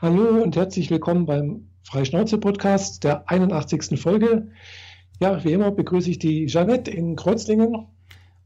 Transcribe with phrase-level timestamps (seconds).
[0.00, 4.00] Hallo und herzlich willkommen beim Freischnauze-Podcast der 81.
[4.00, 4.50] Folge.
[5.20, 7.86] Ja, wie immer begrüße ich die Jeanette in Kreuzlingen.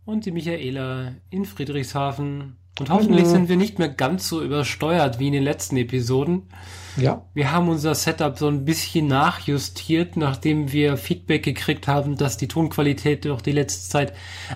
[0.04, 2.56] Und die Michaela in Friedrichshafen.
[2.78, 3.34] Und hoffentlich Hallo.
[3.34, 6.48] sind wir nicht mehr ganz so übersteuert wie in den letzten Episoden.
[6.96, 7.24] Ja.
[7.32, 12.48] Wir haben unser Setup so ein bisschen nachjustiert, nachdem wir Feedback gekriegt haben, dass die
[12.48, 14.12] Tonqualität doch die letzte Zeit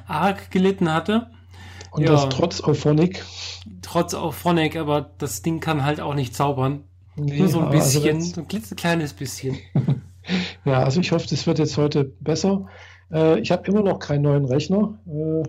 [0.07, 1.31] arg gelitten hatte.
[1.99, 3.25] Und ja, das trotz Auphonic.
[3.83, 6.85] Trotz Auphonic, aber das Ding kann halt auch nicht zaubern.
[7.17, 9.59] Nee, Nur so ein also bisschen, also so ein klitzekleines bisschen.
[10.65, 12.67] ja, also ich hoffe, das wird jetzt heute besser.
[13.13, 15.49] Äh, ich habe immer noch keinen neuen Rechner, äh,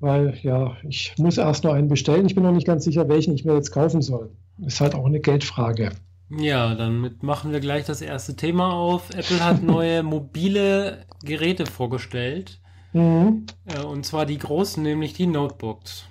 [0.00, 2.26] weil ja, ich muss erst noch einen bestellen.
[2.26, 4.30] Ich bin noch nicht ganz sicher, welchen ich mir jetzt kaufen soll.
[4.58, 5.92] Ist halt auch eine Geldfrage.
[6.30, 9.10] Ja, damit machen wir gleich das erste Thema auf.
[9.10, 12.61] Apple hat neue mobile Geräte vorgestellt.
[12.92, 13.46] Mhm.
[13.66, 16.04] Äh, und zwar die großen, nämlich die Notebooks.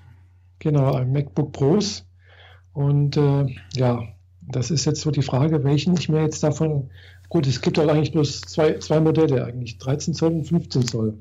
[0.60, 2.06] Genau, ein MacBook Pros.
[2.74, 4.04] Und äh, ja,
[4.42, 6.90] das ist jetzt so die Frage, welchen ich mir jetzt davon.
[7.30, 11.18] Gut, es gibt halt eigentlich bloß zwei, zwei Modelle, eigentlich 13 Zoll und 15 Zoll.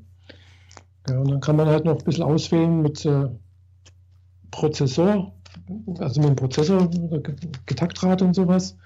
[1.09, 3.29] Ja, und dann kann man halt noch ein bisschen auswählen mit äh,
[4.51, 5.33] Prozessor,
[5.99, 6.91] also mit dem Prozessor,
[7.67, 8.77] Getaktrate und sowas.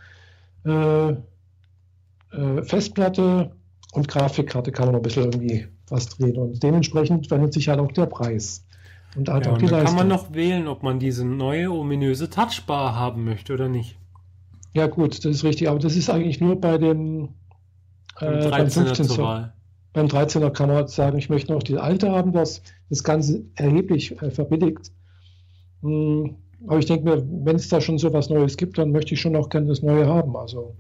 [0.65, 3.53] Äh, äh, Festplatte
[3.93, 6.37] und Grafikkarte kann man noch ein bisschen irgendwie was drehen.
[6.37, 8.65] Und dementsprechend wendet sich halt auch der Preis.
[9.17, 12.31] Und halt ja, auch die da kann man noch wählen, ob man diese neue ominöse
[12.31, 13.97] Touchbar haben möchte oder nicht.
[14.73, 15.69] Ja, gut, das ist richtig.
[15.69, 17.29] Aber das ist eigentlich nur bei dem
[18.21, 19.53] äh, beim 15 Zoll.
[19.93, 24.21] Beim 13er kann man sagen, ich möchte noch die alte haben, das das Ganze erheblich
[24.21, 24.91] äh, verbilligt.
[25.83, 29.15] Hm, aber ich denke mir, wenn es da schon so was Neues gibt, dann möchte
[29.15, 30.37] ich schon auch gerne das Neue haben.
[30.37, 30.75] Also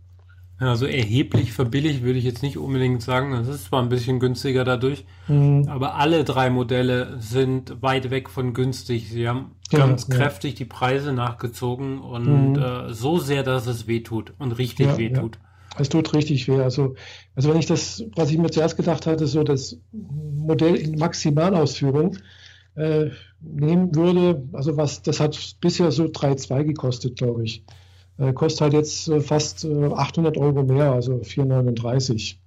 [0.58, 3.32] also erheblich verbilligt würde ich jetzt nicht unbedingt sagen.
[3.32, 5.66] Das ist zwar ein bisschen günstiger dadurch, mhm.
[5.68, 9.10] aber alle drei Modelle sind weit weg von günstig.
[9.10, 10.16] Sie haben ja, ganz ja.
[10.16, 12.62] kräftig die Preise nachgezogen und mhm.
[12.62, 15.38] äh, so sehr, dass es wehtut und richtig ja, wehtut.
[15.76, 16.60] Es tut richtig weh.
[16.60, 16.94] Also,
[17.34, 22.16] also wenn ich das, was ich mir zuerst gedacht hatte, so das Modell in Maximalausführung
[22.76, 23.10] äh,
[23.40, 27.64] nehmen würde, also was, das hat bisher so 3,2 gekostet, glaube ich.
[28.18, 32.38] Äh, kostet halt jetzt äh, fast äh, 800 Euro mehr, also 439.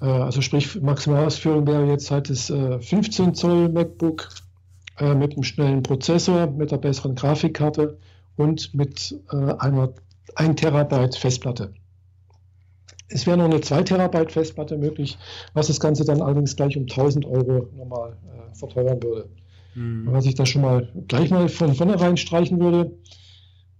[0.00, 4.28] Äh, also sprich, Maximalausführung wäre jetzt halt das 15 äh, Zoll MacBook
[4.98, 7.98] äh, mit einem schnellen Prozessor, mit einer besseren Grafikkarte
[8.36, 9.92] und mit einer
[10.36, 11.72] 1 Terabyte Festplatte.
[13.08, 15.18] Es wäre noch eine 2 Terabyte Festplatte möglich,
[15.54, 18.16] was das Ganze dann allerdings gleich um 1000 Euro nochmal
[18.52, 19.28] verteuern würde.
[19.74, 20.12] Mhm.
[20.12, 22.92] Was ich da schon mal gleich mal von vornherein streichen würde,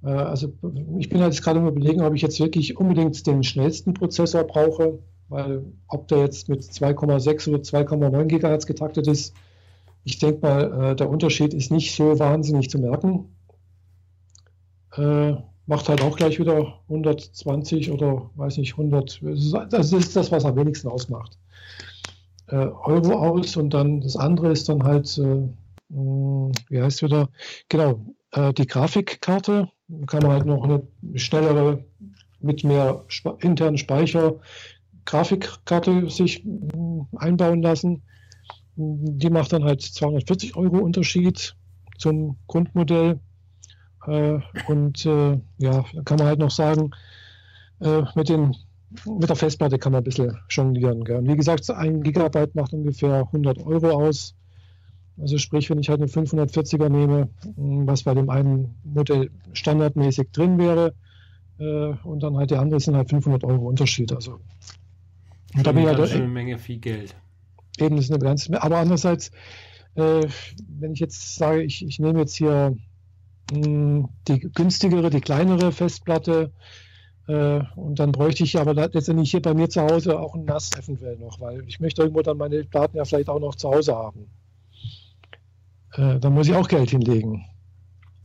[0.02, 0.52] also
[0.98, 5.64] ich bin jetzt gerade Überlegen, ob ich jetzt wirklich unbedingt den schnellsten Prozessor brauche, weil
[5.88, 9.34] ob der jetzt mit 2,6 oder 2,9 Gigahertz getaktet ist,
[10.04, 13.36] ich denke mal, äh, der Unterschied ist nicht so wahnsinnig zu merken.
[14.96, 15.34] Äh,
[15.66, 19.20] macht halt auch gleich wieder 120 oder weiß nicht, 100.
[19.70, 21.38] Das ist das, was am wenigsten ausmacht.
[22.50, 27.28] Euro aus und dann das andere ist dann halt, hm, wie heißt wieder,
[27.68, 28.00] genau,
[28.34, 29.68] die Grafikkarte
[30.06, 31.84] kann man halt noch eine schnellere,
[32.40, 33.04] mit mehr
[33.40, 34.34] internen Speicher
[35.08, 38.02] Grafikkarte sich mm, einbauen lassen.
[38.76, 41.56] Die macht dann halt 240 Euro Unterschied
[41.96, 43.18] zum Grundmodell.
[44.06, 46.90] Äh, und äh, ja, kann man halt noch sagen,
[47.80, 48.54] äh, mit, den,
[49.06, 51.04] mit der Festplatte kann man ein bisschen jonglieren.
[51.04, 51.26] Gell?
[51.26, 54.36] Wie gesagt, ein Gigabyte macht ungefähr 100 Euro aus.
[55.20, 60.30] Also sprich, wenn ich halt eine 540er nehme, hm, was bei dem einen Modell standardmäßig
[60.32, 60.94] drin wäre,
[61.58, 64.12] äh, und dann halt die andere sind halt 500 Euro Unterschied.
[64.12, 64.38] Also
[65.54, 67.16] und da bin ich halt eine Menge viel Geld.
[67.78, 69.30] Eben ist eine ganze, aber andererseits,
[69.94, 70.26] äh,
[70.68, 72.76] wenn ich jetzt sage, ich, ich nehme jetzt hier
[73.52, 76.52] mh, hm, die günstigere, die kleinere Festplatte,
[77.26, 80.70] äh, und dann bräuchte ich aber letztendlich hier bei mir zu Hause auch ein NAS
[80.78, 83.94] eventuell noch, weil ich möchte irgendwo dann meine Daten ja vielleicht auch noch zu Hause
[83.94, 84.30] haben
[85.94, 87.44] äh, da muss ich auch Geld hinlegen.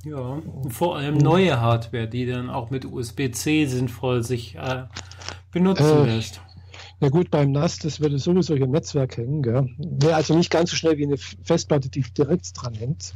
[0.04, 4.84] Ja, vor allem neue Hardware, die dann auch mit USB-C sinnvoll sich äh,
[5.52, 6.42] benutzen äh, lässt.
[7.00, 9.42] Ja gut, beim NAS, das würde sowieso im Netzwerk hängen.
[9.42, 9.70] Gell?
[9.78, 13.14] Nee, also nicht ganz so schnell wie eine Festplatte, die direkt dran hängt.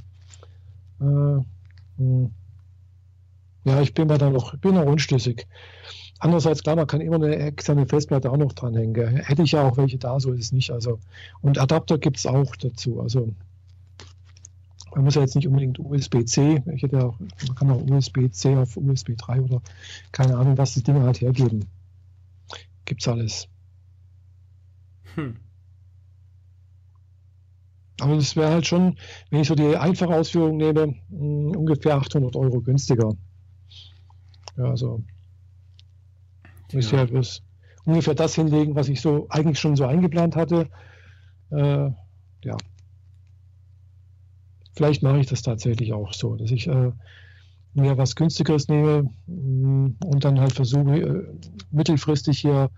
[0.99, 1.43] Äh,
[1.97, 2.31] hm.
[3.65, 5.47] ja, ich bin mir da noch, bin noch unschlüssig.
[6.19, 8.93] Andererseits, klar, man kann immer eine externe Festplatte auch noch dranhängen.
[8.93, 9.21] Gell?
[9.23, 10.71] Hätte ich ja auch welche da, so ist es nicht.
[10.71, 10.99] Also,
[11.41, 13.01] und Adapter gibt es auch dazu.
[13.01, 13.33] Also
[14.97, 18.77] man muss ja jetzt nicht unbedingt USB-C, ich hätte auch, man kann auch USB-C auf
[18.77, 19.61] USB 3 oder
[20.11, 21.65] keine Ahnung, was die Dinge halt hergeben.
[22.83, 23.47] Gibt's alles.
[25.13, 25.35] Hm.
[27.99, 28.97] Aber das wäre halt schon,
[29.29, 33.13] wenn ich so die einfache Ausführung nehme, ungefähr 800 Euro günstiger.
[34.57, 35.03] Ja, also
[36.71, 36.79] ja.
[36.79, 37.43] ich ja bloß
[37.85, 40.71] ungefähr das hinlegen, was ich so eigentlich schon so eingeplant hatte.
[41.51, 41.91] Äh,
[42.43, 42.57] ja.
[44.77, 46.91] Vielleicht mache ich das tatsächlich auch so, dass ich äh,
[47.73, 51.23] mir was günstigeres nehme mm, und dann halt versuche, äh,
[51.71, 52.69] mittelfristig hier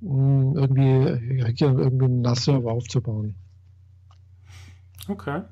[0.00, 3.34] mm, irgendwie, hier irgendwie einen NAS-Server aufzubauen.
[5.08, 5.42] Okay.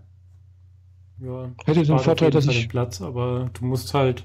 [1.18, 2.68] Ja, Hätte den Vorteil, dass ich.
[2.68, 4.24] Platz, aber du musst halt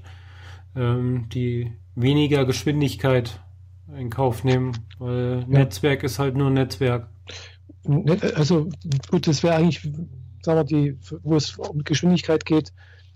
[0.75, 3.39] ähm, die weniger Geschwindigkeit
[3.97, 5.47] in Kauf nehmen, weil ja.
[5.47, 7.09] Netzwerk ist halt nur Netzwerk.
[8.35, 8.69] Also
[9.09, 9.89] gut, das wäre eigentlich,
[10.45, 12.71] sagen wir, die, wo es um Geschwindigkeit geht,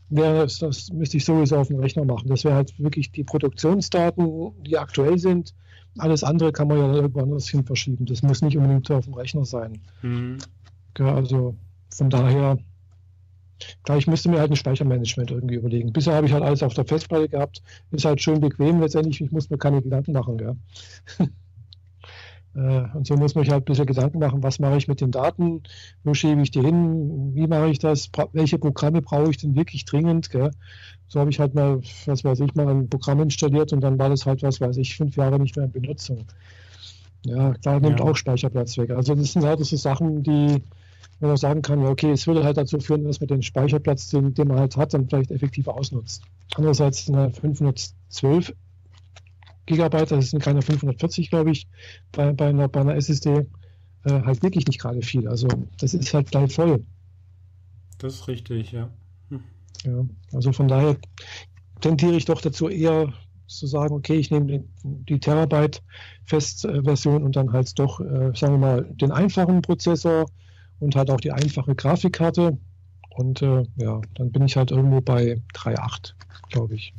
[0.10, 2.28] wäre das, das müsste ich sowieso auf dem Rechner machen.
[2.28, 5.54] Das wäre halt wirklich die Produktionsdaten, die aktuell sind.
[5.98, 8.06] Alles andere kann man ja irgendwann anders hin verschieben.
[8.06, 9.80] Das muss nicht unbedingt auf dem Rechner sein.
[10.02, 10.38] Mhm.
[10.98, 11.56] Ja, also
[11.92, 12.58] von daher,
[13.84, 15.94] klar, ich müsste mir halt ein Speichermanagement irgendwie überlegen.
[15.94, 17.62] Bisher habe ich halt alles auf der Festplatte gehabt.
[17.92, 19.22] Ist halt schön bequem letztendlich.
[19.22, 20.40] Ich muss mir keine Gedanken machen.
[20.40, 20.56] Ja.
[22.60, 25.00] Äh, und so muss man sich halt ein bisschen Gedanken machen, was mache ich mit
[25.00, 25.64] den Daten,
[26.04, 29.86] wo schiebe ich die hin, wie mache ich das, welche Programme brauche ich denn wirklich
[29.86, 30.30] dringend.
[30.30, 30.52] Gell?
[31.08, 34.10] So habe ich halt mal, was weiß ich, mal ein Programm installiert und dann war
[34.10, 36.26] das halt, was weiß ich, fünf Jahre nicht mehr in Benutzung.
[37.26, 38.06] Ja, klar, nimmt ja.
[38.06, 38.92] auch Speicherplatz weg.
[38.92, 40.62] Also das sind halt so Sachen, die
[41.20, 44.34] man sagen kann, ja, okay, es würde halt dazu führen, dass man den Speicherplatz, den,
[44.34, 46.24] den man halt hat, dann vielleicht effektiver ausnutzt.
[46.56, 48.54] Andererseits halt 512
[49.69, 51.68] Gigabyte, das sind keine 540, glaube ich,
[52.12, 53.45] bei, bei, einer, bei einer SSD,
[54.04, 55.27] äh, halt wirklich nicht gerade viel.
[55.27, 56.83] Also das ist halt gleich voll.
[58.00, 58.89] Das ist richtig, ja.
[59.30, 59.44] Hm.
[59.86, 60.98] Ja, also von daher
[61.81, 63.13] tendiere ich doch dazu eher
[63.45, 68.57] zu sagen, okay, ich nehme die, die Terabyte-Festversion und dann halt doch, äh, sagen wir
[68.57, 70.25] mal, den einfachen Prozessor
[70.80, 72.57] und halt auch die einfache Grafikkarte.
[73.12, 76.13] Und äh, ja, dann bin ich halt irgendwo bei 3.8,
[76.50, 76.94] glaube ich.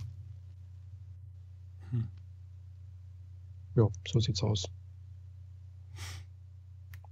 [3.80, 4.64] Ja, so sieht's aus.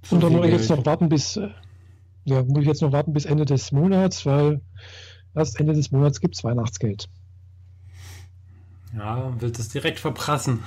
[0.04, 1.48] So und dann muss ich jetzt noch warten bis, äh,
[2.24, 4.60] ja, muss ich jetzt noch warten bis Ende des Monats, weil
[5.34, 7.08] erst Ende des Monats gibt es Weihnachtsgeld.
[8.94, 10.62] Ja, wird es direkt verprassen.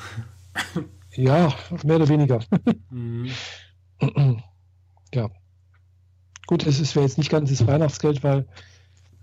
[1.11, 1.53] ja,
[1.83, 2.39] mehr oder weniger.
[2.89, 3.29] Mhm.
[5.13, 5.29] ja.
[6.47, 8.47] Gut, es wäre jetzt nicht ganz das Weihnachtsgeld, weil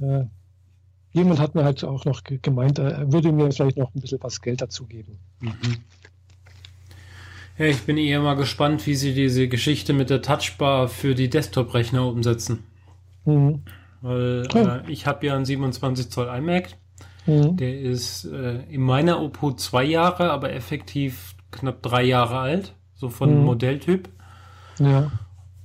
[0.01, 0.25] äh,
[1.11, 4.41] jemand hat mir halt auch noch gemeint, er würde mir vielleicht noch ein bisschen was
[4.41, 5.19] Geld dazu geben.
[5.41, 5.85] Mhm.
[7.59, 11.29] Ja, ich bin eher mal gespannt, wie sie diese Geschichte mit der Touchbar für die
[11.29, 12.65] Desktop-Rechner umsetzen.
[13.25, 13.63] Mhm.
[14.01, 16.77] Weil äh, ich habe ja einen 27 Zoll iMac.
[17.27, 17.57] Mhm.
[17.57, 22.75] Der ist äh, in meiner Obhut zwei Jahre, aber effektiv knapp drei Jahre alt.
[22.95, 23.45] So von mhm.
[23.45, 24.09] Modelltyp.
[24.79, 25.11] Ja.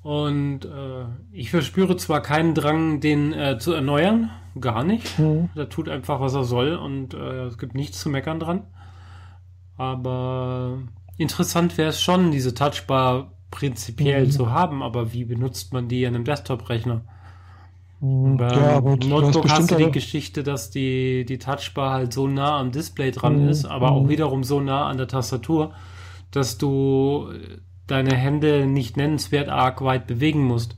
[0.02, 5.18] Und äh, ich verspüre zwar keinen Drang, den äh, zu erneuern, gar nicht.
[5.20, 5.50] Mhm.
[5.56, 8.64] Der tut einfach, was er soll und äh, es gibt nichts zu meckern dran.
[9.78, 10.80] Aber
[11.18, 14.32] interessant wäre es schon, diese Touchbar prinzipiell mhm.
[14.32, 17.02] zu haben, aber wie benutzt man die in einem Desktop-Rechner?
[18.00, 18.38] Mhm.
[18.38, 22.72] Beim ja, Notebook hast du die Geschichte, dass die, die Touchbar halt so nah am
[22.72, 23.50] Display dran mhm.
[23.50, 24.10] ist, aber auch mhm.
[24.10, 25.74] wiederum so nah an der Tastatur,
[26.32, 27.30] dass du
[27.88, 30.78] deine Hände nicht nennenswert arg weit bewegen musst.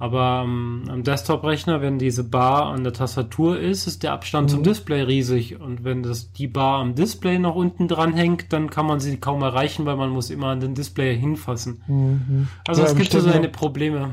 [0.00, 4.54] Aber ähm, am Desktop-Rechner, wenn diese Bar an der Tastatur ist, ist der Abstand mhm.
[4.54, 5.60] zum Display riesig.
[5.60, 9.18] Und wenn das die Bar am Display noch unten dran hängt, dann kann man sie
[9.18, 11.82] kaum erreichen, weil man muss immer an den Display hinfassen.
[11.86, 12.48] Mhm.
[12.66, 14.10] Also ja, es gibt so seine Probleme.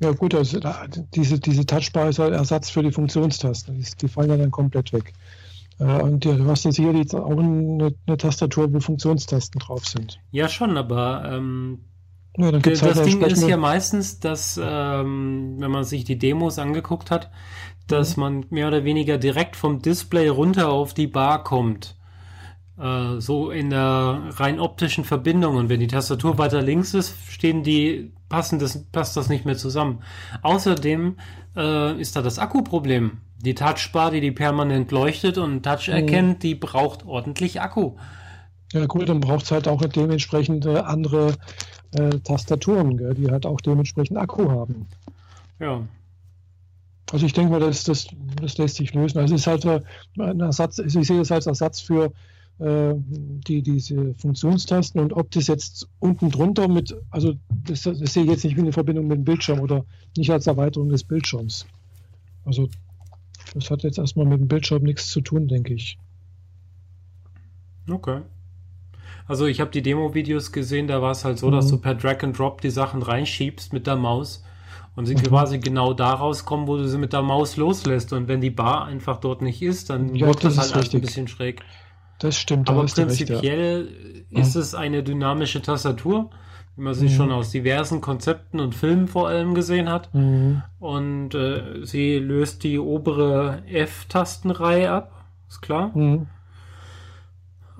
[0.00, 0.58] Ja gut, also
[1.14, 3.74] diese, diese Touchbar ist halt Ersatz für die Funktionstasten.
[3.74, 5.12] Die, die fallen ja dann komplett weg.
[5.78, 10.18] Äh, und du hast jetzt hier jetzt auch eine, eine, Tastatur, wo Funktionstasten drauf sind.
[10.30, 11.80] Ja, schon, aber ähm,
[12.38, 17.10] ja, halt das Ding ist ja meistens, dass, ähm, wenn man sich die Demos angeguckt
[17.10, 17.30] hat,
[17.88, 18.22] dass mhm.
[18.22, 21.96] man mehr oder weniger direkt vom Display runter auf die Bar kommt.
[22.78, 25.56] Äh, so in der rein optischen Verbindung.
[25.56, 29.56] Und wenn die Tastatur weiter links ist, stehen die, passen das, passt das nicht mehr
[29.56, 30.02] zusammen.
[30.40, 31.16] Außerdem
[31.54, 33.18] äh, ist da das Akkuproblem.
[33.44, 35.94] Die Touchbar, die die permanent leuchtet und Touch mhm.
[35.94, 37.96] erkennt, die braucht ordentlich Akku.
[38.72, 41.34] Ja gut, dann braucht es halt auch dementsprechend äh, andere
[41.92, 44.86] äh, Tastaturen, gell, die halt auch dementsprechend Akku haben.
[45.58, 45.82] Ja.
[47.10, 48.06] Also ich denke mal, das, das,
[48.40, 49.18] das lässt sich lösen.
[49.18, 49.66] Also es ist halt
[50.18, 52.12] ein Ersatz, also ich sehe das als Ersatz für
[52.58, 58.24] äh, die, diese Funktionstasten und ob das jetzt unten drunter mit, also das, das sehe
[58.24, 59.84] ich jetzt nicht wie eine Verbindung mit dem Bildschirm oder
[60.16, 61.66] nicht als Erweiterung des Bildschirms.
[62.44, 62.68] Also
[63.54, 65.98] das hat jetzt erstmal mit dem Bildschirm nichts zu tun, denke ich.
[67.90, 68.22] Okay.
[69.26, 71.52] Also ich habe die Demo-Videos gesehen, da war es halt so, mhm.
[71.52, 74.44] dass du per Drag and Drop die Sachen reinschiebst mit der Maus
[74.94, 75.22] und sie mhm.
[75.22, 78.12] quasi genau da rauskommen, wo du sie mit der Maus loslässt.
[78.12, 80.94] Und wenn die Bar einfach dort nicht ist, dann ja, wird das, halt richtig.
[80.94, 81.62] ein bisschen schräg.
[82.18, 82.68] Das stimmt.
[82.68, 84.40] Aber prinzipiell recht, ja.
[84.40, 86.30] ist es eine dynamische Tastatur,
[86.76, 87.10] wie man sie mhm.
[87.10, 90.12] schon aus diversen Konzepten und Filmen vor allem gesehen hat.
[90.14, 90.62] Mhm.
[90.78, 95.90] Und äh, sie löst die obere F-Tastenreihe ab, ist klar.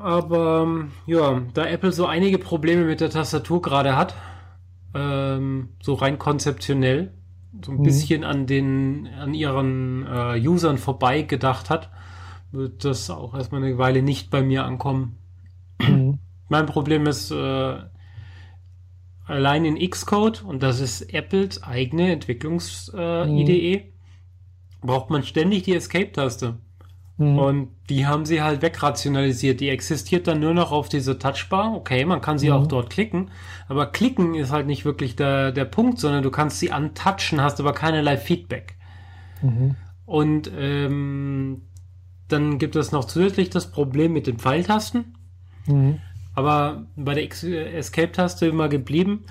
[0.02, 4.16] Aber ja, da Apple so einige Probleme mit der Tastatur gerade hat,
[4.94, 7.14] ähm, so rein konzeptionell,
[7.64, 7.82] so ein mhm.
[7.85, 11.90] bisschen an den, an ihren äh, Usern vorbei gedacht hat,
[12.50, 15.18] wird das auch erstmal eine Weile nicht bei mir ankommen.
[15.80, 16.18] Mhm.
[16.49, 17.76] Mein Problem ist äh,
[19.25, 24.87] allein in Xcode, und das ist Apples eigene Entwicklungsidee, äh, mhm.
[24.87, 26.59] braucht man ständig die Escape-Taste.
[27.16, 27.38] Mhm.
[27.38, 29.61] Und die haben sie halt wegrationalisiert.
[29.61, 31.75] Die existiert dann nur noch auf diese Touchbar.
[31.75, 32.54] Okay, man kann sie mhm.
[32.54, 33.31] auch dort klicken.
[33.69, 37.61] Aber klicken ist halt nicht wirklich der, der Punkt, sondern du kannst sie antouchen, hast
[37.61, 38.76] aber keinerlei Feedback.
[39.42, 39.76] Mhm.
[40.07, 41.62] Und ähm,
[42.28, 45.16] dann gibt es noch zusätzlich das Problem mit den Pfeiltasten.
[45.66, 45.99] Mhm.
[46.35, 49.25] Aber bei der Escape-Taste immer geblieben.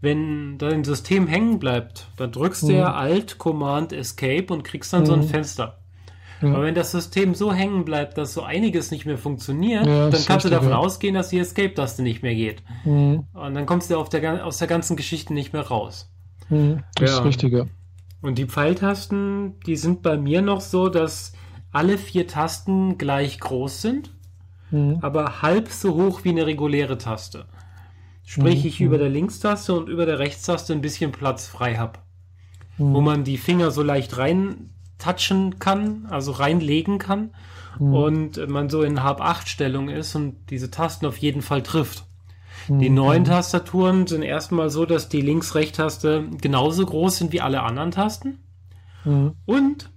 [0.00, 2.94] Wenn dein System hängen bleibt, dann drückst du ja mhm.
[2.94, 5.28] Alt, Command, Escape und kriegst dann so ein mhm.
[5.28, 5.78] Fenster.
[6.42, 6.48] Ja.
[6.52, 10.24] Aber wenn das System so hängen bleibt, dass so einiges nicht mehr funktioniert, ja, dann
[10.26, 10.76] kannst du davon ja.
[10.76, 12.62] ausgehen, dass die Escape-Taste nicht mehr geht.
[12.84, 13.24] Mhm.
[13.32, 16.12] Und dann kommst du der, aus der ganzen Geschichte nicht mehr raus.
[16.48, 16.82] Mhm.
[16.96, 17.66] Das ist richtig, ja.
[18.20, 21.32] Und die Pfeiltasten, die sind bei mir noch so, dass
[21.72, 24.14] alle vier Tasten gleich groß sind,
[24.70, 24.98] mhm.
[25.02, 27.46] aber halb so hoch wie eine reguläre Taste.
[28.24, 28.68] Sprich, mhm.
[28.68, 32.00] ich über der Linkstaste und über der Rechtstaste ein bisschen Platz frei habe.
[32.76, 32.94] Mhm.
[32.94, 37.30] Wo man die Finger so leicht rein touchen kann, also reinlegen kann
[37.78, 37.94] mhm.
[37.94, 42.04] und man so in Hab-8-Stellung ist und diese Tasten auf jeden Fall trifft.
[42.68, 42.78] Mhm.
[42.78, 47.90] Die neuen Tastaturen sind erstmal so, dass die Links-Recht-Taste genauso groß sind wie alle anderen
[47.90, 48.38] Tasten.
[49.04, 49.34] Mhm.
[49.44, 49.90] Und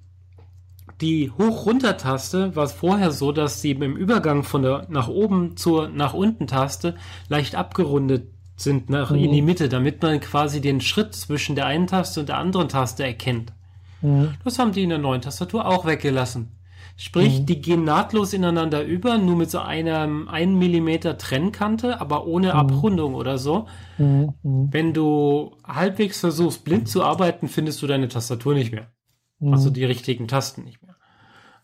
[1.01, 6.13] die Hoch-Runter-Taste war vorher so, dass sie im Übergang von der nach oben zur nach
[6.13, 6.95] unten Taste
[7.29, 8.27] leicht abgerundet
[8.57, 9.45] sind nach in die mhm.
[9.45, 13.53] Mitte, damit man quasi den Schritt zwischen der einen Taste und der anderen Taste erkennt.
[14.01, 14.35] Mhm.
[14.43, 16.51] Das haben die in der neuen Tastatur auch weggelassen.
[16.95, 17.45] Sprich, mhm.
[17.45, 22.59] die gehen nahtlos ineinander über, nur mit so einem 1 mm Trennkante, aber ohne mhm.
[22.59, 23.67] Abrundung oder so.
[23.97, 24.33] Mhm.
[24.43, 24.67] mhm.
[24.71, 28.91] Wenn du halbwegs versuchst, blind zu arbeiten, findest du deine Tastatur nicht mehr.
[29.39, 29.53] Mhm.
[29.53, 30.97] Also die richtigen Tasten nicht mehr.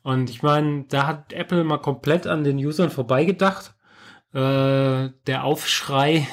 [0.04, 3.76] Und ich meine, da hat Apple mal komplett an den Usern vorbeigedacht.
[4.34, 6.28] Äh, der Aufschrei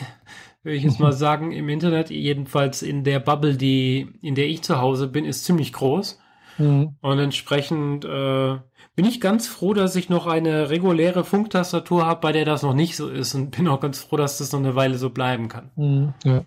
[0.62, 4.62] würde ich jetzt mal sagen, im Internet, jedenfalls in der Bubble, die, in der ich
[4.62, 6.20] zu Hause bin, ist ziemlich groß.
[6.58, 6.96] Mhm.
[7.00, 8.58] Und entsprechend äh,
[8.94, 12.74] bin ich ganz froh, dass ich noch eine reguläre Funktastatur habe, bei der das noch
[12.74, 15.48] nicht so ist und bin auch ganz froh, dass das noch eine Weile so bleiben
[15.48, 15.70] kann.
[15.76, 16.44] Mhm, ja.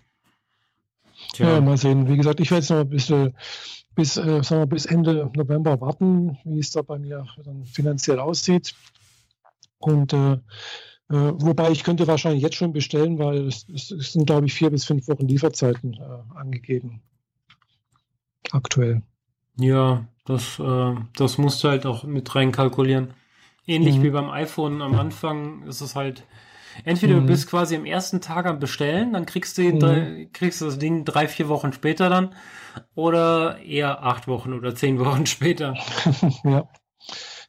[1.32, 1.54] Tja.
[1.54, 2.08] ja, mal sehen.
[2.08, 3.34] Wie gesagt, ich werde jetzt noch ein bisschen
[3.94, 8.20] bis, äh, sagen wir, bis Ende November warten, wie es da bei mir dann finanziell
[8.20, 8.74] aussieht.
[9.78, 10.38] Und äh,
[11.08, 14.70] äh, wobei ich könnte wahrscheinlich jetzt schon bestellen, weil es, es sind, glaube ich, vier
[14.70, 17.00] bis fünf Wochen Lieferzeiten äh, angegeben.
[18.50, 19.02] Aktuell.
[19.58, 23.14] Ja, das, äh, das musst du halt auch mit reinkalkulieren.
[23.66, 24.02] Ähnlich mhm.
[24.02, 26.24] wie beim iPhone am Anfang ist es halt,
[26.84, 27.20] entweder mhm.
[27.20, 29.78] du bist quasi am ersten Tag am Bestellen, dann kriegst du, mhm.
[29.78, 32.34] drei, kriegst du das Ding drei, vier Wochen später dann,
[32.94, 35.74] oder eher acht Wochen oder zehn Wochen später.
[36.44, 36.68] ja.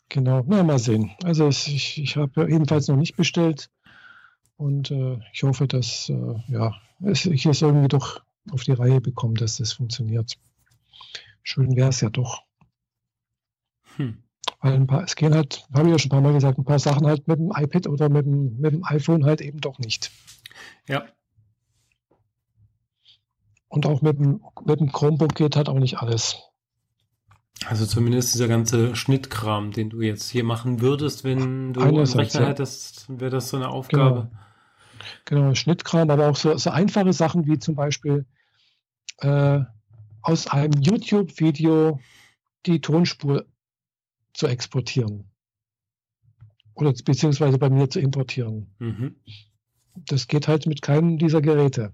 [0.10, 1.12] Genau, na, mal sehen.
[1.24, 3.70] Also ich, ich habe jedenfalls noch nicht bestellt
[4.56, 8.22] und äh, ich hoffe, dass äh, ja, es, ich es irgendwie doch
[8.52, 10.38] auf die Reihe bekomme, dass das funktioniert.
[11.44, 12.44] Schön wäre es ja doch.
[13.98, 14.24] Hm.
[14.62, 16.66] Weil ein paar, es gehen halt, habe ich ja schon ein paar Mal gesagt, ein
[16.66, 19.78] paar Sachen halt mit dem iPad oder mit dem, mit dem iPhone halt eben doch
[19.78, 20.12] nicht.
[20.88, 21.06] Ja.
[23.68, 26.42] Und auch mit dem, mit dem Chromebook geht halt auch nicht alles.
[27.66, 32.42] Also zumindest dieser ganze Schnittkram, den du jetzt hier machen würdest, wenn du einen Rechner
[32.42, 32.48] ja.
[32.48, 34.30] hättest, wäre das so eine Aufgabe.
[35.26, 38.26] Genau, genau Schnittkram, aber auch so, so, einfache Sachen wie zum Beispiel
[39.20, 39.62] äh,
[40.22, 42.00] aus einem YouTube-Video
[42.66, 43.46] die Tonspur
[44.34, 45.32] zu exportieren.
[46.76, 48.76] Oder beziehungsweise bei mir zu importieren.
[48.78, 49.16] Mhm.
[49.96, 51.92] Das geht halt mit keinem dieser Geräte.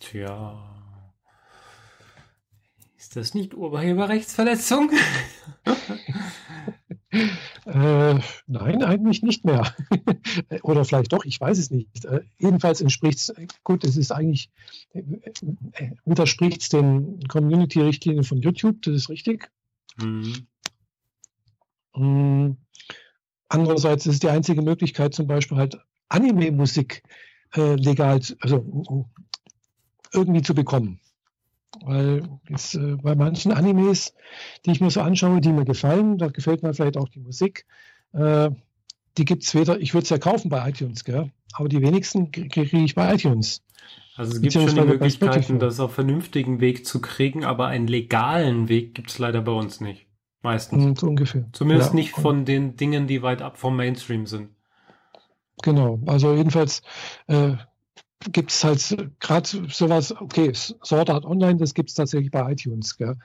[0.00, 0.77] Tja.
[3.08, 4.90] Ist das nicht Urheberrechtsverletzung?
[7.64, 9.74] äh, nein, eigentlich nicht mehr.
[10.62, 12.04] Oder vielleicht doch, ich weiß es nicht.
[12.04, 13.32] Äh, jedenfalls entspricht es,
[13.64, 14.50] gut, es ist eigentlich,
[14.92, 19.50] äh, äh widerspricht es den Community-Richtlinien von YouTube, das ist richtig.
[19.96, 20.46] Mhm.
[21.96, 22.58] Mhm.
[23.48, 25.78] Andererseits ist es die einzige Möglichkeit, zum Beispiel halt
[26.10, 27.02] Anime-Musik
[27.54, 29.06] äh, legal, also
[30.12, 31.00] irgendwie zu bekommen.
[31.84, 34.14] Weil jetzt, äh, bei manchen Animes,
[34.64, 37.66] die ich mir so anschaue, die mir gefallen, da gefällt mir vielleicht auch die Musik,
[38.12, 38.50] äh,
[39.16, 41.30] die gibt es weder, ich würde es ja kaufen bei iTunes, gell?
[41.52, 43.62] aber die wenigsten kriege ich bei iTunes.
[44.16, 48.68] Also es gibt schon die Möglichkeiten, das auf vernünftigen Weg zu kriegen, aber einen legalen
[48.68, 50.06] Weg gibt es leider bei uns nicht.
[50.42, 51.00] Meistens.
[51.00, 51.46] So ungefähr.
[51.52, 51.94] Zumindest ja.
[51.94, 54.50] nicht von den Dingen, die weit ab vom Mainstream sind.
[55.62, 56.82] Genau, also jedenfalls
[57.26, 57.54] äh,
[58.32, 62.96] gibt es halt gerade sowas, okay, Sword Art Online, das gibt es tatsächlich bei iTunes.
[62.96, 63.16] Gell?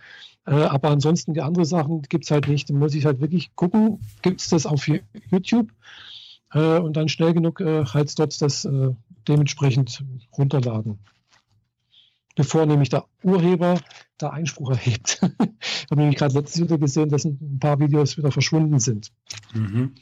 [0.46, 2.70] Äh, aber ansonsten die anderen Sachen gibt es halt nicht.
[2.70, 5.72] Da muss ich halt wirklich gucken, gibt es das auf YouTube
[6.54, 8.92] äh, und dann schnell genug äh, halt dort das äh,
[9.28, 10.04] dementsprechend
[10.38, 11.00] runterladen.
[12.36, 13.80] Bevor nämlich der Urheber
[14.18, 15.20] da Einspruch erhebt.
[15.22, 19.12] ich habe nämlich gerade letztes wieder gesehen, dass ein paar Videos wieder verschwunden sind.
[19.54, 19.94] Mhm.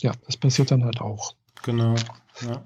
[0.00, 1.34] Ja, das passiert dann halt auch.
[1.64, 1.96] Genau.
[2.40, 2.62] Ja.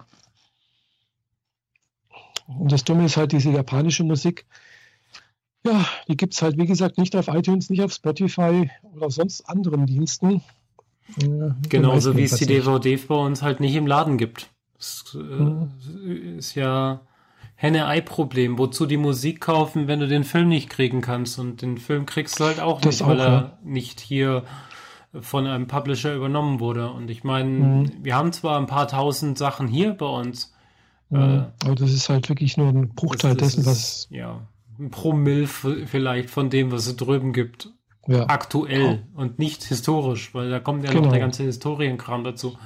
[2.47, 4.47] Und das Dumme ist halt diese japanische Musik.
[5.65, 9.49] Ja, die gibt es halt, wie gesagt, nicht auf iTunes, nicht auf Spotify oder sonst
[9.49, 10.43] anderen Diensten.
[11.21, 14.51] Äh, Genauso wie es die DVD bei uns halt nicht im Laden gibt.
[14.77, 15.71] Das äh, mhm.
[16.39, 17.03] ist ja
[17.55, 18.59] Henne-Ei-Problem.
[18.59, 21.39] Wozu die Musik kaufen, wenn du den Film nicht kriegen kannst?
[21.39, 23.59] Und den Film kriegst du halt auch das nicht, auch, weil er ja.
[23.63, 24.43] nicht hier
[25.21, 26.91] von einem Publisher übernommen wurde.
[26.91, 27.93] Und ich meine, mhm.
[28.03, 30.53] wir haben zwar ein paar tausend Sachen hier bei uns,
[31.13, 31.47] Mhm.
[31.65, 34.09] Aber das ist halt wirklich nur ein Bruchteil das, das dessen, was.
[34.11, 34.41] Ja,
[34.79, 37.71] ein Promille vielleicht von dem, was es drüben gibt.
[38.09, 38.27] Ja.
[38.29, 39.21] Aktuell oh.
[39.21, 41.05] und nicht historisch, weil da kommt ja genau.
[41.05, 42.59] noch der ganze Historienkram dazu.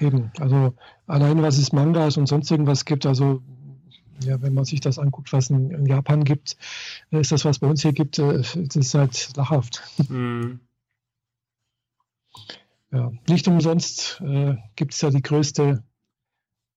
[0.00, 0.74] Eben, also
[1.06, 3.40] allein was es Mangas und sonst irgendwas gibt, also
[4.22, 6.56] ja, wenn man sich das anguckt, was in, in Japan gibt,
[7.10, 9.82] ist das, was bei uns hier gibt, äh, das ist halt lachhaft.
[10.08, 10.60] Mhm.
[12.90, 15.82] Ja, nicht umsonst äh, gibt es ja die größte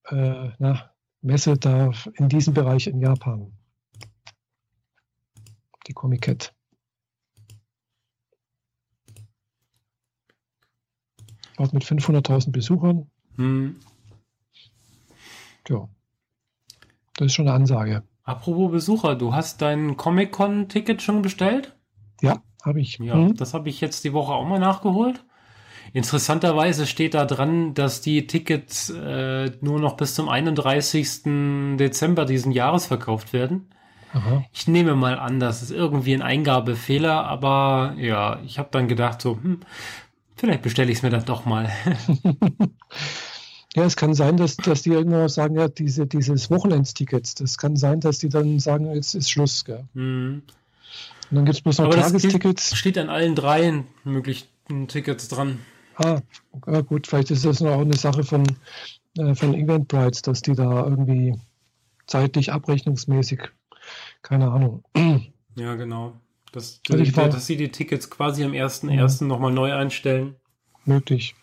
[0.08, 0.90] äh, na,
[1.26, 3.52] Messe da in diesem Bereich in Japan.
[5.88, 6.54] Die Comic-Cat.
[11.56, 13.10] Auch mit 500.000 Besuchern.
[13.34, 13.80] Hm.
[15.68, 15.88] Ja,
[17.16, 18.04] das ist schon eine Ansage.
[18.22, 21.76] Apropos Besucher, du hast dein Comic-Con-Ticket schon bestellt?
[22.20, 22.98] Ja, habe ich.
[22.98, 23.34] Ja, hm.
[23.34, 25.24] das habe ich jetzt die Woche auch mal nachgeholt.
[25.92, 31.76] Interessanterweise steht da dran, dass die Tickets äh, nur noch bis zum 31.
[31.78, 33.68] Dezember diesen Jahres verkauft werden.
[34.12, 34.44] Aha.
[34.52, 39.20] Ich nehme mal an, das ist irgendwie ein Eingabefehler, aber ja, ich habe dann gedacht,
[39.20, 39.60] so, hm,
[40.36, 41.70] vielleicht bestelle ich es mir dann doch mal.
[43.74, 47.76] ja, es kann sein, dass, dass die irgendwann sagen, ja, diese, dieses Wochenendstickets, das kann
[47.76, 49.64] sein, dass die dann sagen, jetzt ist Schluss.
[49.64, 49.84] Gell?
[49.92, 50.42] Mhm.
[51.30, 52.76] Und dann gibt es bloß noch aber Tagestickets.
[52.76, 54.48] steht an allen dreien möglichen
[54.88, 55.58] Tickets dran.
[55.96, 56.20] Ah,
[56.66, 58.44] ja gut, vielleicht ist das noch eine Sache von,
[59.16, 61.34] äh, von Eventbrite, dass die da irgendwie
[62.06, 63.40] zeitlich abrechnungsmäßig,
[64.22, 64.84] keine Ahnung.
[65.56, 66.12] Ja, genau.
[66.52, 69.22] Dass, also war, dass sie die Tickets quasi am 1.1.
[69.22, 69.28] Mhm.
[69.28, 70.36] nochmal neu einstellen.
[70.84, 71.34] Möglich.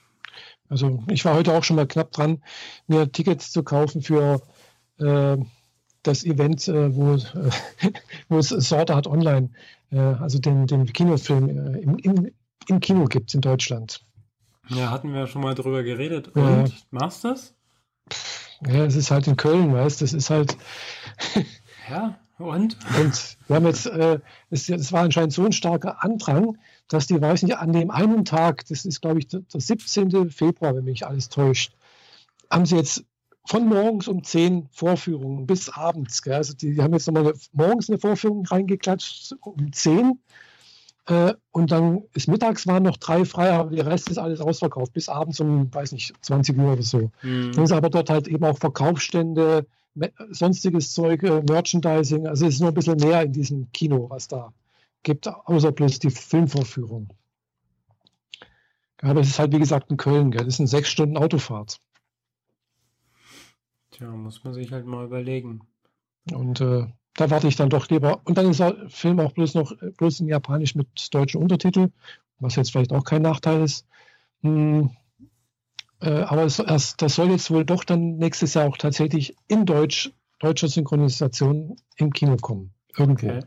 [0.69, 2.41] Also ich war heute auch schon mal knapp dran,
[2.87, 4.41] mir Tickets zu kaufen für
[4.97, 5.37] äh,
[6.03, 7.51] das Event, äh, wo, äh,
[8.29, 9.49] wo es Sorte hat online,
[9.91, 12.31] äh, also den, den Kinofilm äh, im, im,
[12.67, 14.03] im Kino gibt in Deutschland.
[14.69, 16.29] Ja, hatten wir ja schon mal drüber geredet.
[16.29, 16.75] Und ja.
[16.91, 17.53] machst du das?
[18.65, 20.57] Ja, es ist halt in Köln, weißt du, es ist halt.
[21.89, 22.77] ja, und?
[22.99, 27.21] Und wir haben jetzt, äh, es, es, war anscheinend so ein starker Andrang, dass die,
[27.21, 30.29] weiß nicht, an dem einen Tag, das ist glaube ich der, der 17.
[30.29, 31.73] Februar, wenn mich alles täuscht,
[32.49, 33.05] haben sie jetzt
[33.45, 36.21] von morgens um 10 Vorführungen bis abends.
[36.21, 36.35] Gell?
[36.35, 40.19] Also die, die haben jetzt nochmal morgens eine Vorführung reingeklatscht um 10
[41.05, 44.93] äh, und dann ist mittags waren noch drei frei, aber der Rest ist alles ausverkauft,
[44.93, 47.11] bis abends um, weiß nicht, 20 Uhr oder so.
[47.21, 47.51] Mhm.
[47.53, 49.65] Dann ist aber dort halt eben auch Verkaufsstände,
[50.29, 52.27] sonstiges Zeug, äh, Merchandising.
[52.27, 54.53] Also es ist nur ein bisschen mehr in diesem Kino, was da
[55.03, 57.09] gibt, außer bloß die Filmvorführung.
[59.01, 60.45] Aber es ist halt, wie gesagt, in Köln, gell?
[60.45, 61.81] das sind sechs Stunden Autofahrt.
[63.91, 65.67] Tja, muss man sich halt mal überlegen.
[66.31, 68.21] Und äh, da warte ich dann doch lieber.
[68.25, 71.89] Und dann ist der Film auch bloß noch bloß in Japanisch mit deutschen Untertitel,
[72.39, 73.85] was jetzt vielleicht auch kein Nachteil ist.
[74.41, 74.91] Hm,
[76.01, 80.11] äh, aber es, das soll jetzt wohl doch dann nächstes Jahr auch tatsächlich in Deutsch,
[80.39, 82.73] deutscher Synchronisation im Kino kommen.
[82.97, 83.27] Irgendwo.
[83.27, 83.45] Okay.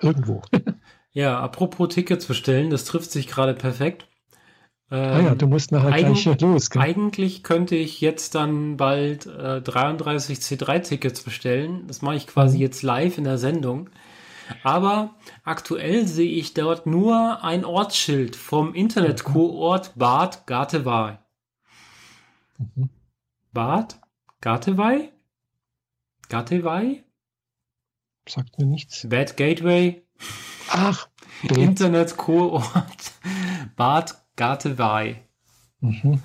[0.00, 0.42] Irgendwo.
[1.12, 4.06] ja, apropos Tickets bestellen, das trifft sich gerade perfekt.
[4.90, 6.70] Ähm, ah ja, du musst nachher eig gleich los.
[6.70, 6.82] Gell?
[6.82, 11.86] Eigentlich könnte ich jetzt dann bald äh, 33 C3-Tickets bestellen.
[11.86, 12.62] Das mache ich quasi mhm.
[12.62, 13.90] jetzt live in der Sendung.
[14.62, 21.18] Aber aktuell sehe ich dort nur ein Ortsschild vom Internetkurort Bad Gatewei.
[22.58, 22.90] Mhm.
[23.52, 23.98] Bad
[24.40, 25.12] Gatewei?
[26.28, 27.04] Gatewei?
[28.28, 29.06] Sagt mir nichts.
[29.08, 30.02] Bad Gateway?
[30.70, 31.08] Ach,
[31.42, 33.12] Internetkurort
[33.76, 35.22] Bad Gatewei.
[35.80, 36.20] Mhm.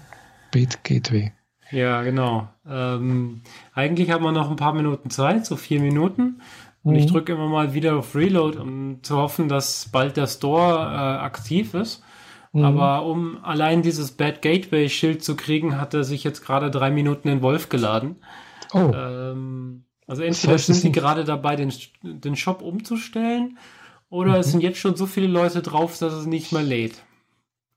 [0.52, 1.32] Bait Gateway.
[1.72, 2.48] Ja, genau.
[2.68, 3.42] Ähm,
[3.74, 6.42] eigentlich haben wir noch ein paar Minuten Zeit, so vier Minuten.
[6.84, 7.00] Und mhm.
[7.00, 11.24] ich drücke immer mal wieder auf Reload, um zu hoffen, dass bald der Store äh,
[11.24, 12.04] aktiv ist.
[12.54, 12.64] Mhm.
[12.64, 17.28] Aber um allein dieses Bad Gateway-Schild zu kriegen, hat er sich jetzt gerade drei Minuten
[17.28, 18.16] in Wolf geladen.
[18.74, 18.92] Oh.
[18.96, 23.60] Ähm, also entweder sind sie gerade dabei, den, den Shop umzustellen,
[24.10, 24.40] oder mhm.
[24.40, 27.04] es sind jetzt schon so viele Leute drauf, dass es nicht mehr lädt.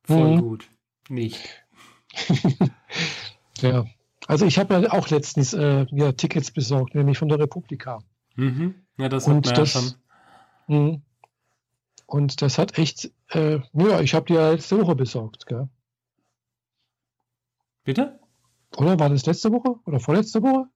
[0.05, 0.41] Voll mhm.
[0.41, 0.69] gut.
[1.09, 1.65] Nicht.
[3.61, 3.85] ja.
[4.27, 7.99] Also ich habe ja auch letztens äh, ja, Tickets besorgt, nämlich von der Republika.
[8.37, 8.75] Mhm.
[8.99, 9.95] Ja, das hat man das, ja schon.
[10.69, 11.01] Mh.
[12.07, 15.69] Und das hat echt, äh, ja, ich habe die ja letzte Woche besorgt, gell?
[17.85, 18.21] Bitte?
[18.77, 20.67] Oder war das letzte Woche oder vorletzte Woche?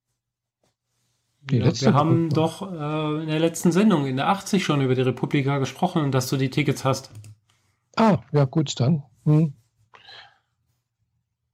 [1.43, 4.95] Die ja, wir haben doch äh, in der letzten Sendung, in der 80 schon über
[4.95, 7.11] die Republika gesprochen und dass du die Tickets hast.
[7.97, 9.05] Ah, ja gut, dann.
[9.27, 9.53] Hm.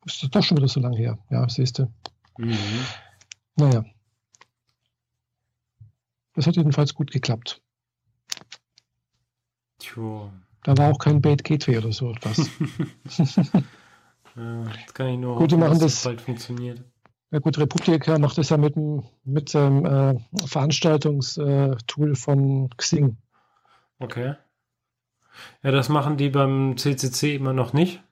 [0.04, 1.18] Ist das doch schon wieder so lange her.
[1.30, 1.92] Ja, siehst du.
[2.37, 2.85] Mhm.
[3.56, 3.85] Naja.
[6.35, 7.62] Das hat jedenfalls gut geklappt.
[9.78, 10.32] Tja.
[10.64, 12.38] Da war auch kein Bait Gateway oder so etwas.
[14.37, 16.85] ja, das kann ich nur gut, hoffen, machen dass das bald funktioniert.
[17.30, 23.16] Ja gut, Republika macht das ja mit dem mit dem äh, Veranstaltungstool von Xing.
[23.98, 24.35] Okay.
[25.62, 28.02] Ja, das machen die beim CCC immer noch nicht.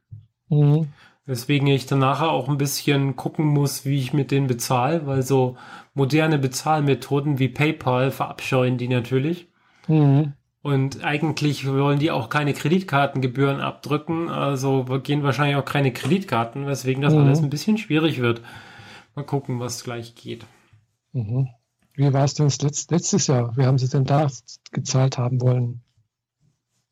[0.49, 0.89] Mhm.
[1.27, 5.23] Weswegen ich dann nachher auch ein bisschen gucken muss, wie ich mit denen bezahle, weil
[5.23, 5.57] so
[5.95, 9.49] moderne Bezahlmethoden wie PayPal verabscheuen die natürlich.
[9.87, 10.33] Mhm.
[10.63, 17.03] Und eigentlich wollen die auch keine Kreditkartengebühren abdrücken, also gehen wahrscheinlich auch keine Kreditkarten, weswegen
[17.03, 17.21] das mhm.
[17.21, 18.43] alles ein bisschen schwierig wird.
[19.15, 20.45] Mal gucken, was gleich geht.
[21.13, 21.49] Mhm.
[21.95, 23.57] Wie war es denn letzt, letztes Jahr?
[23.57, 24.29] Wie haben Sie denn da
[24.73, 25.83] gezahlt haben wollen?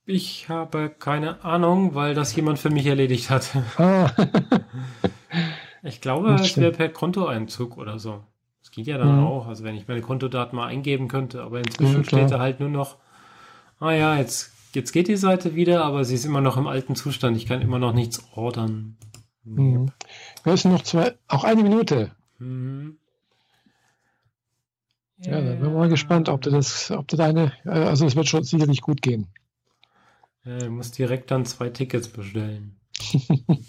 [0.08, 3.50] Ich habe keine Ahnung, weil das jemand für mich erledigt hat.
[3.76, 4.10] Ah.
[5.82, 8.24] ich glaube, es wäre per Kontoeinzug oder so.
[8.62, 9.26] Das geht ja dann mhm.
[9.26, 9.46] auch.
[9.46, 12.70] Also wenn ich meine Kontodaten mal eingeben könnte, aber inzwischen ja, steht da halt nur
[12.70, 12.96] noch
[13.80, 16.94] ah ja, jetzt, jetzt geht die Seite wieder, aber sie ist immer noch im alten
[16.94, 17.36] Zustand.
[17.36, 18.96] Ich kann immer noch nichts ordern.
[19.44, 19.92] Mhm.
[20.42, 22.12] Wir müssen noch zwei, auch eine Minute.
[22.38, 22.98] Mhm.
[25.18, 28.14] Ja, dann bin ich mal gespannt, ob du das, ob du deine, äh, also es
[28.14, 29.26] wird schon sicherlich gut gehen.
[30.48, 32.78] Ja, du musst direkt dann zwei Tickets bestellen.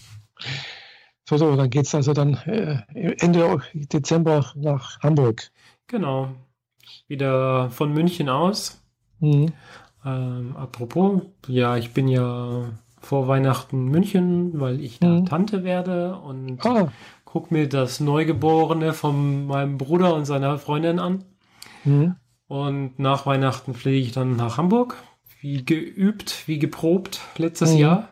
[1.28, 5.52] so, so, dann geht es also dann äh, Ende Dezember nach Hamburg.
[5.88, 6.30] Genau.
[7.10, 8.82] Wieder von München aus.
[9.20, 9.52] Mhm.
[10.06, 12.70] Ähm, apropos, ja, ich bin ja
[13.02, 15.26] vor Weihnachten München, weil ich da mhm.
[15.26, 16.94] Tante werde und ah.
[17.26, 21.26] guck mir das Neugeborene von meinem Bruder und seiner Freundin an.
[21.84, 22.16] Mhm.
[22.48, 24.96] Und nach Weihnachten fliege ich dann nach Hamburg,
[25.42, 27.80] wie geübt, wie geprobt letztes mhm.
[27.80, 28.10] Jahr.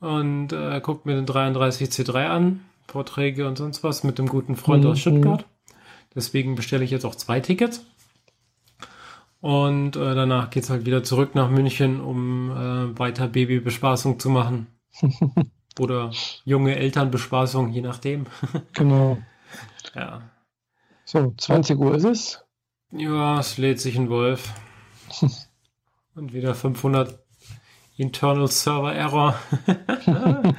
[0.00, 4.84] Und äh, guck mir den 33C3 an, Vorträge und sonst was mit dem guten Freund
[4.84, 5.00] aus mhm.
[5.00, 5.46] Stuttgart.
[6.14, 7.84] Deswegen bestelle ich jetzt auch zwei Tickets.
[9.40, 14.66] Und äh, danach es halt wieder zurück nach München, um äh, weiter Babybespaßung zu machen.
[15.78, 16.10] Oder
[16.44, 18.26] junge Elternbespaßung, je nachdem.
[18.72, 19.18] genau.
[19.94, 20.22] Ja.
[21.04, 22.44] So, 20 Uhr ist es.
[22.92, 24.52] Ja, es lädt sich ein Wolf.
[26.16, 27.18] Und wieder 500
[27.98, 29.38] Internal Server Error.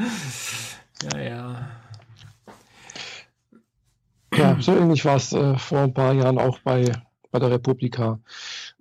[1.02, 1.68] ja, ja.
[4.36, 6.92] Ja, so ähnlich war es äh, vor ein paar Jahren auch bei,
[7.32, 8.20] bei der Republika.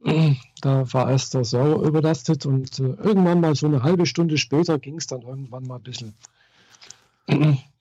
[0.62, 4.78] Da war erst der Server überlastet und äh, irgendwann mal so eine halbe Stunde später
[4.78, 6.14] ging es dann irgendwann mal ein bisschen.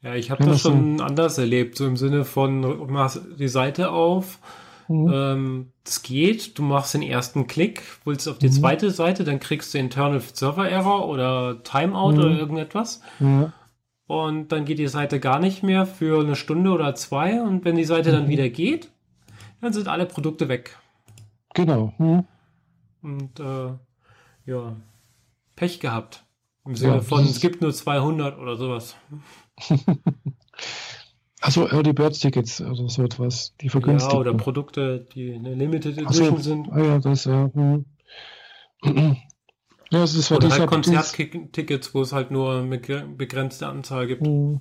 [0.01, 3.91] Ja, ich habe das schon anders erlebt, so im Sinne von, du machst die Seite
[3.91, 4.39] auf,
[4.87, 5.11] mhm.
[5.13, 8.53] ähm, das geht, du machst den ersten Klick, willst auf die mhm.
[8.53, 12.17] zweite Seite, dann kriegst du Internal Server Error oder Timeout mhm.
[12.19, 13.01] oder irgendetwas.
[14.07, 17.41] Und dann geht die Seite gar nicht mehr für eine Stunde oder zwei.
[17.41, 18.29] Und wenn die Seite dann mhm.
[18.29, 18.91] wieder geht,
[19.61, 20.77] dann sind alle Produkte weg.
[21.53, 21.93] Genau.
[21.97, 22.25] Hm.
[23.01, 23.71] Und äh,
[24.45, 24.75] ja,
[25.55, 26.23] Pech gehabt.
[26.65, 28.95] Im Sinne ja, von, es gibt nur 200 oder sowas.
[31.45, 34.13] Achso, Early Bird Tickets oder so etwas, die vergünstigt.
[34.13, 36.71] Ja, oder Produkte, die eine Limited Edition so, sind.
[36.71, 37.51] Ah ja, das, ja.
[37.53, 37.85] Hm.
[39.91, 44.25] ja es ist oder halt Konzerttickets, wo es halt nur eine begrenzte Anzahl gibt.
[44.25, 44.59] Hm.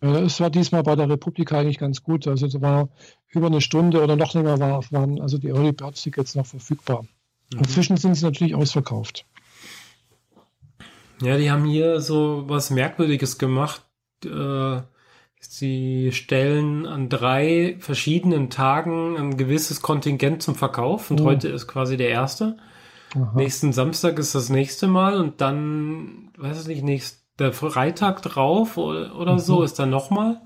[0.00, 2.26] Es war diesmal bei der Republik eigentlich ganz gut.
[2.26, 2.88] Also es war
[3.28, 7.02] über eine Stunde oder noch länger war, waren also die Early Bird Tickets noch verfügbar.
[7.52, 7.58] Mhm.
[7.58, 9.26] Inzwischen sind sie natürlich ausverkauft.
[11.20, 13.82] Ja, die haben hier so was Merkwürdiges gemacht.
[14.24, 14.80] Äh,
[15.40, 21.24] sie stellen an drei verschiedenen Tagen ein gewisses Kontingent zum Verkauf und mhm.
[21.24, 22.56] heute ist quasi der erste.
[23.14, 23.32] Aha.
[23.34, 28.76] Nächsten Samstag ist das nächste Mal und dann, weiß ich nicht, nächst, der Freitag drauf
[28.76, 29.38] oder, oder mhm.
[29.38, 30.40] so ist dann nochmal.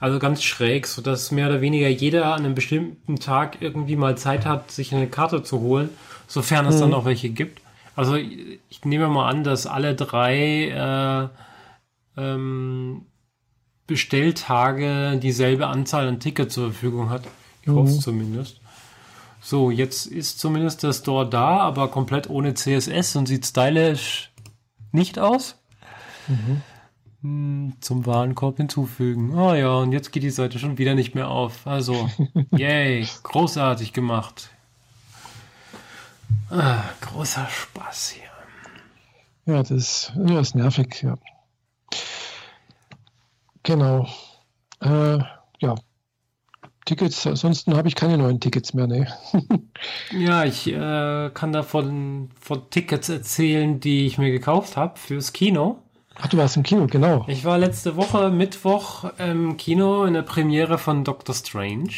[0.00, 4.18] Also ganz schräg, so dass mehr oder weniger jeder an einem bestimmten Tag irgendwie mal
[4.18, 5.90] Zeit hat, sich eine Karte zu holen,
[6.26, 6.80] sofern es mhm.
[6.80, 7.62] dann noch welche gibt.
[7.94, 11.30] Also ich nehme mal an, dass alle drei
[12.16, 13.06] äh, ähm,
[13.86, 17.22] Bestelltage dieselbe Anzahl an Tickets zur Verfügung hat.
[17.62, 18.60] Ich hoffe es zumindest.
[19.40, 24.30] So, jetzt ist zumindest der Store da, aber komplett ohne CSS und sieht stylisch
[24.92, 25.56] nicht aus.
[26.26, 26.62] Mhm.
[27.22, 29.36] Hm, zum Warenkorb hinzufügen.
[29.36, 31.66] Ah oh ja, und jetzt geht die Seite schon wieder nicht mehr auf.
[31.66, 32.10] Also,
[32.56, 34.50] yay, großartig gemacht.
[36.50, 39.54] Ah, großer Spaß hier.
[39.54, 41.16] Ja, das, ja, ist nervig, ja.
[43.66, 44.06] Genau.
[44.80, 45.18] Äh,
[45.58, 45.74] ja.
[46.84, 49.08] Tickets, ansonsten habe ich keine neuen Tickets mehr, ne?
[50.16, 55.78] ja, ich äh, kann davon von Tickets erzählen, die ich mir gekauft habe fürs Kino.
[56.14, 57.24] Ach, du warst im Kino, genau.
[57.26, 61.90] Ich war letzte Woche Mittwoch im Kino in der Premiere von Doctor Strange.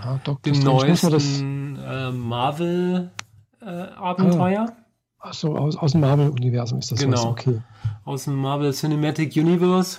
[0.00, 0.86] Ah, Doctor dem Strange.
[0.86, 4.66] neuesten äh, Marvel-Abenteuer.
[4.68, 4.72] Äh,
[5.18, 7.16] Achso, aus, aus dem Marvel-Universum ist das genau.
[7.16, 7.24] Was.
[7.24, 7.60] Okay.
[8.04, 9.98] Aus dem Marvel Cinematic Universe.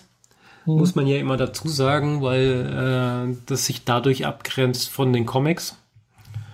[0.67, 0.75] Hm.
[0.75, 5.77] Muss man ja immer dazu sagen, weil äh, das sich dadurch abgrenzt von den Comics.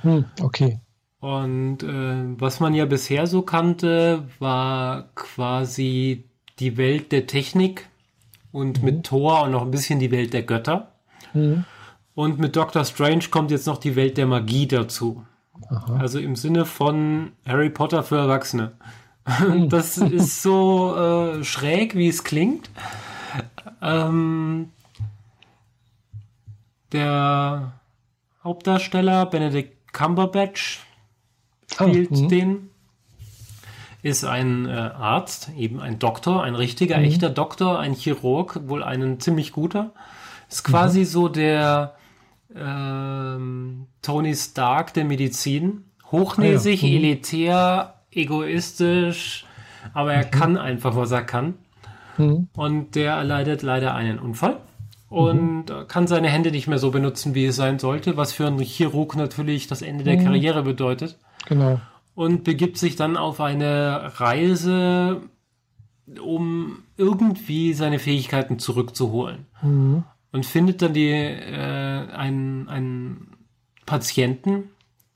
[0.02, 0.80] Hm, okay.
[1.19, 6.26] Und äh, was man ja bisher so kannte, war quasi
[6.60, 7.88] die Welt der Technik
[8.52, 8.86] und mhm.
[8.86, 10.91] mit Thor und noch ein bisschen die Welt der Götter.
[11.34, 11.65] Mhm.
[12.13, 15.26] Und mit Doctor Strange kommt jetzt noch die Welt der Magie dazu.
[15.69, 15.95] Aha.
[15.97, 18.73] Also im Sinne von Harry Potter für Erwachsene.
[18.73, 18.84] Mhm.
[19.69, 22.69] Das ist so äh, schräg, wie es klingt.
[23.82, 24.72] Ähm,
[26.91, 27.74] der
[28.43, 30.80] Hauptdarsteller Benedict Cumberbatch
[31.78, 32.69] ah, spielt oh, den
[34.04, 37.06] ist ein äh, Arzt, eben ein Doktor, ein richtiger, mhm.
[37.06, 39.93] echter Doktor, ein Chirurg, wohl ein ziemlich guter.
[40.50, 41.06] Ist quasi mhm.
[41.06, 41.96] so der
[42.54, 45.86] ähm, Tony Stark der Medizin.
[46.12, 46.91] Hochnäsig, ah, ja.
[46.91, 47.06] mhm.
[47.06, 49.46] elitär, egoistisch,
[49.93, 50.32] aber er mhm.
[50.32, 51.56] kann einfach, was er kann.
[52.17, 52.47] Mhm.
[52.56, 54.58] Und der erleidet leider einen Unfall
[55.10, 55.88] und mhm.
[55.88, 59.15] kann seine Hände nicht mehr so benutzen, wie es sein sollte, was für einen Chirurg
[59.15, 61.17] natürlich das Ende der Karriere bedeutet.
[61.47, 61.80] Genau
[62.15, 65.21] und begibt sich dann auf eine Reise,
[66.21, 69.45] um irgendwie seine Fähigkeiten zurückzuholen.
[69.62, 70.04] Mhm.
[70.32, 73.38] Und findet dann die, äh, einen, einen
[73.86, 74.69] Patienten,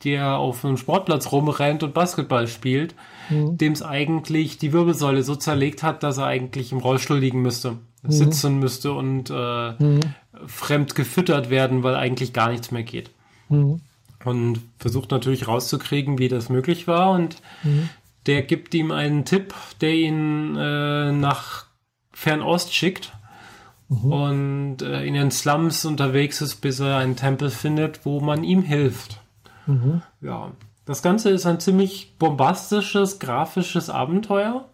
[0.04, 2.94] der auf einem Sportplatz rumrennt und Basketball spielt,
[3.30, 3.58] mhm.
[3.58, 7.72] dem es eigentlich die Wirbelsäule so zerlegt hat, dass er eigentlich im Rollstuhl liegen müsste,
[8.04, 8.12] mhm.
[8.12, 10.00] sitzen müsste und äh, mhm.
[10.46, 13.12] fremd gefüttert werden, weil eigentlich gar nichts mehr geht.
[13.50, 13.82] Mhm
[14.28, 17.12] und versucht natürlich rauszukriegen, wie das möglich war.
[17.12, 17.90] Und mhm.
[18.26, 21.66] der gibt ihm einen Tipp, der ihn äh, nach
[22.12, 23.14] Fernost schickt
[23.90, 24.12] mhm.
[24.12, 28.64] und äh, in den Slums unterwegs ist, bis er einen Tempel findet, wo man ihm
[28.64, 29.20] hilft.
[29.66, 30.02] Mhm.
[30.22, 30.52] Ja,
[30.88, 34.70] das Ganze ist ein ziemlich bombastisches, grafisches Abenteuer.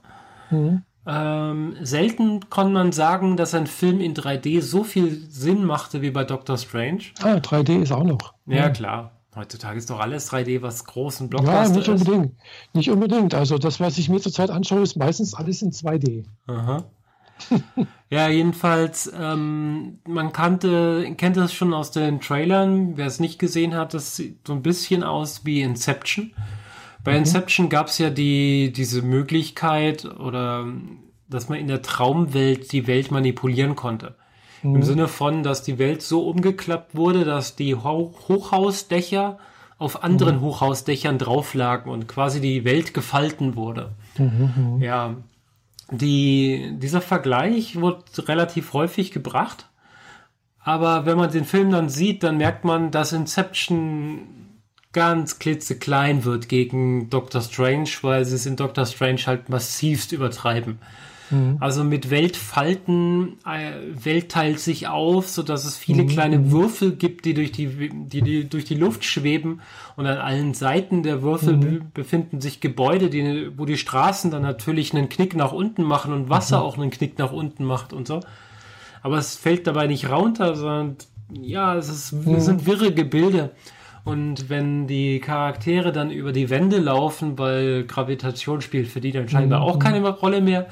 [0.52, 0.84] Mhm.
[1.06, 6.12] Ähm, selten kann man sagen, dass ein Film in 3D so viel Sinn machte wie
[6.12, 7.02] bei Doctor Strange.
[7.22, 8.34] Ah, 3D ist auch noch.
[8.46, 9.12] Ja, klar.
[9.36, 11.70] Heutzutage ist doch alles 3D, was großen Blockbuster ist.
[11.70, 12.26] Ja, nicht unbedingt.
[12.26, 12.76] Ist.
[12.76, 13.34] Nicht unbedingt.
[13.34, 16.26] Also das, was ich mir zurzeit anschaue, ist meistens alles in 2D.
[16.48, 16.84] Aha.
[18.10, 22.98] Ja, jedenfalls, ähm, man kannte, kennt das schon aus den Trailern.
[22.98, 26.32] Wer es nicht gesehen hat, das sieht so ein bisschen aus wie Inception.
[27.04, 27.20] Bei mhm.
[27.20, 30.66] Inception gab es ja die, diese Möglichkeit oder
[31.30, 34.16] dass man in der Traumwelt die Welt manipulieren konnte.
[34.62, 34.76] Mhm.
[34.76, 39.38] Im Sinne von, dass die Welt so umgeklappt wurde, dass die Ho Hochhausdächer
[39.78, 40.42] auf anderen mhm.
[40.42, 43.92] Hochhausdächern drauflagen und quasi die Welt gefalten wurde.
[44.18, 44.54] Mhm.
[44.56, 44.82] mhm.
[44.82, 45.16] Ja,
[45.92, 49.70] die, dieser Vergleich wird relativ häufig gebracht.
[50.60, 54.28] Aber wenn man den Film dann sieht, dann merkt man, dass Inception
[54.94, 60.80] ganz klitzeklein wird gegen Doctor Strange, weil sie es in Doctor Strange halt massivst übertreiben.
[61.34, 61.58] Mhm.
[61.60, 66.08] Also mit Weltfalten, äh, Welt teilt sich auf, so dass es viele mhm.
[66.08, 69.62] kleine Würfel gibt, die durch die, die, die, durch die Luft schweben
[69.96, 71.92] und an allen Seiten der Würfel mhm.
[71.94, 76.30] befinden sich Gebäude, die, wo die Straßen dann natürlich einen Knick nach unten machen und
[76.30, 76.64] Wasser mhm.
[76.64, 78.20] auch einen Knick nach unten macht und so.
[79.02, 80.98] Aber es fällt dabei nicht runter, sondern
[81.42, 82.40] ja, es, ist, es mhm.
[82.40, 83.52] sind wirre Gebilde.
[84.06, 89.30] Und wenn die Charaktere dann über die Wände laufen, weil Gravitation spielt für die dann
[89.30, 89.66] scheinbar mhm.
[89.66, 90.68] auch keine Rolle mehr,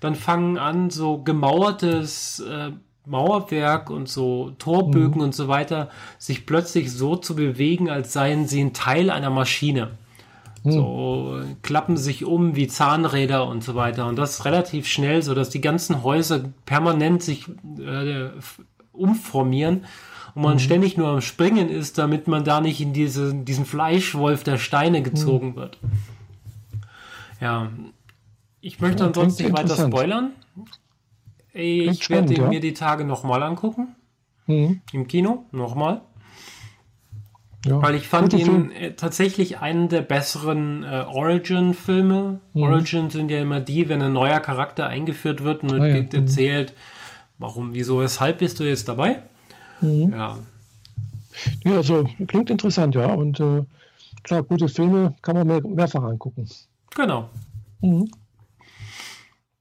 [0.00, 2.72] dann fangen an, so gemauertes äh,
[3.06, 5.24] Mauerwerk und so Torbögen mhm.
[5.24, 9.92] und so weiter sich plötzlich so zu bewegen, als seien sie ein Teil einer Maschine.
[10.62, 10.72] Hm.
[10.72, 14.06] So klappen sich um wie Zahnräder und so weiter.
[14.06, 18.30] Und das relativ schnell, so dass die ganzen Häuser permanent sich äh,
[18.92, 19.84] umformieren
[20.34, 20.60] und man mhm.
[20.60, 25.02] ständig nur am Springen ist, damit man da nicht in diese, diesen Fleischwolf der Steine
[25.02, 25.56] gezogen mhm.
[25.56, 25.78] wird.
[27.40, 27.70] Ja,
[28.68, 30.32] ich möchte ja, ansonsten nicht weiter spoilern.
[31.54, 32.48] Ich werde ja.
[32.48, 33.96] mir die Tage nochmal angucken.
[34.46, 34.82] Mhm.
[34.92, 36.02] Im Kino, nochmal.
[37.64, 38.70] Ja, Weil ich fand ihn Film.
[38.70, 42.40] Äh, tatsächlich einen der besseren äh, Origin-Filme.
[42.52, 42.62] Mhm.
[42.62, 46.02] Origin sind ja immer die, wenn ein neuer Charakter eingeführt wird und ah, ja.
[46.02, 46.10] Mhm.
[46.12, 46.74] erzählt,
[47.38, 49.22] warum, wieso, weshalb bist du jetzt dabei?
[49.80, 50.12] Mhm.
[50.12, 50.38] Ja.
[51.64, 53.06] Ja, also klingt interessant, ja.
[53.06, 53.64] Und äh,
[54.22, 56.46] klar, gute Filme kann man mehr, mehrfach angucken.
[56.94, 57.30] Genau.
[57.80, 58.10] Mhm.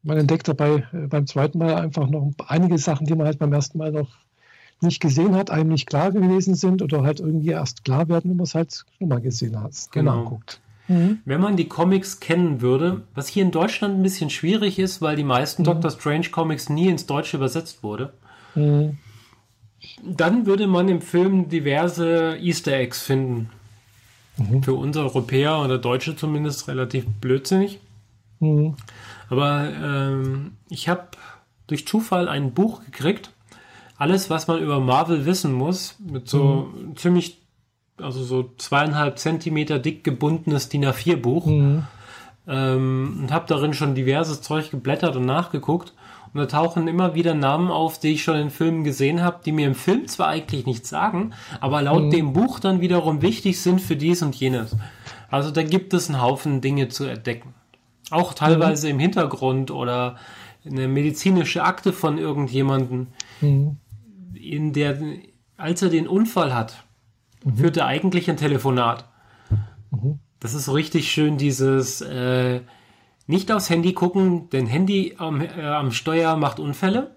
[0.08, 3.52] Man entdeckt dabei äh, beim zweiten Mal einfach noch einige Sachen, die man halt beim
[3.52, 4.08] ersten Mal noch
[4.80, 8.38] nicht gesehen hat, einem nicht klar gewesen sind oder halt irgendwie erst klar werden, wenn
[8.38, 9.74] man es halt nochmal gesehen hat.
[9.92, 10.20] Genau.
[10.20, 10.62] Anguckt.
[10.88, 11.20] Mhm.
[11.26, 15.18] Wenn man die Comics kennen würde, was hier in Deutschland ein bisschen schwierig ist, weil
[15.18, 15.66] die meisten mhm.
[15.66, 18.14] Doctor Strange Comics nie ins Deutsche übersetzt wurde,
[18.56, 18.98] mhm.
[20.06, 23.50] dann würde man im Film diverse Easter Eggs finden.
[24.38, 24.64] Mhm.
[24.64, 27.80] Für uns Europäer oder Deutsche zumindest relativ blödsinnig.
[29.30, 31.08] Aber ähm, ich habe
[31.68, 33.32] durch Zufall ein Buch gekriegt,
[33.98, 36.96] alles, was man über Marvel wissen muss, mit so mhm.
[36.96, 37.42] ziemlich,
[37.98, 41.46] also so zweieinhalb Zentimeter dick gebundenes DIN A4-Buch.
[41.48, 41.84] Mhm.
[42.48, 45.94] Ähm, und habe darin schon diverses Zeug geblättert und nachgeguckt.
[46.34, 49.52] Und da tauchen immer wieder Namen auf, die ich schon in Filmen gesehen habe, die
[49.52, 52.12] mir im Film zwar eigentlich nichts sagen, aber laut mhm.
[52.12, 54.76] dem Buch dann wiederum wichtig sind für dies und jenes.
[55.30, 57.54] Also da gibt es einen Haufen Dinge zu entdecken.
[58.10, 58.94] Auch teilweise mhm.
[58.94, 60.18] im Hintergrund oder
[60.66, 63.08] eine medizinische Akte von irgendjemandem.
[63.42, 63.78] Mhm
[64.38, 64.98] in der,
[65.58, 66.84] als er den Unfall hat,
[67.44, 67.58] mhm.
[67.58, 69.06] führt er eigentlich ein Telefonat.
[69.92, 70.20] Mhm.
[70.40, 72.62] Das ist so richtig schön, dieses äh,
[73.26, 77.12] nicht aufs Handy gucken, denn Handy am, äh, am Steuer macht Unfälle.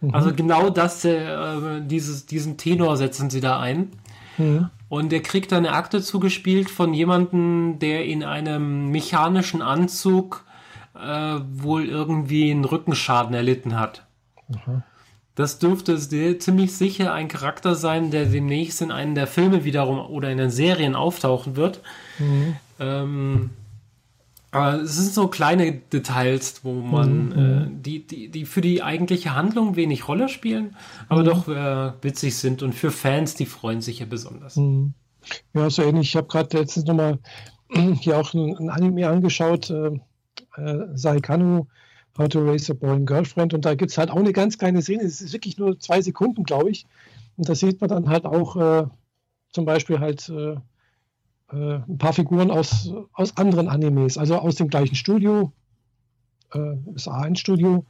[0.00, 0.14] Mhm.
[0.14, 3.92] Also genau das, äh, dieses, diesen Tenor setzen sie da ein.
[4.36, 4.70] Mhm.
[4.94, 10.44] Und er kriegt eine Akte zugespielt von jemandem, der in einem mechanischen Anzug
[10.94, 14.06] äh, wohl irgendwie einen Rückenschaden erlitten hat.
[14.46, 14.84] Mhm.
[15.34, 15.98] Das dürfte
[16.38, 20.50] ziemlich sicher ein Charakter sein, der demnächst in einem der Filme wiederum oder in den
[20.50, 21.80] Serien auftauchen wird.
[22.20, 22.56] Mhm.
[22.78, 23.50] Ähm,
[24.54, 27.76] aber es sind so kleine Details, wo man, mhm.
[27.76, 30.76] äh, die, die, die für die eigentliche Handlung wenig Rolle spielen,
[31.08, 31.26] aber mhm.
[31.26, 34.54] doch äh, witzig sind und für Fans, die freuen sich ja besonders.
[34.54, 34.94] Mhm.
[35.54, 36.10] Ja, so ähnlich.
[36.10, 37.18] Ich habe gerade letztens nochmal
[38.00, 39.98] hier auch ein, Anime angeschaut, äh,
[40.56, 41.66] äh, Saikanu
[42.16, 43.54] How to Raise a Boy and Girlfriend.
[43.54, 45.02] Und da gibt es halt auch eine ganz kleine Szene.
[45.02, 46.86] Es ist wirklich nur zwei Sekunden, glaube ich.
[47.36, 48.86] Und da sieht man dann halt auch äh,
[49.50, 50.32] zum Beispiel halt
[51.52, 55.52] äh, ein paar Figuren aus, aus anderen Animes, also aus dem gleichen Studio,
[56.52, 57.84] äh, das A1-Studio.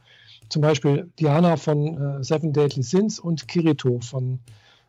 [0.49, 4.39] Zum Beispiel Diana von äh, Seven Deadly Sins und Kirito von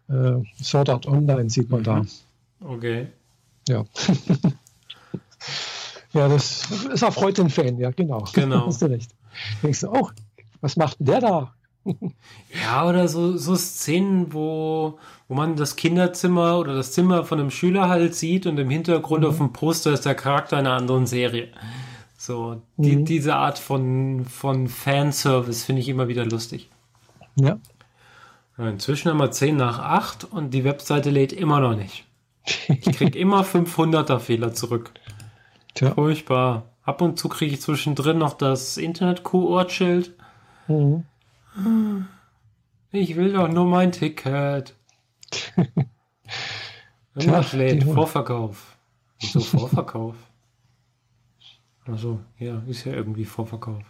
[0.09, 1.85] äh, Sword Art Online sieht man mhm.
[1.85, 2.03] da.
[2.61, 3.07] Okay.
[3.69, 3.85] Ja.
[6.13, 8.25] ja, das ist erfreut den Fan, ja, genau.
[8.33, 8.67] Genau.
[8.67, 9.17] Hast du recht
[9.63, 10.11] denkst du, oh,
[10.61, 11.55] was macht denn der da?
[12.65, 17.51] Ja, oder so, so Szenen, wo, wo man das Kinderzimmer oder das Zimmer von einem
[17.51, 19.29] Schüler halt sieht und im Hintergrund mhm.
[19.29, 21.49] auf dem Poster ist der Charakter einer anderen Serie.
[22.19, 23.05] So, die, mhm.
[23.05, 26.71] diese Art von, von Fanservice finde ich immer wieder lustig.
[27.37, 27.59] Ja.
[28.59, 32.07] Inzwischen haben wir 10 nach 8 und die Webseite lädt immer noch nicht.
[32.69, 34.93] Ich kriege immer 500er Fehler zurück.
[35.75, 35.93] Tja.
[35.93, 36.65] Furchtbar.
[36.83, 40.13] Ab und zu kriege ich zwischendrin noch das Internet-Q-Ortschild.
[40.69, 41.05] Mhm.
[42.93, 44.75] Ich will doch nur mein Ticket.
[47.15, 47.85] Immer schlägt.
[47.85, 48.77] Vorverkauf.
[49.21, 50.15] Wieso Vorverkauf?
[51.87, 53.83] Also, ja, ist ja irgendwie Vorverkauf.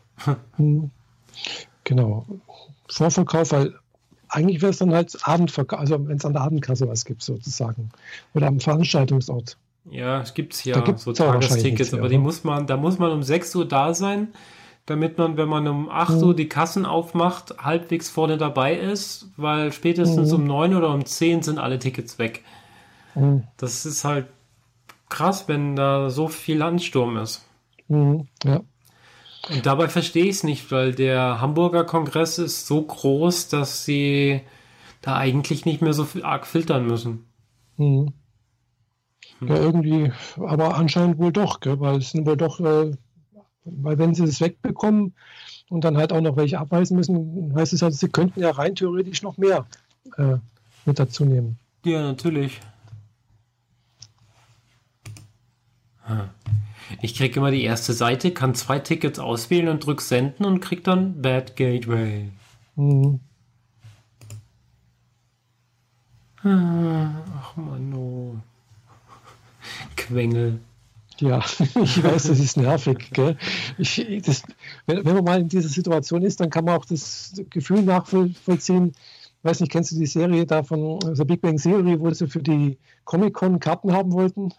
[0.59, 0.91] Mhm.
[1.85, 2.27] genau.
[2.89, 3.75] Vorverkauf, weil
[4.29, 7.91] eigentlich wäre es dann halt Abendverkauf, also wenn es an der Abendkasse was gibt, sozusagen.
[8.35, 9.57] Oder am Veranstaltungsort.
[9.91, 13.23] Ja, es gibt ja gibt's so Tagestickets, aber die muss man, da muss man um
[13.23, 14.29] 6 Uhr da sein,
[14.87, 16.23] damit man, wenn man um 8 mhm.
[16.23, 20.37] Uhr die Kassen aufmacht, halbwegs vorne dabei ist, weil spätestens mhm.
[20.37, 22.45] um 9 oder um 10 sind alle Tickets weg.
[23.15, 23.45] Mhm.
[23.57, 24.27] Das ist halt
[25.09, 27.45] krass, wenn da so viel Ansturm ist.
[27.89, 28.29] Mhm.
[28.45, 28.61] Ja.
[29.51, 34.41] Und dabei verstehe ich es nicht, weil der Hamburger Kongress ist so groß, dass sie
[35.03, 37.27] da eigentlich nicht mehr so viel arg filtern müssen.
[37.77, 38.13] Mhm.
[39.41, 42.93] Ja, irgendwie, aber anscheinend wohl doch, gell, weil es sind wohl doch, äh,
[43.67, 45.15] weil wenn sie es wegbekommen
[45.69, 48.75] und dann halt auch noch welche abweisen müssen, heißt es halt, sie könnten ja rein
[48.75, 49.67] theoretisch noch mehr
[50.17, 50.37] äh,
[50.85, 51.59] mit dazu nehmen.
[51.85, 52.61] Ja, natürlich.
[57.03, 60.85] Ich kriege immer die erste Seite, kann zwei Tickets auswählen und drück Senden und krieg
[60.85, 62.31] dann Bad Gateway.
[62.77, 63.21] Mhm.
[66.43, 68.41] Ach Mano.
[69.97, 70.61] Quengel.
[71.21, 71.39] Ja,
[71.83, 73.11] ich weiß, das ist nervig.
[73.13, 73.37] Gell?
[73.79, 74.43] Ich, das,
[74.87, 78.93] wenn, wenn, man mal in dieser Situation ist, dann kann man auch das Gefühl nachvollziehen.
[78.93, 82.27] Ich weiß nicht, kennst du die Serie da von also Big Bang Theory, wo sie
[82.27, 84.53] für die Comic-Con Karten haben wollten?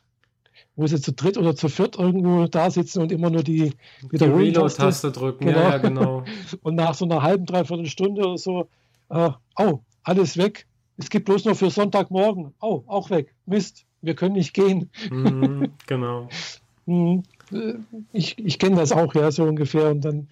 [0.76, 3.74] Wo sie zu dritt oder zu viert irgendwo da sitzen und immer nur die
[4.10, 5.46] Wiederholtaste drücken.
[5.46, 5.60] Genau.
[5.60, 6.24] Ja, ja, genau.
[6.62, 8.68] und nach so einer halben, dreiviertel Stunde oder so,
[9.10, 10.68] äh, oh, alles weg.
[10.98, 12.54] Es gibt bloß noch für Sonntagmorgen.
[12.60, 13.36] Oh, auch weg.
[13.46, 14.90] Mist, wir können nicht gehen.
[15.12, 16.30] Mhm, genau.
[16.86, 17.24] Mhm.
[18.14, 19.92] ich ich kenne das auch, ja, so ungefähr.
[19.92, 20.30] Und dann,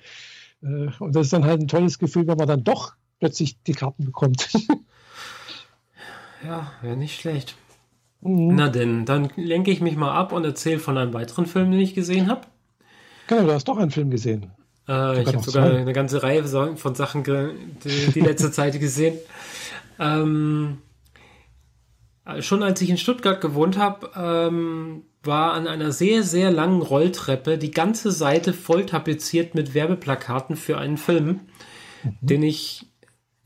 [0.64, 3.74] äh, und das ist dann halt ein tolles Gefühl, wenn man dann doch plötzlich die
[3.74, 4.50] Karten bekommt.
[6.44, 7.56] ja, wäre nicht schlecht.
[8.22, 8.56] Mhm.
[8.56, 11.80] Na denn, dann lenke ich mich mal ab und erzähle von einem weiteren Film, den
[11.80, 12.42] ich gesehen habe.
[13.28, 14.52] Genau, du hast doch einen Film gesehen.
[14.88, 15.80] Äh, ich habe sogar zwei.
[15.80, 19.18] eine ganze Reihe von Sachen die, die letzte Zeit gesehen.
[20.00, 20.80] Ähm,
[22.40, 27.58] schon als ich in Stuttgart gewohnt habe, ähm, war an einer sehr, sehr langen Rolltreppe
[27.58, 31.42] die ganze Seite voll tapeziert mit Werbeplakaten für einen Film,
[32.04, 32.18] mhm.
[32.22, 32.86] den ich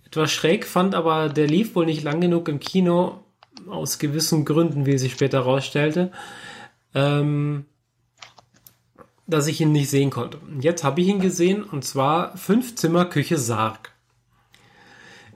[0.05, 3.23] etwas schräg fand, aber der lief wohl nicht lang genug im Kino,
[3.67, 6.11] aus gewissen Gründen, wie sich später herausstellte,
[6.95, 7.65] ähm,
[9.27, 10.39] dass ich ihn nicht sehen konnte.
[10.59, 13.91] Jetzt habe ich ihn gesehen und zwar Fünf Zimmer Küche Sarg.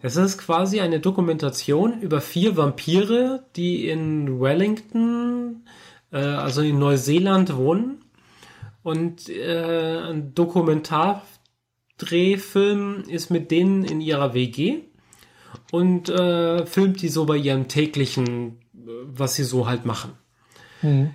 [0.06, 5.66] Es ist quasi eine Dokumentation über vier Vampire, die in Wellington,
[6.12, 8.04] äh, also in Neuseeland wohnen.
[8.84, 14.82] Und äh, ein Dokumentardrehfilm ist mit denen in ihrer WG
[15.72, 20.12] und äh, filmt die so bei ihrem täglichen, was sie so halt machen.
[20.82, 21.12] Mhm.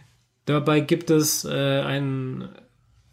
[0.46, 2.48] Dabei gibt es äh, einen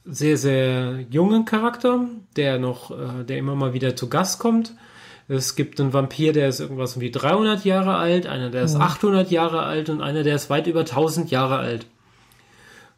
[0.06, 2.08] sehr, sehr jungen Charakter,
[2.38, 4.74] der noch, äh, der immer mal wieder zu Gast kommt
[5.28, 9.32] es gibt einen Vampir, der ist irgendwas wie 300 Jahre alt, einer, der ist 800
[9.32, 11.88] Jahre alt und einer, der ist weit über 1000 Jahre alt.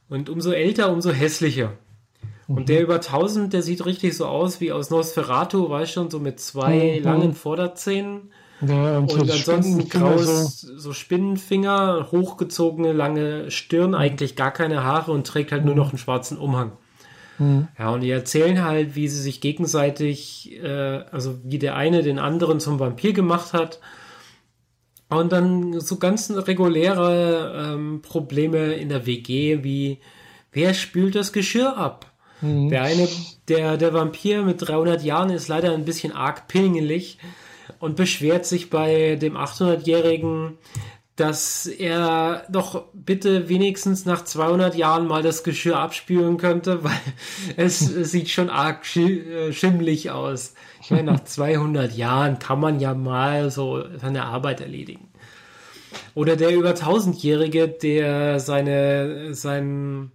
[0.10, 1.74] Und umso älter, umso hässlicher.
[2.48, 2.66] Und mhm.
[2.66, 6.40] der über 1000, der sieht richtig so aus wie aus Nosferatu, weißt schon, so mit
[6.40, 7.04] zwei mhm.
[7.04, 8.32] langen Vorderzähnen.
[8.62, 10.78] Ja, und, und ansonsten graues, so.
[10.80, 15.68] so Spinnenfinger, hochgezogene lange Stirn, eigentlich gar keine Haare und trägt halt mhm.
[15.68, 16.72] nur noch einen schwarzen Umhang.
[17.40, 17.68] Mhm.
[17.78, 22.20] Ja, und die erzählen halt, wie sie sich gegenseitig, äh, also wie der eine den
[22.20, 23.80] anderen zum Vampir gemacht hat.
[25.10, 30.00] Und dann so ganz reguläre ähm, Probleme in der WG, wie
[30.52, 32.12] wer spült das Geschirr ab?
[32.42, 32.70] Mhm.
[32.70, 33.08] Der eine,
[33.48, 37.20] der, der Vampir mit 300 Jahren ist leider ein bisschen arg pingelig
[37.80, 40.58] und beschwert sich bei dem 800-Jährigen,
[41.18, 46.94] dass er doch bitte wenigstens nach 200 Jahren mal das Geschirr abspülen könnte, weil
[47.58, 50.54] es, sieht schon arg äh, schimmlig aus.
[50.82, 55.10] Ich meine, nach 200 Jahren kann man ja mal so seine Arbeit erledigen.
[56.14, 60.12] Oder der über 1000-Jährige, der seine, sein,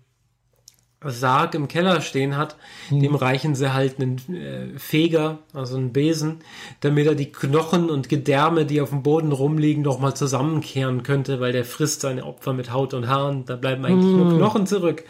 [1.05, 2.57] Sarg im Keller stehen hat,
[2.91, 3.01] mhm.
[3.01, 6.41] dem reichen sie halt einen äh, Feger, also einen Besen,
[6.81, 11.41] damit er die Knochen und Gedärme, die auf dem Boden rumliegen, noch mal zusammenkehren könnte,
[11.41, 14.19] weil der frisst seine Opfer mit Haut und Haaren, da bleiben eigentlich mhm.
[14.19, 15.05] nur Knochen zurück.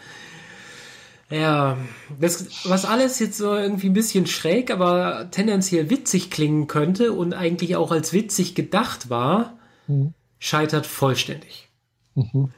[1.29, 1.77] Ja,
[2.19, 7.33] das, was alles jetzt so irgendwie ein bisschen schräg, aber tendenziell witzig klingen könnte und
[7.33, 10.13] eigentlich auch als witzig gedacht war, mhm.
[10.37, 11.69] scheitert vollständig.
[12.15, 12.51] Mhm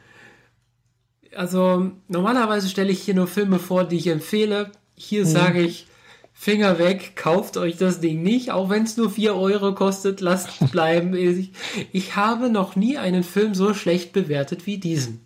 [1.36, 4.72] also normalerweise stelle ich hier nur Filme vor, die ich empfehle.
[4.96, 5.30] Hier mhm.
[5.30, 5.88] sage ich,
[6.38, 10.62] Finger weg, kauft euch das Ding nicht, auch wenn es nur 4 Euro kostet, lasst
[10.62, 11.16] es bleiben.
[11.16, 11.52] ich,
[11.94, 15.22] ich, habe noch nie einen Film so schlecht bewertet wie diesen.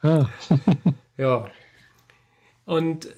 [0.00, 0.26] Ah.
[1.18, 1.46] ja.
[2.64, 3.08] Und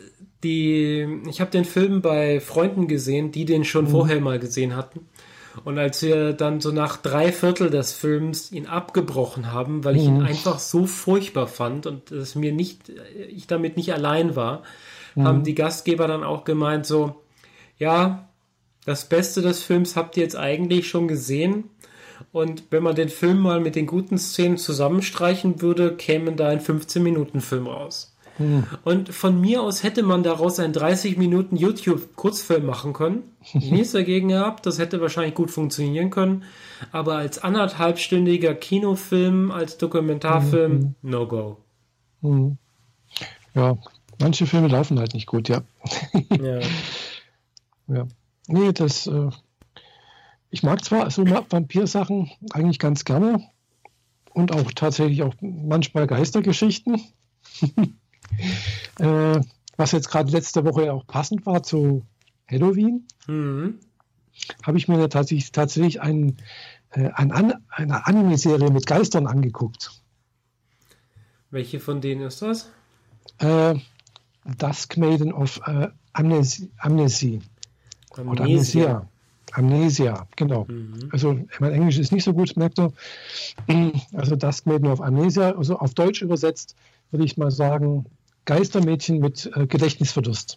[0.42, 3.90] die, ich habe den Film bei Freunden gesehen, die den schon mhm.
[3.90, 5.07] vorher mal gesehen hatten.
[5.64, 10.04] Und als wir dann so nach drei Viertel des Films ihn abgebrochen haben, weil ich
[10.04, 10.26] ihn mhm.
[10.26, 12.92] einfach so furchtbar fand und es mir nicht,
[13.30, 14.62] ich damit nicht allein war,
[15.14, 15.24] mhm.
[15.24, 17.22] haben die Gastgeber dann auch gemeint so,
[17.78, 18.28] ja,
[18.84, 21.70] das Beste des Films habt ihr jetzt eigentlich schon gesehen.
[22.32, 26.61] Und wenn man den Film mal mit den guten Szenen zusammenstreichen würde, käme da ein
[26.61, 28.15] 15-Minuten-Film raus.
[28.39, 28.64] Hm.
[28.84, 33.22] Und von mir aus hätte man daraus einen 30 Minuten YouTube-Kurzfilm machen können.
[33.55, 36.45] Nichts dagegen gehabt, das hätte wahrscheinlich gut funktionieren können.
[36.93, 40.95] Aber als anderthalbstündiger Kinofilm, als Dokumentarfilm, mhm.
[41.03, 41.57] no go.
[42.20, 42.59] Mhm.
[43.55, 43.78] Ja,
[44.20, 45.62] manche Filme laufen halt nicht gut, ja.
[46.39, 46.61] ja.
[47.89, 48.07] ja.
[48.49, 49.07] Nee, das.
[49.07, 49.30] Äh,
[50.51, 53.43] ich mag zwar so Vampir-Sachen eigentlich ganz gerne
[54.32, 57.01] und auch tatsächlich auch manchmal Geistergeschichten.
[58.98, 59.40] äh,
[59.76, 62.04] was jetzt gerade letzte Woche auch passend war zu
[62.48, 63.78] Halloween, mhm.
[64.62, 66.36] habe ich mir tatsächlich, tatsächlich ein,
[66.90, 67.32] äh, ein,
[67.68, 69.90] eine Anime-Serie mit Geistern angeguckt.
[71.50, 72.70] Welche von denen ist das?
[73.38, 73.74] Äh,
[74.58, 76.70] Dusk Maiden of äh, Amnesie.
[76.78, 77.40] Amnesie.
[78.14, 78.32] Amnesia.
[78.32, 79.08] Oder Amnesia.
[79.52, 80.66] Amnesia, genau.
[80.68, 81.08] Mhm.
[81.12, 82.92] Also mein Englisch ist nicht so gut, merkt ihr.
[84.12, 86.76] Also Dusk Maiden of Amnesia, also auf Deutsch übersetzt
[87.10, 88.06] würde ich mal sagen,
[88.47, 90.57] Geistermädchen mit äh, Gedächtnisverlust.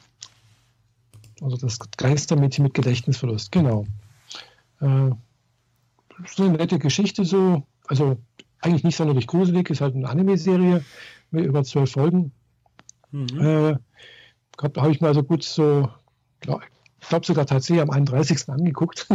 [1.42, 3.86] Also das Geistermädchen mit Gedächtnisverlust, genau.
[4.80, 5.12] Äh,
[6.26, 8.18] so eine nette Geschichte so, also
[8.62, 10.84] eigentlich nicht sonderlich gruselig, ist halt eine Anime-Serie
[11.32, 12.32] mit über zwölf Folgen.
[13.12, 13.40] Mhm.
[13.40, 13.76] Äh,
[14.62, 15.90] habe ich mir also gut so,
[16.42, 16.62] glaub,
[17.02, 18.50] ich glaube sogar tatsächlich am 31.
[18.50, 19.08] angeguckt,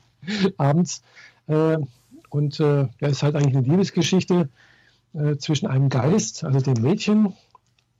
[0.58, 1.02] abends.
[1.46, 1.78] Äh,
[2.28, 4.48] und äh, ja, ist halt eigentlich eine Liebesgeschichte
[5.14, 7.32] äh, zwischen einem Geist, also dem Mädchen,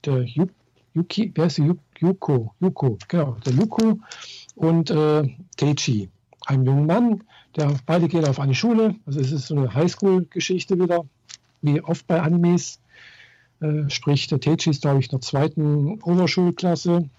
[0.05, 0.25] der
[0.93, 2.53] Yuki, wer ist die Yuko?
[2.59, 3.99] Yuko, genau, der Yuko
[4.55, 5.27] und äh,
[5.57, 6.09] Teichi,
[6.45, 7.23] einem jungen Mann,
[7.55, 8.95] der beide gehen auf eine Schule.
[9.05, 11.05] Also es ist so eine Highschool-Geschichte wieder,
[11.61, 12.79] wie oft bei Animes.
[13.61, 17.09] Äh, sprich, der Teichi ist, glaube ich, in der zweiten Oberschulklasse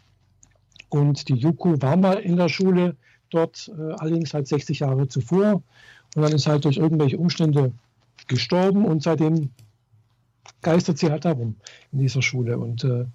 [0.89, 2.97] und die Yuko war mal in der Schule
[3.31, 5.63] dort, äh, allerdings halt 60 Jahre zuvor.
[6.15, 7.73] Und dann ist halt durch irgendwelche Umstände
[8.27, 9.51] gestorben und seitdem
[10.63, 11.57] geistert sie halt darum
[11.93, 12.59] in dieser Schule.
[12.59, 13.07] Und äh,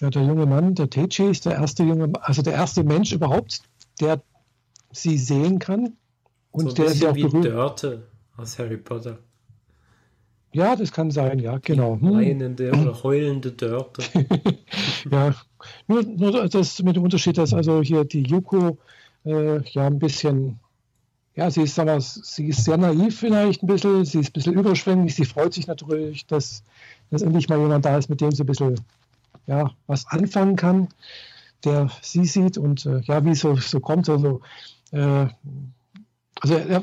[0.00, 3.62] ja, der junge Mann, der Teichi, ist der erste junge, also der erste Mensch überhaupt,
[4.00, 4.22] der
[4.92, 5.96] sie sehen kann.
[6.50, 7.46] Und so der ist ja auch wie berühmt.
[7.46, 9.18] Dörte aus Harry Potter.
[10.52, 11.98] Ja, das kann sein, ja, genau.
[12.00, 12.14] Hm.
[12.14, 14.02] Weinende oder heulende Dörte.
[15.10, 15.34] ja,
[15.88, 18.78] nur, nur das mit dem Unterschied, dass also hier die Yuko
[19.24, 20.60] äh, ja ein bisschen
[21.36, 24.54] ja, sie ist, aber, sie ist sehr naiv vielleicht ein bisschen, sie ist ein bisschen
[24.54, 26.62] überschwänglich, sie freut sich natürlich, dass,
[27.10, 28.80] dass endlich mal jemand da ist, mit dem sie ein bisschen
[29.46, 30.88] ja, was anfangen kann,
[31.64, 34.08] der sie sieht und äh, ja, wie es so, so kommt.
[34.08, 34.40] Also,
[34.92, 35.26] äh,
[36.40, 36.82] also er,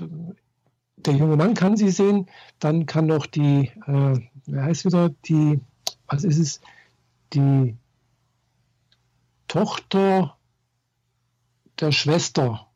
[0.98, 2.28] der junge Mann kann sie sehen,
[2.60, 5.62] dann kann noch die, äh, wer heißt wieder, die,
[6.08, 6.62] was ist es,
[7.34, 7.76] die
[9.48, 10.36] Tochter
[11.80, 12.68] der Schwester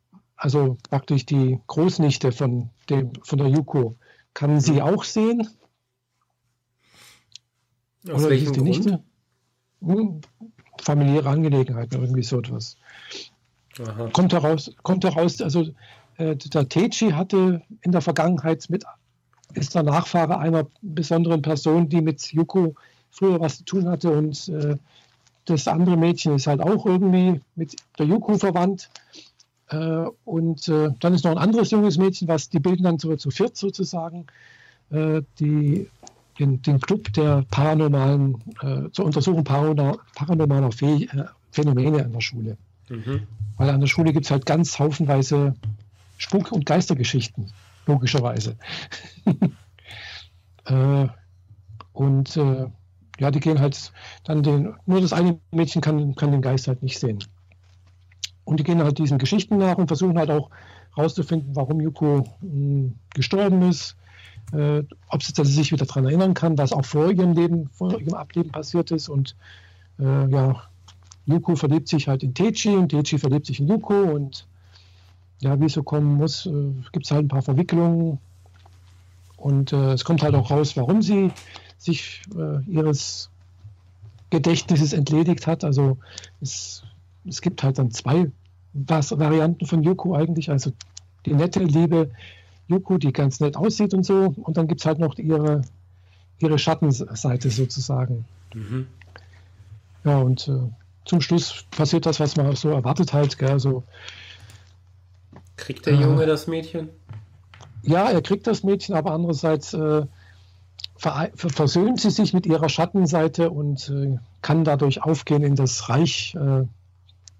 [0.45, 3.95] also praktisch die Großnichte von, dem, von der Yuko,
[4.35, 4.81] kann sie mhm.
[4.81, 5.49] auch sehen?
[8.07, 8.69] Aus Oder welchem die Grund?
[8.69, 9.03] Nichte?
[9.81, 10.21] Hm,
[10.83, 12.77] familiäre Angelegenheiten, irgendwie so etwas.
[13.79, 14.11] Aha.
[14.13, 15.65] Kommt heraus, kommt heraus, also
[16.17, 18.83] äh, der Techi hatte in der Vergangenheit mit,
[19.55, 22.75] ist der Nachfahre einer besonderen Person, die mit Yuko
[23.09, 24.77] früher was zu tun hatte und äh,
[25.45, 28.91] das andere Mädchen ist halt auch irgendwie mit der Yuko verwandt
[30.25, 33.31] und äh, dann ist noch ein anderes junges Mädchen, was die bilden dann so zu
[33.31, 34.27] viert sozusagen,
[34.91, 35.89] äh, die,
[36.37, 42.57] den, den, Club der paranormalen, äh, zur Untersuchung paranormaler äh, Phänomene an der Schule.
[42.89, 43.23] Mhm.
[43.57, 45.55] Weil an der Schule gibt es halt ganz haufenweise
[46.17, 47.51] Spuk- und Geistergeschichten,
[47.87, 48.57] logischerweise.
[50.65, 51.07] äh,
[51.93, 52.67] und äh,
[53.19, 53.91] ja, die gehen halt
[54.25, 57.23] dann den, nur das eine Mädchen kann, kann den Geist halt nicht sehen.
[58.45, 60.49] Und die gehen halt diesen Geschichten nach und versuchen halt auch
[60.95, 63.95] herauszufinden, warum Yuko hm, gestorben ist,
[64.53, 68.13] äh, ob sie sich wieder daran erinnern kann, was auch vor ihrem Leben, vor ihrem
[68.13, 69.09] Ableben passiert ist.
[69.09, 69.35] Und
[69.99, 70.61] äh, ja,
[71.25, 74.47] Yuko verliebt sich halt in Techi und Techi verliebt sich in Yuko und
[75.41, 78.19] ja, wie es so kommen muss, äh, gibt es halt ein paar Verwicklungen
[79.37, 81.31] und äh, es kommt halt auch raus, warum sie
[81.77, 83.29] sich äh, ihres
[84.29, 85.63] Gedächtnisses entledigt hat.
[85.63, 85.97] Also
[86.41, 86.83] es
[87.27, 88.31] es gibt halt dann zwei
[88.73, 90.49] Varianten von Yuko eigentlich.
[90.49, 90.71] Also
[91.25, 92.11] die nette, liebe
[92.67, 94.33] Yuko, die ganz nett aussieht und so.
[94.35, 95.61] Und dann gibt es halt noch ihre,
[96.39, 98.25] ihre Schattenseite sozusagen.
[98.53, 98.87] Mhm.
[100.03, 100.69] Ja, und äh,
[101.05, 103.37] zum Schluss passiert das, was man so erwartet halt.
[103.37, 103.59] Gell?
[103.59, 103.83] So,
[105.57, 106.89] kriegt der Junge äh, das Mädchen?
[107.81, 110.05] Ja, er kriegt das Mädchen, aber andererseits äh,
[110.97, 116.65] versöhnt sie sich mit ihrer Schattenseite und äh, kann dadurch aufgehen in das Reich äh,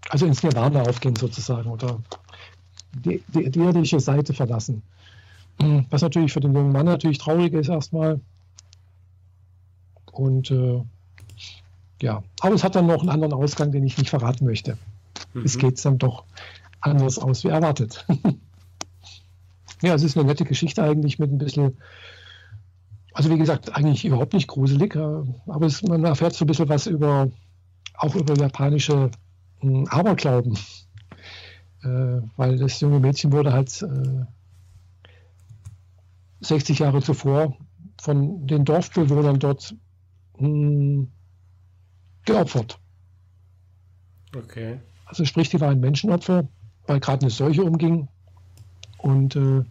[0.09, 1.99] also ins Nirvana aufgehen sozusagen oder
[2.93, 4.83] die, die, die irdische Seite verlassen.
[5.89, 8.19] Was natürlich für den jungen Mann natürlich traurig ist erstmal.
[10.11, 10.81] Und äh,
[12.01, 14.77] ja, aber es hat dann noch einen anderen Ausgang, den ich nicht verraten möchte.
[15.33, 15.43] Mhm.
[15.43, 16.25] Es geht dann doch
[16.81, 18.05] anders aus wie erwartet.
[19.81, 21.77] ja, es ist eine nette Geschichte eigentlich mit ein bisschen,
[23.13, 24.99] also wie gesagt, eigentlich überhaupt nicht gruselig, äh,
[25.47, 27.29] aber es, man erfährt so ein bisschen was über,
[27.97, 29.09] auch über japanische
[29.61, 30.57] Aberglauben.
[31.83, 34.25] Äh, weil das junge Mädchen wurde halt äh,
[36.41, 37.55] 60 Jahre zuvor
[38.01, 39.75] von den Dorfbewohnern dort
[40.37, 41.11] mh, hm,
[42.25, 42.79] geopfert.
[44.35, 44.79] Okay.
[45.05, 46.47] Also sprich, die war ein Menschenopfer,
[46.87, 48.07] weil gerade eine Seuche umging.
[48.97, 49.63] Und äh,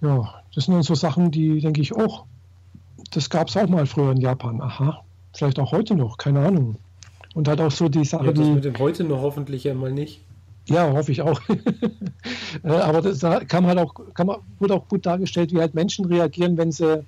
[0.00, 2.26] ja, das sind dann so Sachen, die denke ich auch,
[3.10, 4.60] das gab es auch mal früher in Japan.
[4.60, 6.78] Aha, vielleicht auch heute noch, keine Ahnung.
[7.34, 8.52] Und halt auch so die Sache, ja, das die.
[8.52, 10.20] mit dem heute noch hoffentlich ja mal nicht.
[10.68, 11.40] Ja, hoffe ich auch.
[12.64, 16.56] Äh, aber das kam halt auch, man, wurde auch gut dargestellt, wie halt Menschen reagieren,
[16.56, 17.04] wenn sie,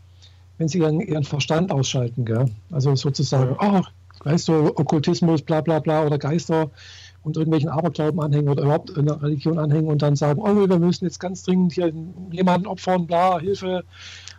[0.58, 2.24] wenn sie ihren, ihren Verstand ausschalten.
[2.24, 2.46] Gell?
[2.70, 3.82] Also sozusagen, ja.
[4.22, 6.70] weißt du, Okkultismus, bla bla bla oder Geister
[7.22, 11.04] und irgendwelchen Aberglauben anhängen oder überhaupt einer Religion anhängen und dann sagen, oh, wir müssen
[11.04, 11.92] jetzt ganz dringend hier
[12.30, 13.84] jemanden opfern, bla, Hilfe.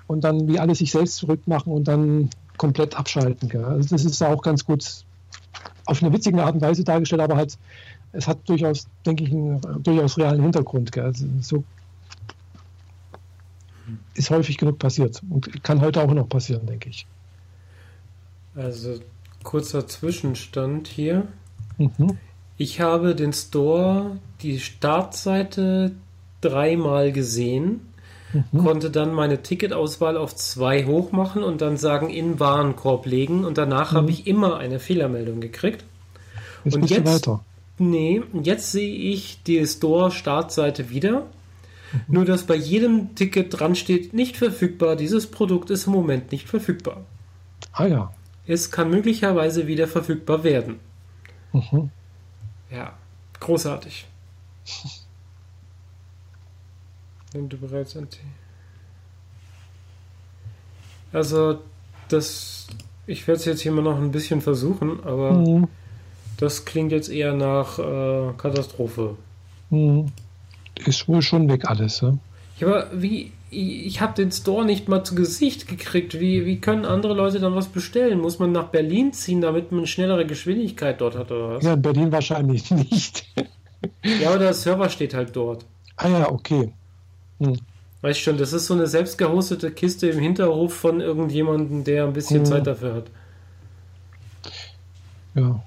[0.07, 3.49] Und dann wie alle sich selbst zurückmachen und dann komplett abschalten.
[3.49, 3.65] Gell?
[3.65, 5.03] Also das ist auch ganz gut
[5.85, 7.57] auf eine witzige Art und Weise dargestellt, aber halt
[8.13, 10.95] es hat durchaus, denke ich, einen durchaus realen Hintergrund.
[10.97, 11.63] Also so
[14.13, 17.05] ist häufig genug passiert und kann heute auch noch passieren, denke ich.
[18.55, 18.99] Also
[19.43, 21.27] kurzer Zwischenstand hier.
[21.77, 22.17] Mhm.
[22.57, 25.93] Ich habe den Store, die Startseite
[26.41, 27.81] dreimal gesehen,
[28.33, 28.57] mhm.
[28.57, 33.91] konnte dann meine Ticketauswahl auf zwei hochmachen und dann sagen in Warenkorb legen und danach
[33.91, 33.97] mhm.
[33.97, 35.83] habe ich immer eine Fehlermeldung gekriegt.
[36.63, 37.43] Jetzt und jetzt weiter.
[37.77, 41.21] Nee, jetzt sehe ich die Store-Startseite wieder.
[41.91, 41.99] Mhm.
[42.07, 44.95] Nur, dass bei jedem Ticket dran steht, nicht verfügbar.
[44.95, 47.01] Dieses Produkt ist im Moment nicht verfügbar.
[47.73, 48.13] Ah ja.
[48.47, 50.79] Es kann möglicherweise wieder verfügbar werden.
[51.53, 51.89] Mhm.
[52.69, 52.93] Ja,
[53.39, 54.07] großartig.
[57.33, 58.07] Wenn du bereits an
[61.13, 61.59] Also,
[62.09, 62.67] das.
[63.07, 65.33] Ich werde es jetzt hier mal noch ein bisschen versuchen, aber.
[65.33, 65.67] Mhm.
[66.37, 69.15] Das klingt jetzt eher nach äh, Katastrophe.
[69.69, 70.07] Hm.
[70.85, 72.17] Ist wohl schon weg alles, ja?
[72.59, 76.19] Ja, aber wie, ich habe den Store nicht mal zu Gesicht gekriegt.
[76.19, 78.19] Wie, wie können andere Leute dann was bestellen?
[78.19, 81.63] Muss man nach Berlin ziehen, damit man schnellere Geschwindigkeit dort hat oder was?
[81.63, 83.25] Ja, in Berlin wahrscheinlich nicht.
[84.03, 85.65] ja, aber der Server steht halt dort.
[85.97, 86.73] Ah ja, okay.
[87.41, 87.57] Hm.
[88.01, 92.13] Weißt schon, das ist so eine selbst gehostete Kiste im Hinterhof von irgendjemandem, der ein
[92.13, 92.45] bisschen hm.
[92.45, 93.05] Zeit dafür hat.
[95.35, 95.63] Ja.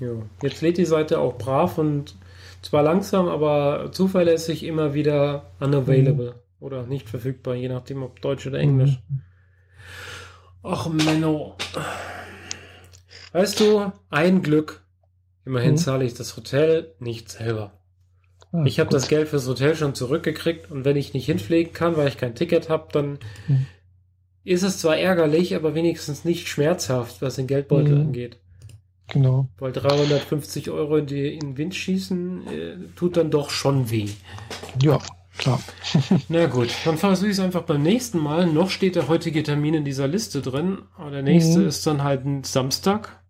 [0.00, 0.10] Ja.
[0.42, 2.16] Jetzt lädt die Seite auch brav und
[2.62, 6.64] zwar langsam, aber zuverlässig immer wieder unavailable mhm.
[6.64, 8.98] oder nicht verfügbar, je nachdem ob Deutsch oder Englisch.
[9.08, 9.20] Mhm.
[10.62, 11.56] Ach Menno.
[13.32, 14.82] Weißt du, ein Glück.
[15.44, 15.78] Immerhin mhm.
[15.78, 17.72] zahle ich das Hotel nicht selber.
[18.52, 21.96] Ah, ich habe das Geld fürs Hotel schon zurückgekriegt und wenn ich nicht hinfliegen kann,
[21.96, 23.66] weil ich kein Ticket habe, dann mhm.
[24.44, 28.00] ist es zwar ärgerlich, aber wenigstens nicht schmerzhaft, was den Geldbeutel mhm.
[28.06, 28.38] angeht.
[29.10, 29.48] Genau.
[29.58, 34.08] Weil 350 Euro in, die, in den Wind schießen, äh, tut dann doch schon weh.
[34.80, 34.98] Ja,
[35.36, 35.60] klar.
[36.28, 38.46] Na gut, dann versuche ich es einfach beim nächsten Mal.
[38.46, 40.78] Noch steht der heutige Termin in dieser Liste drin.
[40.96, 41.68] Aber der nächste mhm.
[41.68, 43.20] ist dann halt ein Samstag.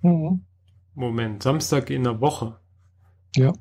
[0.00, 0.44] Mhm.
[0.94, 2.58] Moment, Samstag in der Woche.
[3.36, 3.52] Ja.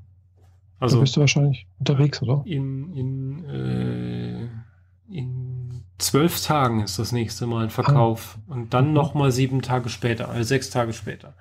[0.81, 2.41] Also da bist du wahrscheinlich unterwegs, oder?
[2.45, 8.39] In, in, äh, in zwölf Tagen ist das nächste Mal ein Verkauf.
[8.49, 8.53] Ah.
[8.53, 11.35] Und dann nochmal sieben Tage später, also sechs Tage später.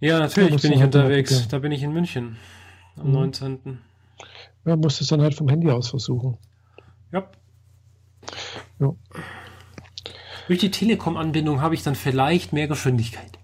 [0.00, 1.48] Ja, natürlich ja, bin ich halt unterwegs.
[1.48, 2.36] Da bin ich in München
[2.96, 3.12] am mhm.
[3.14, 3.78] 19.
[4.66, 6.36] Ja, musst es dann halt vom Handy aus versuchen.
[7.10, 7.26] Ja.
[8.80, 8.92] ja.
[10.46, 13.37] Durch die Telekom-Anbindung habe ich dann vielleicht mehr Geschwindigkeit.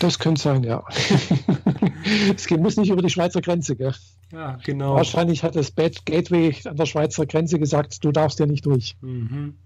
[0.00, 0.82] Das könnte sein, ja.
[2.34, 3.94] es muss nicht über die Schweizer Grenze, gell?
[4.32, 4.94] Ja, genau.
[4.94, 8.96] Wahrscheinlich hat das Bad Gateway an der Schweizer Grenze gesagt, du darfst ja nicht durch.
[9.02, 9.58] Mhm.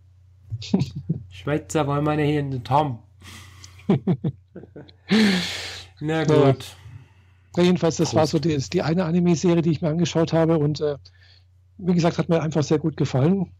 [1.30, 2.98] Schweizer wollen meine hier in den Tom.
[6.00, 6.76] Na gut.
[7.56, 8.16] Ja, jedenfalls, das Prost.
[8.16, 10.96] war so die, die eine Anime-Serie, die ich mir angeschaut habe und äh,
[11.78, 13.52] wie gesagt, hat mir einfach sehr gut gefallen.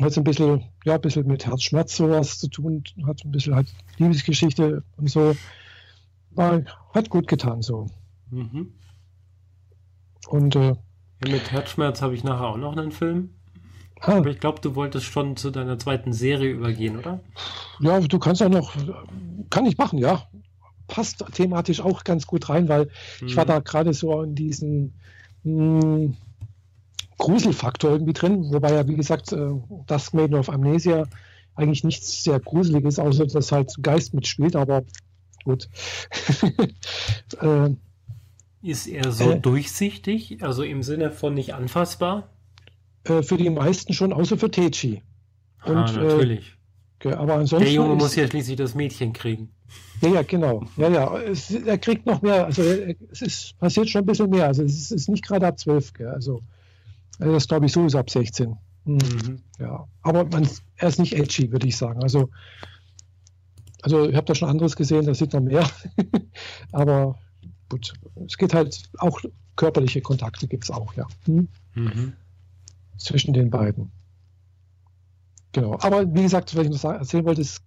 [0.00, 3.54] Hat so ein bisschen, ja, ein bisschen mit Herzschmerz sowas zu tun, hat ein bisschen
[3.54, 3.68] halt
[3.98, 5.36] Liebesgeschichte und so.
[6.34, 6.62] War,
[6.92, 7.86] hat gut getan so.
[8.30, 8.72] Mhm.
[10.28, 10.74] Und äh,
[11.24, 13.30] ja, mit Herzschmerz habe ich nachher auch noch einen Film.
[14.00, 14.16] Ah.
[14.16, 17.20] Aber ich glaube, du wolltest schon zu deiner zweiten Serie übergehen, oder?
[17.80, 18.74] Ja, du kannst auch noch,
[19.50, 20.28] kann ich machen, ja.
[20.86, 23.28] Passt thematisch auch ganz gut rein, weil mhm.
[23.28, 23.48] ich war mhm.
[23.48, 24.92] da gerade so in diesem
[25.44, 26.16] mh, hm,
[27.16, 29.52] Gruselfaktor irgendwie drin, wobei ja, wie gesagt, äh,
[29.86, 31.06] das Maiden of Amnesia
[31.54, 34.82] eigentlich nichts sehr Gruseliges, außer dass halt Geist mitspielt, aber
[35.44, 35.68] gut.
[37.40, 37.70] äh,
[38.62, 42.30] ist er so äh, durchsichtig, also im Sinne von nicht anfassbar?
[43.04, 45.02] Äh, für die meisten schon, außer für Techi.
[45.64, 46.56] Und, ah, äh, natürlich.
[47.04, 49.50] Äh, aber ansonsten Der Junge muss ja schließlich das Mädchen kriegen.
[50.00, 50.64] Ja, ja, genau.
[50.76, 51.18] Ja, ja.
[51.18, 54.46] Es, er kriegt noch mehr, also es ist, passiert schon ein bisschen mehr.
[54.46, 56.08] Also es ist, ist nicht gerade ab 12, gell?
[56.08, 56.40] Also
[57.18, 58.56] das glaube ich so ist ab 16.
[58.84, 59.42] Hm, mhm.
[59.58, 62.02] Ja, aber man, er ist nicht edgy, würde ich sagen.
[62.02, 62.30] Also,
[63.84, 65.68] also ich habe da schon anderes gesehen, da sieht man mehr.
[66.72, 67.18] aber
[67.68, 67.92] gut,
[68.26, 69.20] es geht halt auch
[69.56, 71.06] körperliche Kontakte gibt es auch, ja.
[71.26, 71.48] Hm?
[71.74, 72.14] Mhm.
[72.96, 73.92] Zwischen den beiden.
[75.52, 75.76] Genau.
[75.80, 77.62] Aber wie gesagt, was ich noch erzählen wollte, ist,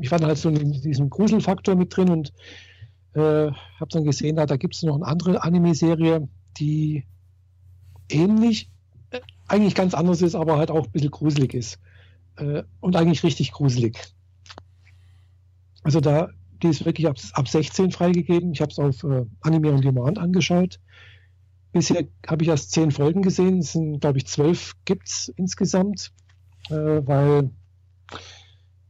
[0.00, 2.32] ich war dann halt so in diesem Gruselfaktor mit drin und
[3.12, 7.04] äh, habe dann gesehen, da, da gibt es noch eine andere Anime-Serie, die
[8.08, 8.70] ähnlich,
[9.10, 11.78] äh, eigentlich ganz anders ist, aber halt auch ein bisschen gruselig ist.
[12.36, 14.14] Äh, und eigentlich richtig gruselig.
[15.88, 16.28] Also da,
[16.62, 18.52] die ist wirklich ab, ab 16 freigegeben.
[18.52, 20.78] Ich habe es auf äh, Anime on Demand angeschaut.
[21.72, 23.60] Bisher habe ich erst zehn Folgen gesehen.
[23.60, 26.12] Es sind, glaube ich, zwölf gibt es insgesamt,
[26.68, 27.52] äh, weil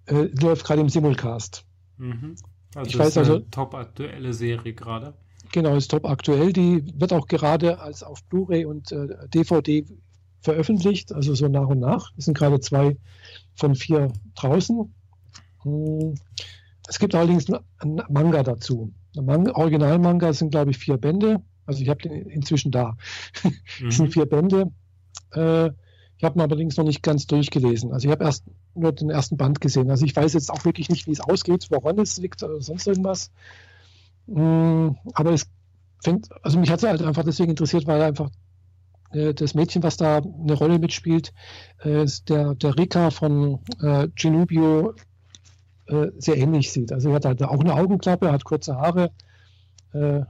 [0.07, 1.65] äh, läuft gerade im Simulcast.
[1.99, 2.35] Mhm.
[2.75, 5.15] Also ich weiß ist eine also, top aktuelle Serie gerade.
[5.53, 6.53] Genau, ist top aktuell.
[6.53, 9.87] Die wird auch gerade als auf Blu-ray und äh, DVD
[10.41, 12.11] veröffentlicht, also so nach und nach.
[12.17, 12.97] Es sind gerade zwei
[13.55, 14.93] von vier draußen.
[15.63, 16.15] Hm.
[16.89, 18.93] Es gibt allerdings ein Manga dazu.
[19.15, 21.43] Manga, Original-Manga sind, glaube ich, vier Bände.
[21.67, 22.97] Also ich habe den inzwischen da.
[23.81, 23.91] Mhm.
[23.91, 24.73] sind vier Bände.
[25.33, 25.71] Äh,
[26.17, 27.93] ich habe ihn allerdings noch nicht ganz durchgelesen.
[27.93, 29.91] Also ich habe erst nur den ersten Band gesehen.
[29.91, 32.89] Also ich weiß jetzt auch wirklich nicht, wie es ausgeht, woran es liegt oder sonst
[32.89, 33.31] irgendwas.
[34.27, 35.47] Mm, aber es
[36.03, 38.31] fängt, also mich hat es halt einfach deswegen interessiert, weil einfach
[39.13, 41.33] äh, das Mädchen, was da eine Rolle mitspielt,
[41.81, 44.95] äh, der, der Rika von äh, Genubio
[45.89, 46.93] äh, sehr ähnlich sieht.
[46.93, 49.11] Also er hat halt auch eine Augenklappe, hat kurze Haare,
[49.93, 50.21] äh,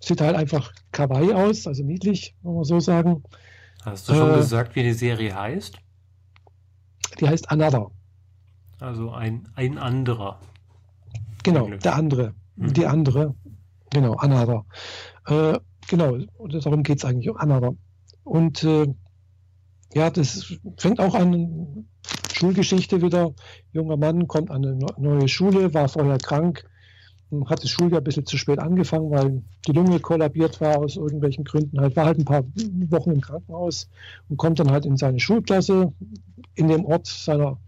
[0.00, 3.22] sieht halt einfach kawaii aus, also niedlich, muss man so sagen.
[3.84, 5.76] Hast du schon äh, gesagt, wie die Serie heißt?
[7.20, 7.90] Die heißt Another.
[8.80, 10.40] Also ein, ein anderer.
[11.42, 12.34] Genau, der andere.
[12.56, 12.72] Mhm.
[12.72, 13.34] Die andere.
[13.90, 14.64] Genau, Another.
[15.26, 15.58] Äh,
[15.88, 17.74] genau, und darum geht es eigentlich um Another.
[18.24, 18.86] Und äh,
[19.94, 21.86] ja, das fängt auch an,
[22.42, 23.32] Schulgeschichte wieder.
[23.72, 26.64] Junger Mann kommt an eine neue Schule, war vorher krank,
[27.46, 31.44] hat das Schuljahr ein bisschen zu spät angefangen, weil die Lunge kollabiert war aus irgendwelchen
[31.44, 31.80] Gründen.
[31.80, 32.42] Halt war halt ein paar
[32.90, 33.88] Wochen im Krankenhaus
[34.28, 35.92] und kommt dann halt in seine Schulklasse
[36.56, 37.58] in dem Ort seiner,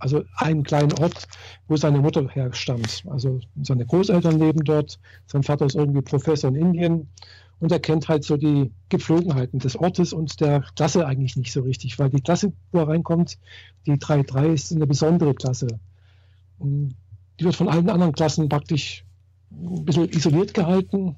[0.00, 1.28] also einem kleinen Ort,
[1.68, 3.04] wo seine Mutter herstammt.
[3.08, 7.08] Also seine Großeltern leben dort, sein Vater ist irgendwie Professor in Indien
[7.60, 11.62] und er kennt halt so die Gepflogenheiten des Ortes und der Klasse eigentlich nicht so
[11.62, 13.38] richtig, weil die Klasse, wo er reinkommt,
[13.86, 15.68] die 3-3 ist eine besondere Klasse.
[16.58, 16.94] Und
[17.38, 19.04] die wird von allen anderen Klassen praktisch
[19.50, 21.16] ein bisschen isoliert gehalten.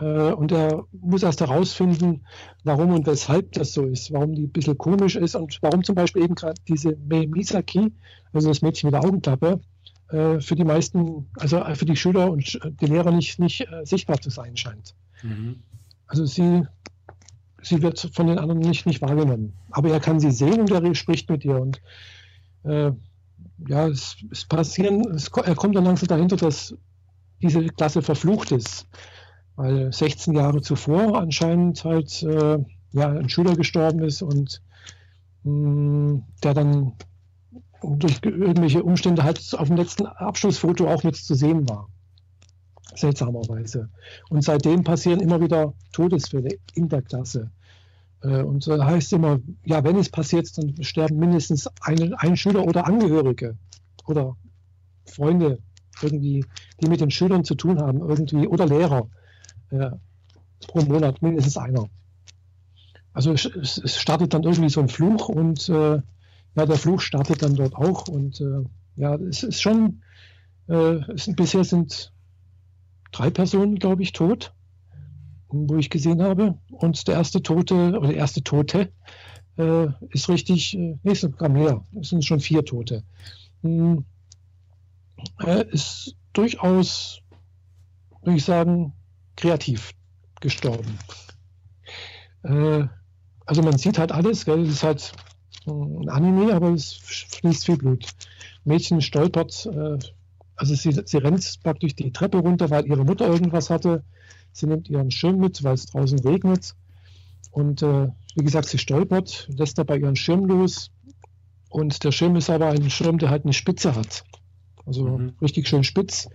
[0.00, 2.24] Äh, und er muss erst herausfinden,
[2.64, 5.94] warum und weshalb das so ist, warum die ein bisschen komisch ist und warum zum
[5.94, 7.92] Beispiel eben gerade diese Mei Misaki,
[8.32, 9.60] also das Mädchen mit der Augenklappe,
[10.10, 14.20] äh, für die meisten, also für die Schüler und die Lehrer nicht, nicht äh, sichtbar
[14.20, 14.94] zu sein scheint.
[15.22, 15.62] Mhm.
[16.06, 16.66] Also sie,
[17.62, 19.52] sie wird von den anderen nicht, nicht wahrgenommen.
[19.70, 21.60] Aber er kann sie sehen und er spricht mit ihr.
[21.60, 21.80] Und
[22.64, 22.92] äh,
[23.66, 26.74] ja, es, es passieren, es, er kommt dann langsam dahinter, dass
[27.42, 28.86] diese Klasse verflucht ist.
[29.56, 32.58] Weil 16 Jahre zuvor anscheinend halt äh,
[32.92, 34.62] ja, ein Schüler gestorben ist und
[35.42, 36.92] mh, hm, der dann
[37.82, 41.88] durch irgendwelche Umstände halt auf dem letzten Abschlussfoto auch mit zu sehen war.
[43.00, 43.88] Seltsamerweise.
[44.28, 47.50] Und seitdem passieren immer wieder Todesfälle in der Klasse.
[48.22, 52.64] Äh, und da heißt immer, ja, wenn es passiert, dann sterben mindestens ein, ein Schüler
[52.64, 53.56] oder Angehörige
[54.06, 54.36] oder
[55.06, 55.58] Freunde
[56.02, 56.44] irgendwie,
[56.80, 59.08] die mit den Schülern zu tun haben, irgendwie oder Lehrer
[59.70, 59.90] äh,
[60.66, 61.88] pro Monat mindestens einer.
[63.12, 66.00] Also es, es, startet dann irgendwie so ein Fluch und äh,
[66.54, 68.64] ja, der Fluch startet dann dort auch und äh,
[68.96, 70.02] ja, es ist schon,
[70.68, 72.12] äh, es bisher sind
[73.12, 74.52] drei Personen, glaube ich, tot
[75.48, 76.58] wo ich gesehen habe.
[76.70, 78.92] Und der erste Tote oder der erste Tote
[79.56, 81.84] äh, ist richtig, äh, nee, sogar mehr.
[82.00, 83.02] Es sind schon vier Tote.
[83.62, 84.04] Hm,
[85.38, 87.20] er ist durchaus,
[88.22, 88.92] würde ich sagen,
[89.36, 89.92] kreativ
[90.40, 90.98] gestorben.
[92.42, 92.84] Äh,
[93.46, 94.60] also man sieht halt alles, gell?
[94.62, 95.12] es ist halt
[95.66, 98.06] ein Anime, aber es fließt viel Blut.
[98.64, 99.98] Mädchen stolpert, äh,
[100.58, 104.04] also sie, sie rennt praktisch die Treppe runter, weil ihre Mutter irgendwas hatte.
[104.52, 106.74] Sie nimmt ihren Schirm mit, weil es draußen regnet.
[107.50, 110.90] Und äh, wie gesagt, sie stolpert, lässt dabei ihren Schirm los.
[111.70, 114.24] Und der Schirm ist aber ein Schirm, der halt eine Spitze hat.
[114.84, 115.34] Also mhm.
[115.40, 116.28] richtig schön spitz.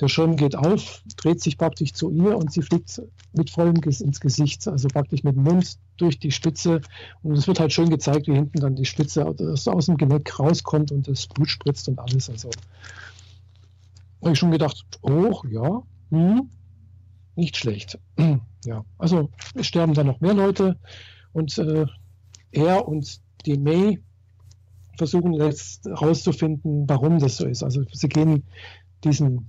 [0.00, 3.00] Der Schirm geht auf, dreht sich praktisch zu ihr und sie fliegt
[3.32, 6.80] mit vollem Ges ins Gesicht, also praktisch mit dem Mund durch die Spitze.
[7.22, 10.92] Und es wird halt schön gezeigt, wie hinten dann die Spitze aus dem Gelenk rauskommt
[10.92, 12.28] und das Blut spritzt und alles.
[12.30, 12.50] Also
[14.22, 16.50] habe ich schon gedacht, oh ja, hm,
[17.34, 17.98] nicht schlecht.
[18.64, 20.78] ja, also es sterben dann noch mehr Leute
[21.32, 21.86] und äh,
[22.52, 24.00] er und die May
[24.98, 27.62] versuchen jetzt herauszufinden, warum das so ist.
[27.62, 28.44] Also sie gehen
[29.04, 29.46] diesen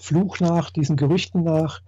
[0.00, 1.82] Fluch nach, diesen Gerüchten nach.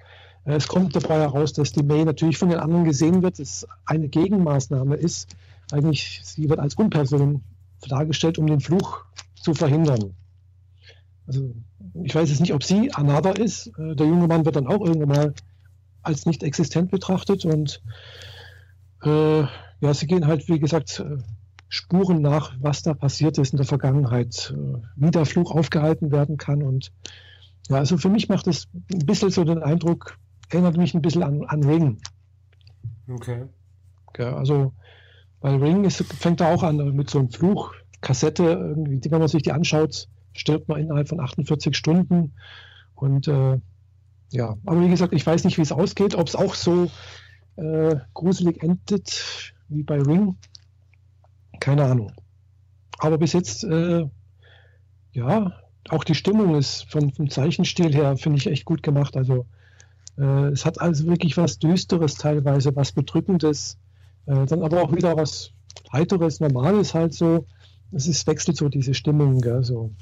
[0.45, 3.67] Äh, es kommt dabei heraus, dass die May natürlich von den anderen gesehen wird, dass
[3.87, 5.35] eine Gegenmaßnahme ist.
[5.73, 7.43] Eigentlich, sie wird als Unperson
[7.89, 10.15] dargestellt, um den Fluch zu verhindern.
[11.27, 11.55] Also
[12.03, 13.69] ich weiß jetzt nicht, ob sie Anada ist.
[13.79, 15.35] Äh, der junge Mann wird dann auch irgendwann mal
[16.03, 17.83] als nicht existent betrachtet und
[19.03, 21.19] äh, ja, sie gehen halt, wie gesagt, äh,
[21.69, 26.37] Spuren nach, was da passiert ist in der Vergangenheit, äh, wie der Fluch aufgehalten werden
[26.37, 26.63] kann.
[26.63, 26.93] Und
[27.69, 30.19] ja, also für mich macht es ein bisschen so den Eindruck,
[30.51, 32.01] erinnert mich ein bisschen an, an Ring.
[33.09, 33.47] Okay.
[34.17, 34.73] Ja, also
[35.41, 39.29] bei Ring ist, fängt er auch an mit so einem Fluch, Kassette, irgendwie, wenn man
[39.29, 40.09] sich die anschaut,
[40.39, 42.35] stirbt man innerhalb von 48 Stunden.
[42.95, 43.59] Und äh,
[44.31, 46.91] ja, aber wie gesagt, ich weiß nicht, wie es ausgeht, ob es auch so
[47.57, 50.37] äh, gruselig endet wie bei Ring.
[51.61, 52.13] Keine Ahnung.
[52.99, 54.07] Aber bis jetzt, äh,
[55.13, 55.53] ja,
[55.89, 59.17] auch die Stimmung ist vom, vom Zeichenstil her, finde ich echt gut gemacht.
[59.17, 59.47] Also
[60.19, 63.79] äh, es hat also wirklich was Düsteres teilweise, was Bedrückendes,
[64.27, 65.53] äh, dann aber auch wieder was
[65.93, 67.47] Heiteres, Normales halt so.
[67.93, 69.93] Es ist, wechselt so diese Stimmung, gell, so.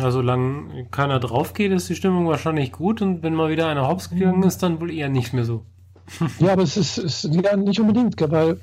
[0.00, 3.86] Ja, solange keiner drauf geht, ist die Stimmung wahrscheinlich gut und wenn mal wieder einer
[3.88, 5.64] hops gegangen ist, dann wohl eher nicht mehr so.
[6.38, 8.60] ja, aber es ist, ist ja nicht unbedingt, weil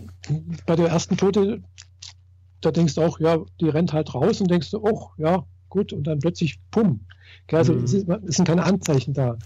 [0.66, 1.62] bei der ersten Tote,
[2.60, 5.94] da denkst du auch, ja, die rennt halt raus und denkst du, oh, ja, gut,
[5.94, 7.02] und dann plötzlich, pum.
[7.52, 7.84] Also mhm.
[7.84, 9.38] es, ist, es, sind keine Anzeichen da.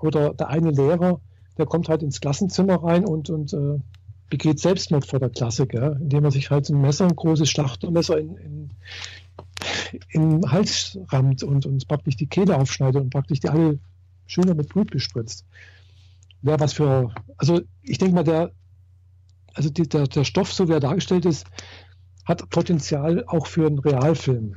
[0.00, 1.20] Oder der eine Lehrer,
[1.58, 3.80] der kommt halt ins Klassenzimmer rein und, und äh,
[4.30, 5.98] begeht Selbstmord vor der Klasse, gell?
[6.00, 8.70] indem er sich halt ein Messer, ein großes Schlachtermesser in, in,
[10.10, 13.78] im Hals rammt und, und praktisch die Kehle aufschneidet und praktisch die alle
[14.26, 15.44] schöner mit Blut bespritzt.
[16.42, 18.52] Wäre was für, also ich denke mal, der,
[19.54, 21.46] also die, der, der Stoff, so wie er dargestellt ist,
[22.24, 24.54] hat Potenzial auch für einen Realfilm.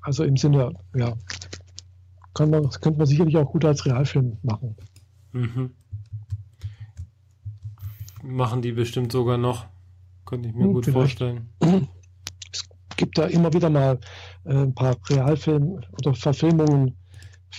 [0.00, 1.14] Also im Sinne, ja,
[2.34, 4.76] kann man, könnte man sicherlich auch gut als Realfilm machen.
[5.32, 5.70] Mhm.
[8.22, 9.66] Machen die bestimmt sogar noch.
[10.24, 11.18] Könnte ich mir hm, gut vielleicht.
[11.18, 11.48] vorstellen.
[12.96, 13.98] gibt da immer wieder mal
[14.44, 16.96] äh, ein paar Realfilm- oder Verfilmungen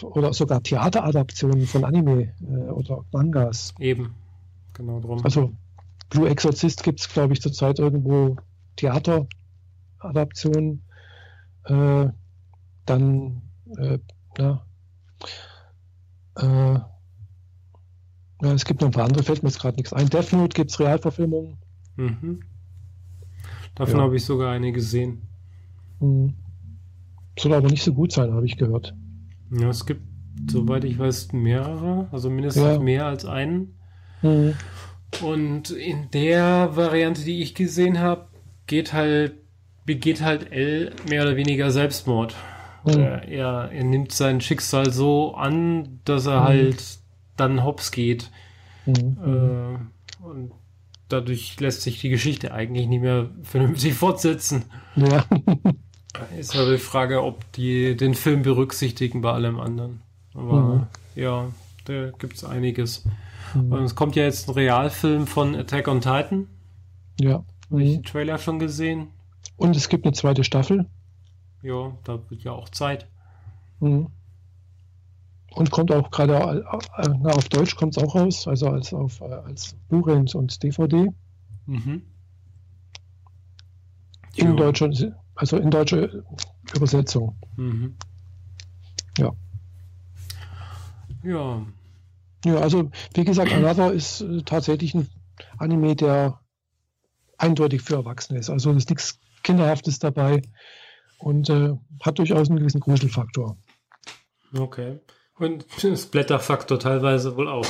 [0.01, 3.75] oder sogar Theateradaptionen von Anime äh, oder Mangas.
[3.79, 4.15] Eben,
[4.73, 5.23] genau drum.
[5.23, 5.53] Also
[6.09, 8.36] Blue Exorcist gibt es, glaube ich, zurzeit irgendwo
[8.75, 10.84] Theateradaptionen.
[11.65, 12.07] Äh,
[12.86, 13.41] dann,
[13.77, 13.99] äh,
[14.38, 14.65] ja,
[16.36, 16.79] äh,
[18.41, 20.09] ja, es gibt noch ein paar andere, fällt mir jetzt gerade nichts ein.
[20.09, 21.57] Death Note gibt es Realverfilmungen.
[21.95, 22.41] Mhm.
[23.76, 24.03] Davon ja.
[24.03, 25.24] habe ich sogar eine gesehen.
[25.99, 26.34] Hm.
[27.38, 28.93] Soll aber nicht so gut sein, habe ich gehört.
[29.51, 30.01] Ja, es gibt,
[30.49, 32.80] soweit ich weiß, mehrere, also mindestens ja.
[32.80, 33.76] mehr als einen.
[34.21, 34.53] Mhm.
[35.21, 38.28] Und in der Variante, die ich gesehen habe,
[38.67, 39.36] geht halt,
[39.86, 42.36] begeht halt L mehr oder weniger Selbstmord.
[42.86, 42.99] Mhm.
[42.99, 43.28] Er,
[43.71, 46.45] er, nimmt sein Schicksal so an, dass er mhm.
[46.45, 46.99] halt
[47.38, 48.32] dann hops geht.
[48.86, 49.17] Mhm.
[49.24, 50.51] Äh, und
[51.14, 54.66] dadurch lässt sich die Geschichte eigentlich nicht mehr vernünftig fortsetzen.
[54.95, 55.26] Ja.
[56.38, 60.01] Ist aber die Frage, ob die den Film berücksichtigen bei allem anderen.
[60.36, 60.88] Aber mhm.
[61.16, 61.47] ja,
[61.86, 63.05] da gibt es einiges.
[63.55, 63.72] Mhm.
[63.72, 66.47] Und es kommt ja jetzt ein Realfilm von Attack on Titan.
[67.20, 67.43] Ja.
[67.70, 67.93] Habe ich mhm.
[67.93, 69.07] den Trailer schon gesehen.
[69.57, 70.86] Und es gibt eine zweite Staffel.
[71.61, 73.07] Ja, da wird ja auch Zeit.
[73.80, 74.07] Mhm.
[75.56, 76.66] Und kommt auch gerade
[77.24, 81.10] auf Deutsch kommt es auch raus, also als auf äh, als Blu-ray und DVD.
[81.68, 82.01] Mhm.
[84.36, 84.54] In ja.
[84.56, 86.24] Deutschland also in deutsche
[86.76, 87.36] Übersetzung.
[87.56, 87.95] Mhm.
[89.18, 89.32] Ja.
[91.24, 91.66] Ja.
[92.45, 95.10] Ja, also wie gesagt, Another ist äh, tatsächlich ein
[95.58, 96.39] Anime, der
[97.38, 98.49] eindeutig für Erwachsene ist.
[98.49, 100.41] Also ist nichts Kinderhaftes dabei
[101.20, 103.58] und äh, hat durchaus einen gewissen Gruselfaktor.
[104.54, 104.99] Okay.
[105.38, 105.65] Und
[105.97, 107.67] Splatterfaktor teilweise wohl auch.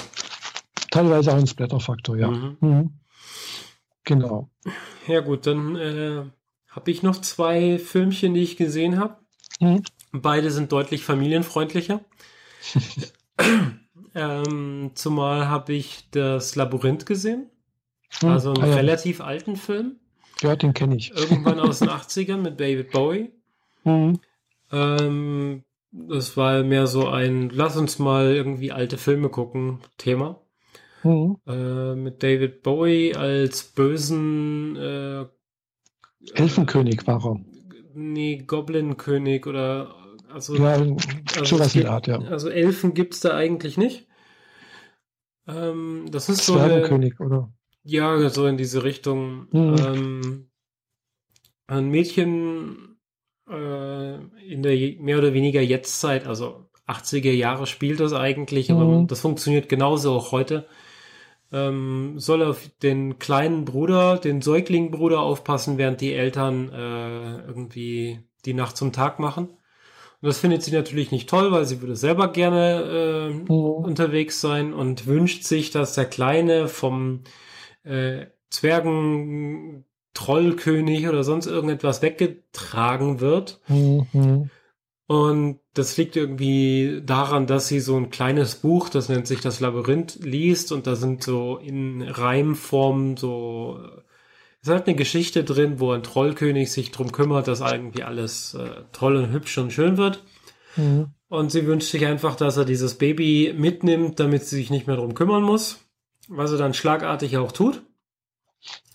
[0.92, 2.28] Teilweise auch ein Splatterfaktor, ja.
[2.30, 2.58] Mhm.
[2.60, 3.00] Mhm.
[4.04, 4.50] Genau.
[5.08, 6.24] Ja gut, dann äh,
[6.70, 9.18] habe ich noch zwei Filmchen, die ich gesehen habe.
[9.60, 9.84] Mhm.
[10.12, 12.02] Beide sind deutlich familienfreundlicher.
[14.16, 17.50] ähm, zumal habe ich das Labyrinth gesehen.
[18.22, 18.30] Mhm.
[18.30, 18.76] Also einen ah, ja.
[18.76, 19.98] relativ alten Film.
[20.42, 21.12] Ja, den kenne ich.
[21.16, 23.32] Irgendwann aus den 80ern mit David Bowie.
[23.84, 24.20] Mhm.
[24.72, 25.64] Ähm,
[25.94, 30.42] das war mehr so ein Lass uns mal irgendwie alte Filme gucken Thema.
[31.04, 31.38] Mhm.
[31.48, 35.26] Äh, mit David Bowie als bösen äh,
[36.34, 37.40] Elfenkönig war er.
[37.94, 39.96] Nee, Goblinkönig oder
[40.34, 40.82] also, ja,
[41.38, 42.18] also in Art, ja.
[42.20, 44.08] Also Elfen gibt es da eigentlich nicht.
[45.48, 46.56] Ähm, das ist so.
[46.56, 47.54] Zwergenkönig, oder?
[47.84, 49.48] Ja, so in diese Richtung.
[49.52, 49.76] Mhm.
[49.86, 50.50] Ähm,
[51.68, 52.93] ein Mädchen
[53.50, 54.16] äh,
[54.46, 58.78] in der mehr oder weniger Jetztzeit, also 80er Jahre spielt das eigentlich, mhm.
[58.78, 60.68] aber das funktioniert genauso auch heute.
[61.52, 68.56] Ähm, soll auf den kleinen Bruder, den Säuglingbruder aufpassen, während die Eltern äh, irgendwie die
[68.56, 69.50] Nacht zum Tag machen.
[70.24, 73.50] Und das findet sie natürlich nicht toll, weil sie würde selber gerne äh, mhm.
[73.50, 77.24] unterwegs sein und wünscht sich, dass der Kleine vom
[77.84, 83.60] äh, Zwergen Trollkönig oder sonst irgendetwas weggetragen wird.
[83.68, 84.50] Mhm.
[85.08, 89.60] Und das liegt irgendwie daran, dass sie so ein kleines Buch, das nennt sich das
[89.60, 93.80] Labyrinth, liest und da sind so in Reimform so,
[94.62, 98.54] es ist halt eine Geschichte drin, wo ein Trollkönig sich drum kümmert, dass irgendwie alles
[98.54, 100.24] äh, toll und hübsch und schön wird.
[100.78, 101.08] Mhm.
[101.28, 104.96] Und sie wünscht sich einfach, dass er dieses Baby mitnimmt, damit sie sich nicht mehr
[104.96, 105.80] drum kümmern muss,
[106.28, 107.84] was er dann schlagartig auch tut.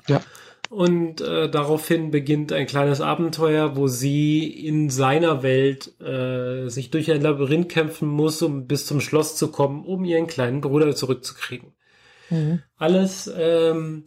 [0.06, 0.20] Ja.
[0.68, 7.10] Und äh, daraufhin beginnt ein kleines Abenteuer, wo sie in seiner Welt äh, sich durch
[7.10, 11.72] ein Labyrinth kämpfen muss, um bis zum Schloss zu kommen, um ihren kleinen Bruder zurückzukriegen.
[12.28, 12.62] Mhm.
[12.76, 14.04] Alles ähm,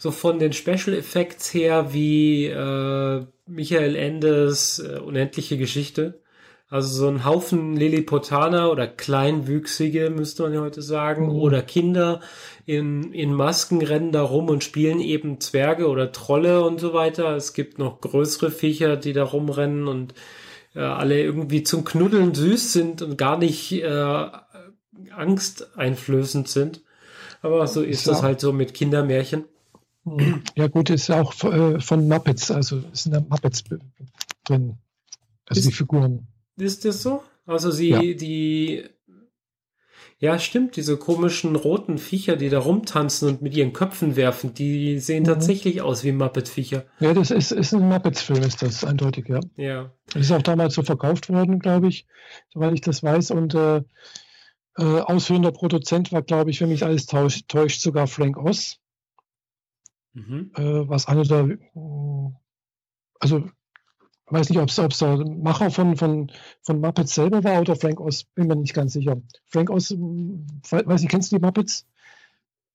[0.00, 6.20] so von den Special Effects her wie äh, Michael Endes äh, unendliche Geschichte.
[6.70, 11.32] Also so ein Haufen Lilliputaner oder Kleinwüchsige, müsste man ja heute sagen, mhm.
[11.32, 12.20] oder Kinder
[12.64, 17.34] in, in Masken rennen da rum und spielen eben Zwerge oder Trolle und so weiter.
[17.34, 20.14] Es gibt noch größere Viecher, die da rumrennen und
[20.76, 24.26] äh, alle irgendwie zum Knuddeln süß sind und gar nicht äh,
[25.10, 26.82] angsteinflößend sind.
[27.42, 28.12] Aber so ist ja.
[28.12, 29.44] das halt so mit Kindermärchen.
[30.04, 30.42] Mhm.
[30.54, 33.64] Ja gut, ist auch äh, von Muppets, also sind Muppets
[34.44, 34.78] drin.
[35.46, 36.28] Also ist, die Figuren.
[36.60, 37.22] Ist das so?
[37.46, 38.00] Also sie, ja.
[38.00, 38.84] die,
[40.18, 44.98] ja, stimmt, diese komischen roten Viecher, die da rumtanzen und mit ihren Köpfen werfen, die
[44.98, 45.28] sehen mhm.
[45.28, 46.84] tatsächlich aus wie Muppet-Viecher.
[47.00, 49.40] Ja, das ist, ist ein Muppets-Film, ist das eindeutig, ja.
[49.56, 49.94] Ja.
[50.12, 52.06] Das ist auch damals so verkauft worden, glaube ich,
[52.52, 53.30] soweit ich das weiß.
[53.30, 53.78] Und äh,
[54.76, 58.76] äh, ausführender Produzent war, glaube ich, wenn mich alles täuscht, täuscht sogar Frank Oz.
[60.12, 60.52] Mhm.
[60.54, 61.56] Äh, was einer der,
[63.18, 63.48] also
[64.30, 66.30] weiß nicht, ob es der Macher von, von,
[66.62, 69.20] von Muppets selber war oder Frank Oz, bin mir nicht ganz sicher.
[69.46, 71.86] Frank Oz, hm, weiß nicht, kennst du die Muppets?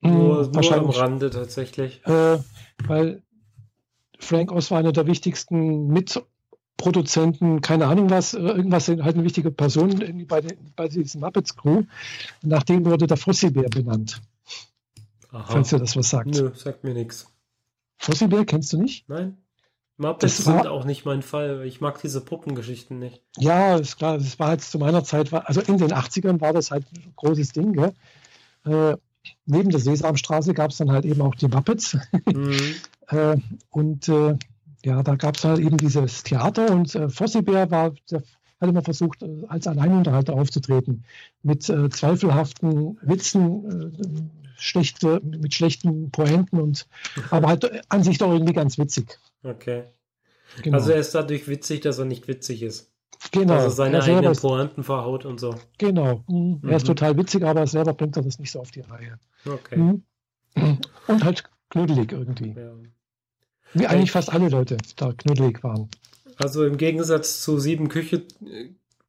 [0.01, 2.05] Nur, hm, nur am Rande tatsächlich.
[2.05, 2.39] Äh,
[2.85, 3.23] weil
[4.19, 9.51] Frank Oz war einer der wichtigsten Mitproduzenten, keine Ahnung was, äh, irgendwas, halt eine wichtige
[9.51, 11.83] Person bei, den, bei diesem Muppets Crew.
[12.41, 14.21] Nach dem wurde der Fossilbär benannt.
[15.31, 15.45] Aha.
[15.47, 16.27] Falls dir das was sagt.
[16.27, 17.27] Nö, sagt mir nichts.
[17.97, 19.07] Fossilbär kennst du nicht?
[19.09, 19.37] Nein.
[19.97, 21.65] Muppets sind auch nicht mein Fall.
[21.65, 23.21] Ich mag diese Puppengeschichten nicht.
[23.37, 24.17] Ja, ist klar.
[24.17, 27.53] Das war halt zu meiner Zeit, also in den 80ern war das halt ein großes
[27.53, 27.73] Ding.
[27.73, 27.93] Gell?
[28.65, 28.97] Äh,
[29.45, 31.97] neben der Sesamstraße gab es dann halt eben auch die Muppets.
[32.25, 32.75] Mhm.
[33.07, 33.37] äh,
[33.69, 34.37] und äh,
[34.83, 38.21] ja, da gab es halt eben dieses Theater und äh, Fossibär war, der
[38.61, 41.05] hat immer versucht, äh, als Alleinunterhalter aufzutreten.
[41.41, 46.87] Mit äh, zweifelhaften Witzen, äh, schlechte, mit schlechten Pointen und
[47.29, 49.17] aber halt an sich doch irgendwie ganz witzig.
[49.43, 49.85] Okay.
[50.61, 50.77] Genau.
[50.77, 52.91] Also er ist dadurch witzig, dass er nicht witzig ist.
[53.31, 53.55] Genau.
[53.55, 55.55] Also seine eigenen ist, Pointen verhaut und so.
[55.77, 56.23] Genau.
[56.27, 56.61] Mhm.
[56.63, 56.87] Er ist mhm.
[56.87, 59.19] total witzig, aber selber bringt er das nicht so auf die Reihe.
[59.45, 59.77] Okay.
[59.77, 60.03] Mhm.
[61.07, 62.55] Und halt knuddelig irgendwie.
[62.57, 62.73] Ja.
[63.73, 65.89] Wie eigentlich fast alle Leute da knuddelig waren.
[66.37, 68.23] Also im Gegensatz zu sieben Küche,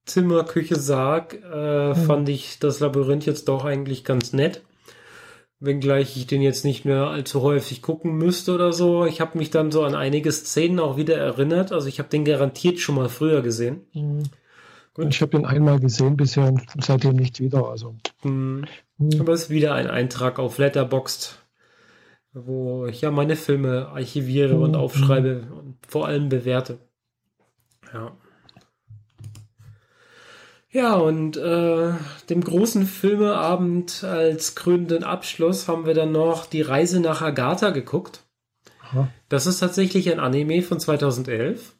[0.05, 1.95] Zimmer, Küche, Sarg äh, mhm.
[1.95, 4.63] fand ich das Labyrinth jetzt doch eigentlich ganz nett
[5.61, 9.07] wenngleich ich den jetzt nicht mehr allzu häufig gucken müsste oder so.
[9.07, 11.73] Ich habe mich dann so an einige Szenen auch wieder erinnert.
[11.73, 13.87] Also ich habe den garantiert schon mal früher gesehen.
[13.93, 14.25] Mhm.
[14.95, 17.69] Und ich habe ihn einmal gesehen bisher und seitdem nicht wieder.
[17.69, 17.97] Also.
[18.23, 18.67] Mhm.
[18.99, 19.21] Mhm.
[19.21, 21.39] Aber es ist wieder ein Eintrag auf Letterboxd,
[22.33, 24.77] wo ich ja meine Filme archiviere und mhm.
[24.77, 26.79] aufschreibe und vor allem bewerte.
[27.93, 28.17] Ja.
[30.77, 31.95] Ja, und äh,
[32.29, 38.25] dem großen Filmeabend als krönenden Abschluss haben wir dann noch die Reise nach Agatha geguckt.
[38.83, 39.09] Aha.
[39.31, 41.75] Das ist tatsächlich ein Anime von 2011.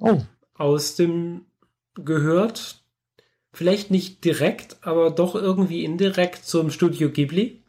[0.00, 0.20] Oh.
[0.52, 1.46] Aus dem
[1.94, 2.84] gehört,
[3.54, 7.62] vielleicht nicht direkt, aber doch irgendwie indirekt zum Studio Ghibli.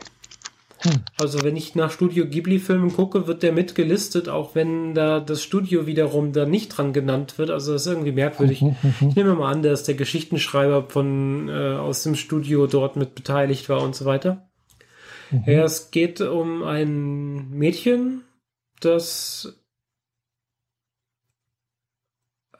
[0.87, 1.01] Hm.
[1.19, 5.85] Also wenn ich nach Studio Ghibli-Filmen gucke, wird der mitgelistet, auch wenn da das Studio
[5.85, 7.49] wiederum da nicht dran genannt wird.
[7.49, 8.61] Also das ist irgendwie merkwürdig.
[8.61, 9.09] Mhm, mhm.
[9.09, 13.69] ich nehme mal an, dass der Geschichtenschreiber von äh, aus dem Studio dort mit beteiligt
[13.69, 14.49] war und so weiter.
[15.31, 15.43] Mhm.
[15.45, 18.23] Ja, es geht um ein Mädchen,
[18.79, 19.61] das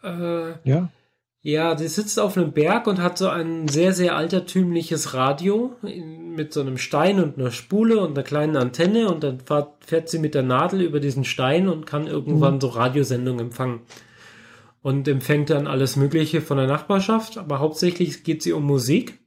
[0.04, 0.90] äh, ja
[1.48, 6.52] Ja, sie sitzt auf einem Berg und hat so ein sehr, sehr altertümliches Radio mit
[6.52, 10.20] so einem Stein und einer Spule und einer kleinen Antenne und dann fährt, fährt sie
[10.20, 12.60] mit der Nadel über diesen Stein und kann irgendwann mhm.
[12.60, 13.80] so Radiosendungen empfangen.
[14.82, 19.18] Und empfängt dann alles Mögliche von der Nachbarschaft, aber hauptsächlich geht sie um Musik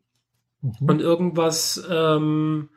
[0.61, 0.73] mhm.
[0.89, 2.69] und irgendwas, ähm,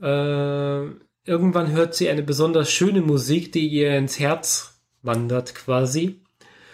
[0.00, 0.82] äh,
[1.24, 6.24] irgendwann hört sie eine besonders schöne Musik, die ihr ins Herz wandert quasi.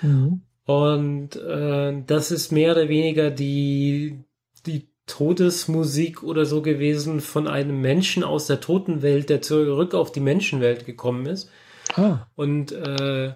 [0.01, 0.48] Mhm.
[0.69, 4.23] Und äh, das ist mehr oder weniger die,
[4.67, 10.21] die Todesmusik oder so gewesen von einem Menschen aus der Totenwelt, der zurück auf die
[10.21, 11.51] Menschenwelt gekommen ist.
[11.97, 12.27] Ah.
[12.35, 13.33] Und äh,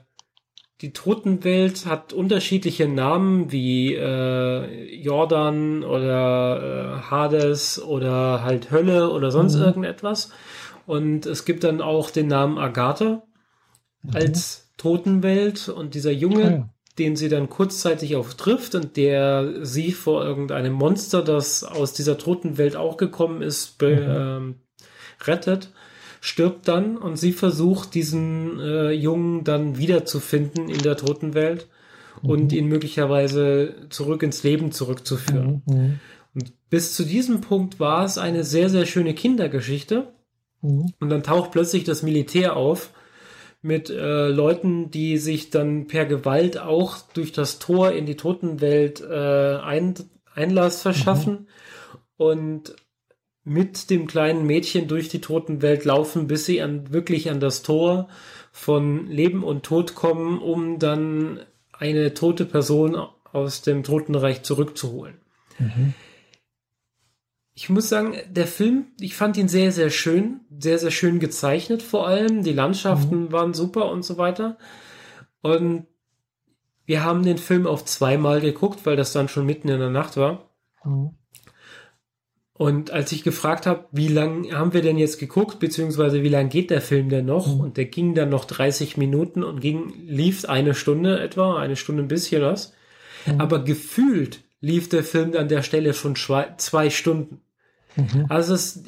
[0.83, 9.30] die Totenwelt hat unterschiedliche Namen wie äh, Jordan oder äh, Hades oder halt Hölle oder
[9.30, 9.62] sonst mhm.
[9.62, 10.33] irgendetwas.
[10.85, 13.22] Und es gibt dann auch den Namen Agatha
[14.03, 14.11] mhm.
[14.12, 16.64] als Totenwelt und dieser Junge, okay
[16.99, 22.18] den sie dann kurzzeitig auch trifft und der sie vor irgendeinem Monster, das aus dieser
[22.18, 23.88] toten Welt auch gekommen ist, mhm.
[23.88, 24.55] ähm,
[25.24, 25.70] rettet,
[26.20, 31.68] stirbt dann und sie versucht, diesen äh, Jungen dann wiederzufinden in der toten Welt
[32.22, 32.30] mhm.
[32.30, 35.62] und ihn möglicherweise zurück ins Leben zurückzuführen.
[35.66, 35.74] Mhm.
[35.74, 36.01] mhm.
[36.34, 40.12] Und bis zu diesem Punkt war es eine sehr, sehr schöne Kindergeschichte.
[40.62, 40.93] Mhm.
[40.99, 42.90] Und dann taucht plötzlich das Militär auf
[43.63, 49.01] mit äh, Leuten, die sich dann per Gewalt auch durch das Tor in die Totenwelt
[49.01, 49.95] äh, ein,
[50.35, 51.47] Einlass verschaffen mhm.
[52.17, 52.77] und
[53.45, 58.09] mit dem kleinen Mädchen durch die Totenwelt laufen, bis sie an, wirklich an das Tor
[58.53, 61.41] von Leben und Tod kommen, um dann
[61.73, 62.97] eine tote Person
[63.33, 65.15] aus dem Totenreich zurückzuholen.
[65.59, 65.95] Mhm
[67.55, 71.82] ich muss sagen, der Film, ich fand ihn sehr, sehr schön, sehr, sehr schön gezeichnet
[71.82, 72.42] vor allem.
[72.42, 73.32] Die Landschaften mhm.
[73.32, 74.57] waren super und so weiter.
[75.42, 75.86] Und
[76.86, 80.16] wir haben den Film auf zweimal geguckt, weil das dann schon mitten in der Nacht
[80.16, 80.50] war.
[80.84, 81.11] Mhm.
[82.55, 86.48] Und als ich gefragt habe, wie lang haben wir denn jetzt geguckt, beziehungsweise wie lang
[86.48, 87.55] geht der Film denn noch?
[87.55, 87.61] Mhm.
[87.61, 92.03] Und der ging dann noch 30 Minuten und ging, lief eine Stunde etwa, eine Stunde
[92.03, 92.72] ein bisschen was.
[93.26, 93.40] Mhm.
[93.40, 97.43] Aber gefühlt lief der Film an der Stelle schon zwei Stunden.
[97.97, 98.27] Mhm.
[98.31, 98.85] Also es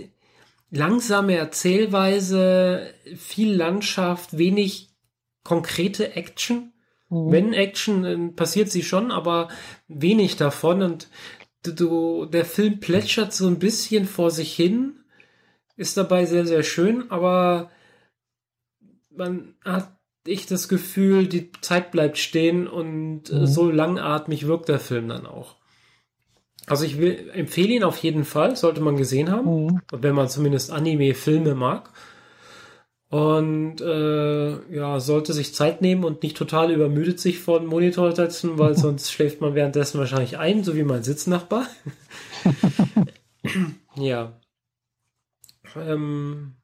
[0.71, 4.89] langsame Erzählweise, viel Landschaft, wenig
[5.43, 6.73] konkrete Action.
[7.11, 7.33] Mhm.
[7.33, 9.49] Wenn Action passiert sie schon, aber
[9.89, 11.09] wenig davon und
[11.63, 15.01] du, der Film plätschert so ein bisschen vor sich hin,
[15.77, 17.71] ist dabei sehr, sehr schön, aber
[19.11, 19.91] man hat
[20.27, 23.47] ich das Gefühl, die Zeit bleibt stehen und mhm.
[23.47, 25.57] so langatmig wirkt der Film dann auch.
[26.67, 29.81] Also ich will, empfehle ihn auf jeden Fall, sollte man gesehen haben, mhm.
[29.93, 31.91] wenn man zumindest Anime-Filme mag.
[33.11, 38.15] Und äh, ja, sollte sich Zeit nehmen und nicht total übermüdet sich vor den Monitor
[38.15, 41.67] setzen, weil sonst schläft man währenddessen wahrscheinlich ein, so wie mein Sitznachbar.
[43.97, 44.41] ja.
[45.77, 46.57] Ähm,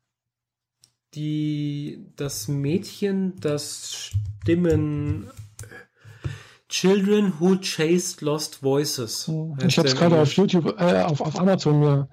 [1.14, 5.30] die, das Mädchen, das Stimmen
[6.70, 9.26] Children Who Chased Lost Voices.
[9.26, 12.08] Hm, ich habe es gerade auf YouTube, äh, auf, auf Amazon mir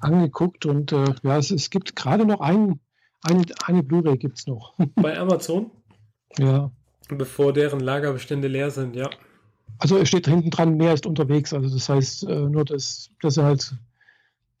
[0.00, 2.78] angeguckt und äh, ja, es, es gibt gerade noch ein,
[3.22, 4.74] eine, Blu-ray gibt es noch.
[4.96, 5.70] Bei Amazon?
[6.38, 6.70] ja.
[7.08, 9.08] Bevor deren Lagerbestände leer sind, ja.
[9.78, 11.52] Also es steht hinten dran, mehr ist unterwegs.
[11.52, 13.74] Also das heißt äh, nur, dass, dass sie halt,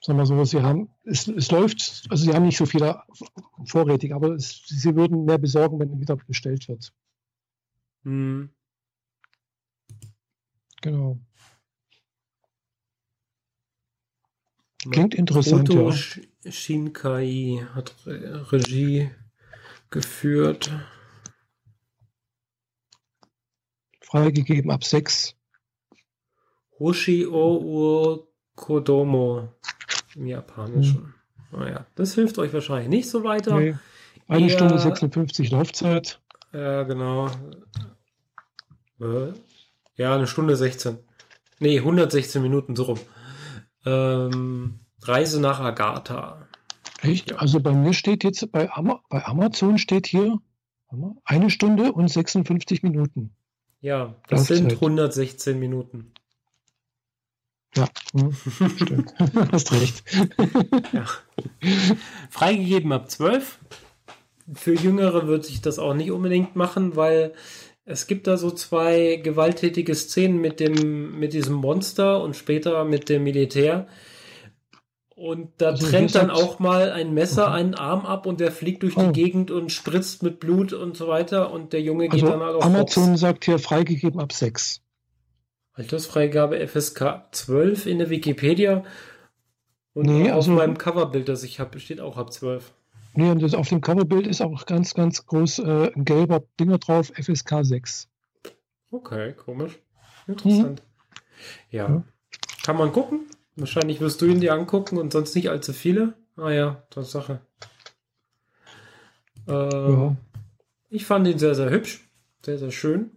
[0.00, 2.94] sagen wir so, sie haben, es, es läuft, also sie haben nicht so viel
[3.66, 6.92] vorrätig, aber es, sie würden mehr besorgen, wenn wieder bestellt wird.
[8.04, 8.50] Hm.
[10.82, 11.18] Genau.
[14.90, 16.50] Klingt interessant, Foto ja.
[16.50, 19.10] Shinkai hat Regie
[19.90, 20.72] geführt.
[24.00, 25.36] Freigegeben ab 6.
[26.80, 28.26] Hoshi o
[28.56, 29.48] Kodomo
[30.16, 31.14] im Japanischen.
[31.50, 31.60] Hm.
[31.60, 33.58] Naja, das hilft euch wahrscheinlich nicht so weiter.
[33.58, 33.76] Nee.
[34.26, 36.20] Eine Eher, Stunde 56 Laufzeit.
[36.52, 37.28] Ja, genau.
[39.00, 39.32] Äh,
[40.02, 40.98] ja, eine Stunde 16.
[41.60, 42.98] Nee, 116 Minuten so rum.
[43.86, 46.48] Ähm, Reise nach Agatha.
[47.00, 47.38] Echt?
[47.38, 50.38] Also bei mir steht jetzt, bei, Ama bei Amazon steht hier
[51.24, 53.30] eine Stunde und 56 Minuten.
[53.80, 54.56] Ja, das Laufzeit.
[54.58, 56.12] sind 116 Minuten.
[57.76, 58.32] Ja, hm,
[58.76, 59.14] stimmt.
[59.52, 60.02] Hast recht.
[60.92, 61.06] ja.
[62.28, 63.58] Freigegeben ab 12.
[64.52, 67.34] Für Jüngere wird sich das auch nicht unbedingt machen, weil
[67.84, 73.08] es gibt da so zwei gewalttätige Szenen mit dem, mit diesem Monster und später mit
[73.08, 73.88] dem Militär.
[75.14, 77.54] Und da also trennt dann auch mal ein Messer okay.
[77.54, 79.06] einen Arm ab und der fliegt durch oh.
[79.06, 82.40] die Gegend und spritzt mit Blut und so weiter und der Junge geht also dann
[82.40, 83.20] halt auf Amazon Box.
[83.20, 84.80] sagt hier freigegeben ab 6.
[85.74, 88.84] Altersfreigabe FSK 12 in der Wikipedia.
[89.94, 92.72] Und nee, auf also, meinem Coverbild, das ich habe, steht auch ab 12.
[93.14, 97.12] Nee, und auf dem Coverbild ist auch ganz, ganz groß äh, ein gelber Dinger drauf,
[97.14, 98.08] FSK 6.
[98.90, 99.78] Okay, komisch.
[100.26, 100.82] Interessant.
[100.82, 101.76] Mhm.
[101.76, 101.88] Ja.
[101.88, 102.04] ja.
[102.62, 103.26] Kann man gucken.
[103.56, 106.14] Wahrscheinlich wirst du ihn dir angucken und sonst nicht allzu viele.
[106.36, 107.40] Ah ja, Tatsache.
[109.46, 110.16] Äh, ja.
[110.88, 112.06] Ich fand ihn sehr, sehr hübsch.
[112.44, 113.10] Sehr, sehr schön.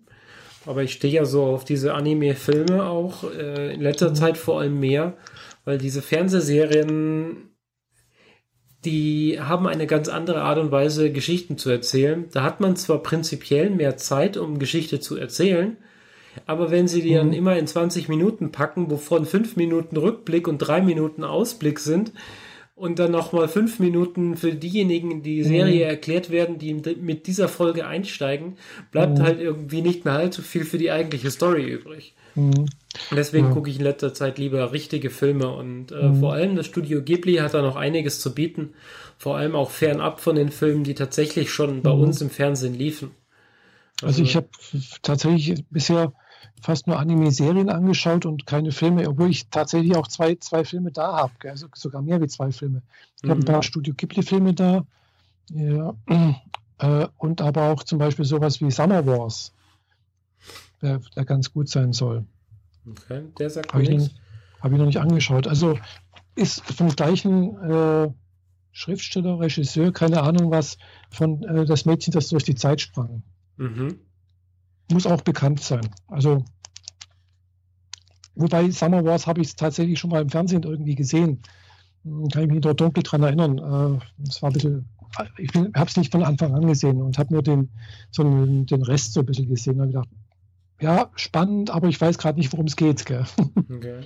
[0.65, 3.23] Aber ich stehe ja so auf diese Anime-Filme auch.
[3.31, 4.15] Äh, in letzter mhm.
[4.15, 5.15] Zeit vor allem mehr.
[5.63, 7.54] Weil diese Fernsehserien
[8.85, 12.25] die haben eine ganz andere Art und Weise, Geschichten zu erzählen.
[12.31, 15.77] Da hat man zwar prinzipiell mehr Zeit, um Geschichte zu erzählen,
[16.45, 17.17] aber wenn sie die mhm.
[17.17, 22.11] dann immer in 20 Minuten packen, wovon 5 Minuten Rückblick und 3 Minuten Ausblick sind,
[22.75, 25.89] und dann nochmal 5 Minuten für diejenigen, die Serie mhm.
[25.89, 28.57] erklärt werden, die mit dieser Folge einsteigen,
[28.91, 29.23] bleibt mhm.
[29.23, 32.13] halt irgendwie nicht mehr allzu viel für die eigentliche Story übrig.
[32.35, 32.65] Mhm.
[33.11, 36.19] Deswegen gucke ich in letzter Zeit lieber richtige Filme und äh, mhm.
[36.19, 38.73] vor allem das Studio Ghibli hat da noch einiges zu bieten.
[39.17, 42.01] Vor allem auch fernab von den Filmen, die tatsächlich schon bei mhm.
[42.01, 43.11] uns im Fernsehen liefen.
[44.01, 44.49] Also, also ich habe
[45.01, 46.13] tatsächlich bisher
[46.61, 51.17] fast nur Anime-Serien angeschaut und keine Filme, obwohl ich tatsächlich auch zwei, zwei Filme da
[51.17, 52.81] habe, also sogar mehr wie zwei Filme.
[53.17, 53.29] Ich mhm.
[53.29, 54.85] habe ein paar Studio Ghibli-Filme da
[55.51, 55.93] ja,
[56.79, 59.53] äh, und aber auch zum Beispiel sowas wie Summer Wars,
[60.81, 62.25] der, der ganz gut sein soll.
[62.89, 64.15] Okay, der sagt Habe ich,
[64.59, 65.47] hab ich noch nicht angeschaut.
[65.47, 65.77] Also
[66.35, 68.11] ist vom gleichen äh,
[68.71, 70.77] Schriftsteller, Regisseur, keine Ahnung was,
[71.09, 73.23] von äh, das Mädchen, das durch die Zeit sprang.
[73.57, 73.99] Mhm.
[74.91, 75.87] Muss auch bekannt sein.
[76.07, 76.43] Also,
[78.35, 81.41] wobei Summer Wars habe ich tatsächlich schon mal im Fernsehen irgendwie gesehen.
[82.03, 83.57] Hm, kann ich mich dort dunkel dran erinnern.
[83.57, 84.89] Äh, es war ein bisschen,
[85.37, 87.71] ich habe es nicht von Anfang an gesehen und habe nur den,
[88.11, 89.77] so den, den Rest so ein bisschen gesehen.
[89.77, 90.09] Da habe ich gedacht,
[90.81, 93.05] ja, spannend, aber ich weiß gerade nicht, worum es geht.
[93.05, 93.25] Gell?
[93.71, 94.05] Okay.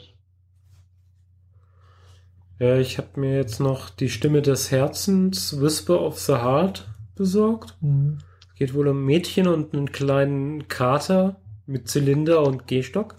[2.60, 7.77] Ja, ich habe mir jetzt noch die Stimme des Herzens, Whisper of the Heart, besorgt.
[7.80, 8.18] Mhm.
[8.60, 13.15] Geht wohl um Mädchen und einen kleinen Kater mit Zylinder und Gehstock.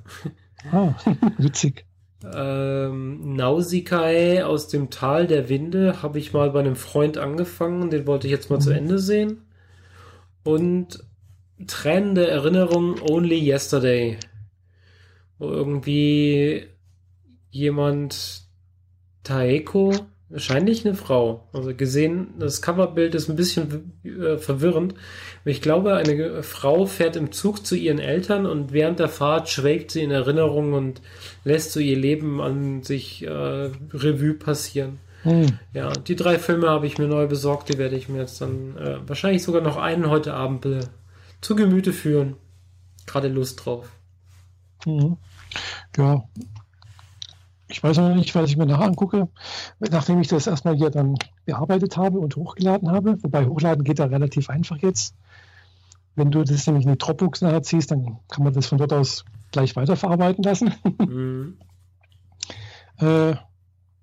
[0.71, 0.95] Ah,
[1.39, 1.87] witzig.
[2.23, 8.07] ähm, Nausicaä aus dem Tal der Winde habe ich mal bei einem Freund angefangen, den
[8.07, 8.61] wollte ich jetzt mal mhm.
[8.61, 9.47] zu Ende sehen.
[10.45, 11.03] Und
[11.67, 14.19] trennende Erinnerung Only Yesterday.
[15.39, 16.67] Wo irgendwie
[17.51, 18.43] jemand
[19.23, 19.95] Taeko,
[20.31, 24.95] wahrscheinlich eine Frau, also gesehen, das Coverbild ist ein bisschen äh, verwirrend.
[25.45, 29.91] Ich glaube, eine Frau fährt im Zug zu ihren Eltern und während der Fahrt schwelgt
[29.91, 31.03] sie in Erinnerung und
[31.45, 34.99] lässt so ihr Leben an sich äh, Revue passieren.
[35.25, 35.59] Hm.
[35.75, 38.77] Ja, die drei Filme habe ich mir neu besorgt, die werde ich mir jetzt dann
[38.79, 40.81] äh, wahrscheinlich sogar noch einen heute Abend be
[41.41, 42.37] zu Gemüte führen.
[43.07, 43.91] Gerade Lust drauf.
[44.87, 45.17] Mhm.
[45.97, 46.23] Ja.
[47.71, 49.29] Ich weiß noch nicht, was ich mir nachher angucke,
[49.79, 51.15] nachdem ich das erstmal hier dann
[51.45, 53.23] bearbeitet habe und hochgeladen habe.
[53.23, 55.15] Wobei hochladen geht da relativ einfach jetzt.
[56.17, 58.93] Wenn du das nämlich in die Dropbox nachher ziehst, dann kann man das von dort
[58.93, 60.75] aus gleich weiterverarbeiten lassen.
[60.99, 61.59] Mhm.
[63.01, 63.31] äh,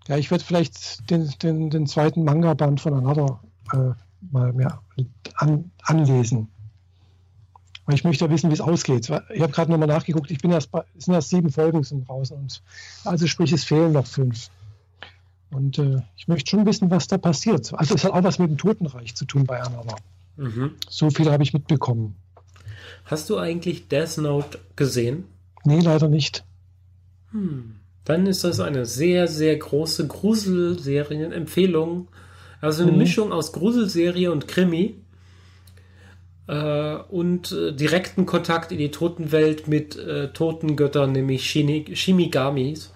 [0.07, 3.41] ja, ich werde vielleicht den, den, den zweiten Manga-Band von Another
[3.73, 3.91] äh,
[4.31, 4.81] mal mehr
[5.35, 6.49] an, anlesen.
[7.88, 9.09] Und ich möchte ja wissen, wie es ausgeht.
[9.34, 12.07] Ich habe gerade nochmal nachgeguckt, ich bin erst bei, es sind erst sieben Folgen sind
[12.07, 12.61] draußen und
[13.05, 14.49] also sprich, es fehlen noch fünf.
[15.51, 17.73] Und äh, ich möchte schon wissen, was da passiert.
[17.73, 19.84] Also es hat auch was mit dem Totenreich zu tun bei Anna.
[20.35, 20.72] Mhm.
[20.89, 22.18] So viel habe ich mitbekommen.
[23.05, 25.23] Hast du eigentlich Death Note gesehen?
[25.64, 26.43] Nee, leider nicht.
[27.31, 27.77] Hm.
[28.03, 32.09] Dann ist das eine sehr, sehr große Gruselserien-Empfehlung.
[32.59, 32.97] Also eine mhm.
[32.97, 34.95] Mischung aus Gruselserie und Krimi
[36.48, 42.94] äh, und äh, direkten Kontakt in die Totenwelt mit äh, Totengöttern, nämlich Shimigamis.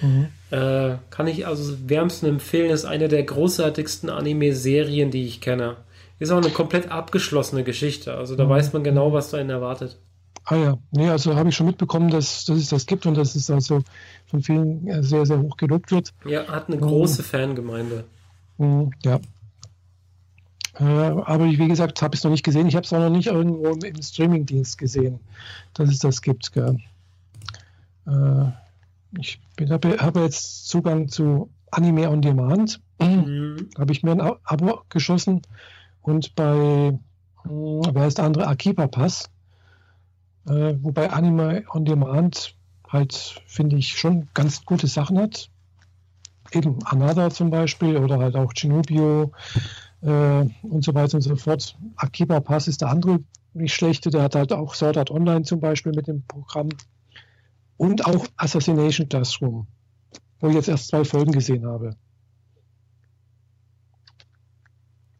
[0.00, 0.28] Mhm.
[0.50, 5.76] Äh, kann ich also wärmsten empfehlen, ist eine der großartigsten Anime-Serien, die ich kenne.
[6.18, 8.50] Ist auch eine komplett abgeschlossene Geschichte, also da mhm.
[8.50, 9.98] weiß man genau, was da einen erwartet.
[10.46, 13.34] Ah ja, nee, also habe ich schon mitbekommen, dass, dass es das gibt und dass
[13.34, 13.82] es also
[14.26, 16.12] von vielen äh, sehr, sehr hoch gelobt wird.
[16.26, 17.26] Ja, hat eine große mhm.
[17.26, 18.04] Fangemeinde.
[18.58, 19.20] Mhm, ja,
[20.80, 22.66] äh, aber wie gesagt, habe ich es noch nicht gesehen.
[22.66, 25.20] Ich habe es auch noch nicht irgendwo im Streamingdienst gesehen,
[25.74, 26.52] dass es das gibt.
[26.52, 26.78] Gell.
[28.06, 28.46] Äh,
[29.18, 29.40] ich
[29.70, 32.80] habe hab jetzt Zugang zu Anime on Demand.
[33.00, 33.70] Mhm.
[33.76, 35.42] habe ich mir ein Abo geschossen
[36.02, 36.96] und bei,
[37.42, 39.30] hm, wer heißt der andere, Akiba Pass.
[40.46, 42.54] Äh, wobei Anime on Demand
[42.88, 45.50] halt, finde ich, schon ganz gute Sachen hat.
[46.52, 49.32] Eben Another zum Beispiel oder halt auch Chinubio
[50.04, 51.76] äh, und so weiter und so fort.
[51.96, 53.20] Akiba Pass ist der andere
[53.54, 56.68] nicht schlechte, der hat halt auch Sword Art Online zum Beispiel mit dem Programm.
[57.76, 59.66] Und auch Assassination Classroom,
[60.40, 61.96] wo ich jetzt erst zwei Folgen gesehen habe.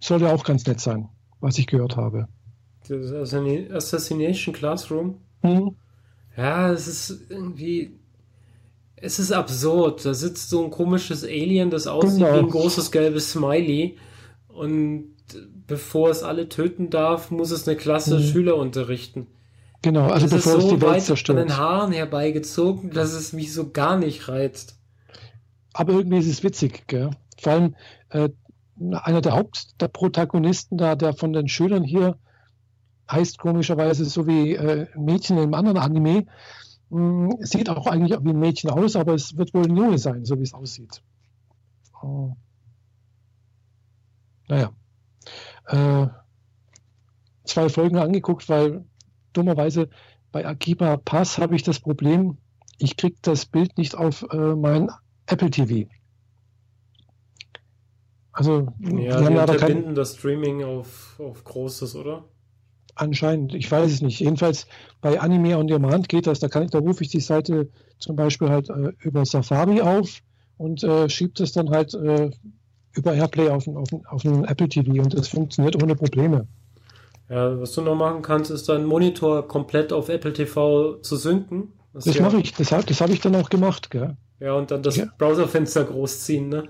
[0.00, 1.08] Soll ja auch ganz nett sein,
[1.40, 2.28] was ich gehört habe.
[2.86, 3.34] Das
[3.72, 5.18] Assassination Classroom?
[5.42, 5.76] Mhm.
[6.36, 7.98] Ja, es ist irgendwie.
[8.96, 10.04] Es ist absurd.
[10.04, 12.34] Da sitzt so ein komisches Alien, das aussieht genau.
[12.34, 13.96] wie ein großes gelbes Smiley.
[14.54, 15.14] Und
[15.66, 18.22] bevor es alle töten darf, muss es eine Klasse mhm.
[18.22, 19.26] Schüler unterrichten.
[19.82, 21.38] Genau, also das bevor ist so es die Welt zerstört.
[21.38, 24.78] von den Haaren herbeigezogen, dass es mich so gar nicht reizt.
[25.74, 27.10] Aber irgendwie ist es witzig, gell?
[27.38, 27.74] Vor allem
[28.10, 28.30] äh,
[28.92, 32.16] einer der Hauptprotagonisten da, der von den Schülern hier
[33.10, 36.26] heißt komischerweise so wie äh, Mädchen im anderen Anime.
[36.90, 39.98] Mh, hm, sieht auch eigentlich wie ein Mädchen aus, aber es wird wohl ein Junge
[39.98, 41.02] sein, so wie es aussieht.
[42.02, 42.36] Oh.
[44.54, 44.72] Naja.
[45.66, 46.08] Äh,
[47.44, 48.84] zwei Folgen angeguckt, weil
[49.32, 49.88] dummerweise
[50.30, 52.38] bei Akiba Pass habe ich das Problem,
[52.78, 54.90] ich kriege das Bild nicht auf äh, mein
[55.26, 55.88] Apple TV.
[58.30, 62.24] Also, ja, die haben aber kein, das Streaming auf, auf Großes, oder?
[62.94, 64.20] Anscheinend, ich weiß es nicht.
[64.20, 64.68] Jedenfalls
[65.00, 66.38] bei Anime on Demand geht das.
[66.38, 70.20] Da, kann ich, da rufe ich die Seite zum Beispiel halt äh, über Safari auf
[70.58, 72.30] und äh, schiebe das dann halt äh,
[72.96, 76.46] über Airplay auf, auf, auf einen Apple TV und das funktioniert ohne Probleme.
[77.28, 81.72] Ja, was du noch machen kannst, ist deinen Monitor komplett auf Apple TV zu synken.
[81.92, 84.16] Das, das ja, mache ich, das, das habe ich dann auch gemacht, gell?
[84.40, 85.06] Ja, und dann das ja.
[85.16, 86.64] Browserfenster großziehen, ne?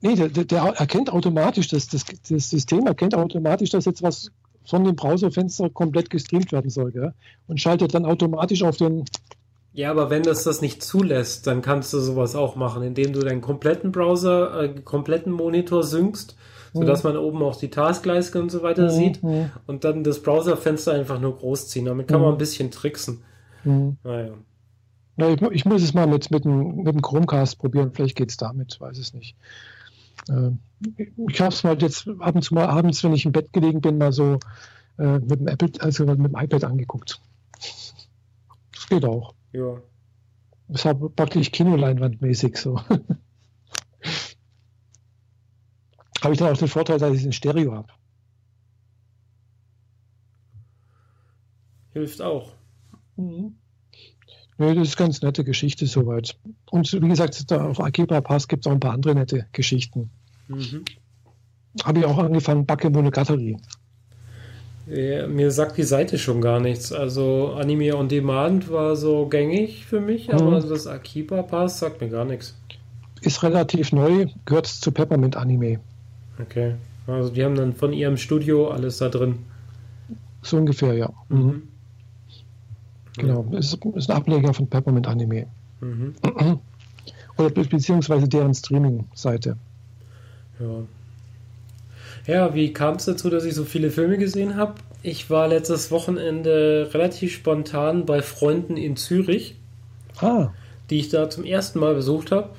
[0.00, 4.30] Nee, der, der, erkennt automatisch, das, das, das System erkennt automatisch, dass jetzt was
[4.64, 7.14] von dem Browserfenster komplett gestreamt werden soll, gell?
[7.46, 9.04] Und schaltet dann automatisch auf den.
[9.76, 13.20] Ja, aber wenn das das nicht zulässt, dann kannst du sowas auch machen, indem du
[13.20, 16.36] deinen kompletten Browser, äh, kompletten Monitor synkst
[16.76, 18.90] sodass man oben auch die Taskleiste und so weiter mhm.
[18.90, 19.20] sieht
[19.66, 21.86] und dann das Browserfenster einfach nur groß ziehen.
[21.86, 23.22] Damit kann man ein bisschen tricksen.
[23.64, 24.34] Naja.
[25.16, 27.92] Ja, ich, ich, muss es mal mit, mit, dem, mit dem Chromecast probieren.
[27.92, 29.34] Vielleicht geht es damit, weiß es nicht.
[30.28, 30.50] Äh,
[31.28, 33.80] ich habe es mal jetzt ab und zu mal abends, wenn ich im Bett gelegen
[33.80, 34.38] bin, mal so
[34.98, 37.20] äh, mit dem Apple, also mit dem iPad angeguckt.
[38.74, 39.35] Das geht auch.
[39.52, 39.80] Ja.
[40.68, 42.80] Das ist praktisch Kinoleinwandmäßig so.
[46.22, 47.88] habe ich dann auch den Vorteil, dass ich es in Stereo habe.
[51.90, 52.52] Hilft auch.
[53.16, 53.56] Mhm.
[54.58, 56.38] Nee, das ist ganz nette Geschichte soweit.
[56.70, 60.10] Und wie gesagt, auf Akiba Pass gibt es auch ein paar andere nette Geschichten.
[60.48, 60.84] Mhm.
[61.84, 63.58] Habe ich auch angefangen, Backe Monogatari.
[64.86, 66.92] Ja, mir sagt die Seite schon gar nichts.
[66.92, 70.34] Also Anime on Demand war so gängig für mich, mhm.
[70.34, 72.54] aber das Akiba Pass sagt mir gar nichts.
[73.20, 75.80] Ist relativ neu, gehört zu Peppermint Anime.
[76.40, 76.74] Okay.
[77.06, 79.38] Also die haben dann von ihrem Studio alles da drin.
[80.42, 81.10] So ungefähr, ja.
[81.28, 81.38] Mhm.
[81.38, 81.62] mhm.
[83.18, 85.46] Genau, es ist, ist, ein Ableger von Peppermint Anime.
[85.80, 86.14] Mhm.
[87.38, 89.56] Oder beziehungsweise deren Streaming-Seite.
[90.60, 90.82] Ja.
[92.26, 94.74] Ja, wie kam es dazu, dass ich so viele Filme gesehen habe?
[95.02, 99.56] Ich war letztes Wochenende relativ spontan bei Freunden in Zürich,
[100.20, 100.48] ah.
[100.90, 102.50] die ich da zum ersten Mal besucht habe.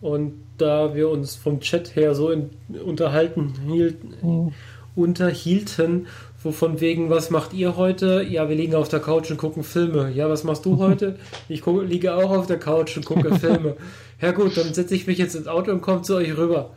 [0.00, 2.50] Und da wir uns vom Chat her so in,
[2.84, 4.52] unterhalten hielten, mhm.
[4.94, 6.06] unterhielten,
[6.42, 8.22] so von wegen, was macht ihr heute?
[8.22, 10.12] Ja, wir liegen auf der Couch und gucken Filme.
[10.12, 11.16] Ja, was machst du heute?
[11.48, 13.76] Ich gucke, liege auch auf der Couch und gucke Filme.
[14.18, 16.70] Ja gut, dann setze ich mich jetzt ins Auto und komme zu euch rüber.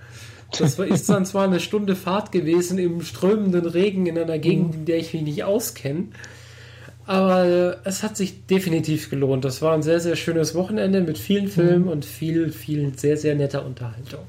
[0.58, 4.86] Das ist dann zwar eine Stunde Fahrt gewesen im strömenden Regen in einer Gegend, in
[4.86, 6.06] der ich mich nicht auskenne.
[7.06, 9.44] Aber äh, es hat sich definitiv gelohnt.
[9.44, 11.50] Das war ein sehr, sehr schönes Wochenende mit vielen mhm.
[11.50, 14.22] Filmen und viel, viel sehr, sehr netter Unterhaltung.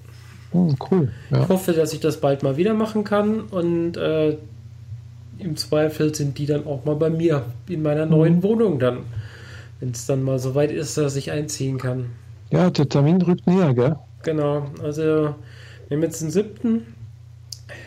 [0.53, 1.11] Oh, cool.
[1.31, 1.43] Ja.
[1.43, 4.37] Ich hoffe, dass ich das bald mal wieder machen kann und äh,
[5.39, 8.11] im Zweifel sind die dann auch mal bei mir in meiner mhm.
[8.13, 9.01] neuen Wohnung dann,
[9.81, 12.07] wenn es dann mal so weit ist, dass ich einziehen kann.
[12.51, 13.97] Ja, der Termin rückt näher, gell?
[14.23, 15.35] Genau, also
[15.91, 16.87] wir haben jetzt den 7.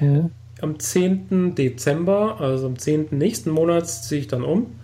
[0.02, 0.30] Ja.
[0.62, 1.56] Am 10.
[1.56, 3.08] Dezember, also am 10.
[3.12, 4.76] nächsten Monats, ziehe ich dann um.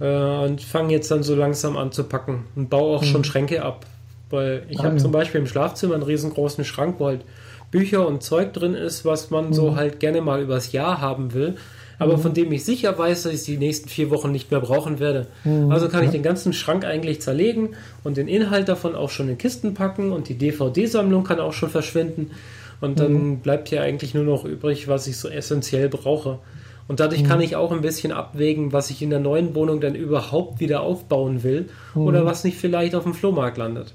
[0.00, 3.06] Äh, und fange jetzt dann so langsam an zu packen und baue auch mhm.
[3.06, 3.86] schon Schränke ab.
[4.28, 5.02] Weil ich ah, habe ja.
[5.02, 7.24] zum Beispiel im Schlafzimmer einen riesengroßen Schrank, wo halt
[7.70, 9.52] Bücher und Zeug drin ist, was man mhm.
[9.54, 11.56] so halt gerne mal übers Jahr haben will,
[11.98, 12.20] aber mhm.
[12.20, 15.26] von dem ich sicher weiß, dass ich die nächsten vier Wochen nicht mehr brauchen werde.
[15.44, 15.70] Mhm.
[15.70, 17.70] Also kann ich den ganzen Schrank eigentlich zerlegen
[18.04, 21.70] und den Inhalt davon auch schon in Kisten packen und die DVD-Sammlung kann auch schon
[21.70, 22.30] verschwinden.
[22.80, 23.38] Und dann mhm.
[23.38, 26.38] bleibt hier eigentlich nur noch übrig, was ich so essentiell brauche.
[26.88, 27.26] Und dadurch mhm.
[27.26, 30.82] kann ich auch ein bisschen abwägen, was ich in der neuen Wohnung dann überhaupt wieder
[30.82, 32.02] aufbauen will mhm.
[32.02, 33.94] oder was nicht vielleicht auf dem Flohmarkt landet.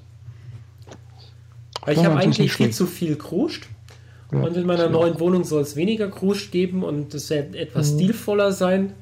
[1.85, 3.67] Weil ich habe eigentlich viel zu viel Kruscht.
[4.31, 7.99] Ja, und in meiner neuen Wohnung soll es weniger Kruscht geben und es etwas mhm.
[7.99, 8.93] stilvoller sein.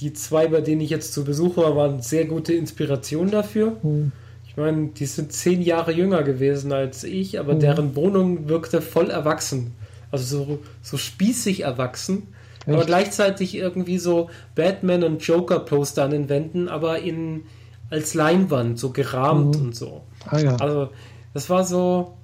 [0.00, 3.76] die zwei, bei denen ich jetzt zu Besuch war, waren sehr gute Inspiration dafür.
[3.82, 4.12] Mhm.
[4.48, 7.60] Ich meine, die sind zehn Jahre jünger gewesen als ich, aber mhm.
[7.60, 9.72] deren Wohnung wirkte voll erwachsen.
[10.10, 12.28] Also so, so spießig erwachsen.
[12.66, 12.74] Echt?
[12.74, 17.42] Aber gleichzeitig irgendwie so Batman und Joker-Poster an den Wänden, aber in
[17.90, 19.66] als Leinwand, so gerahmt mhm.
[19.66, 20.02] und so.
[20.26, 20.56] Ah, ja.
[20.56, 20.88] Also,
[21.32, 22.14] das war so,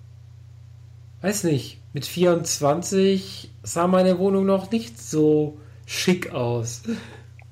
[1.22, 6.82] weiß nicht, mit 24 sah meine Wohnung noch nicht so schick aus.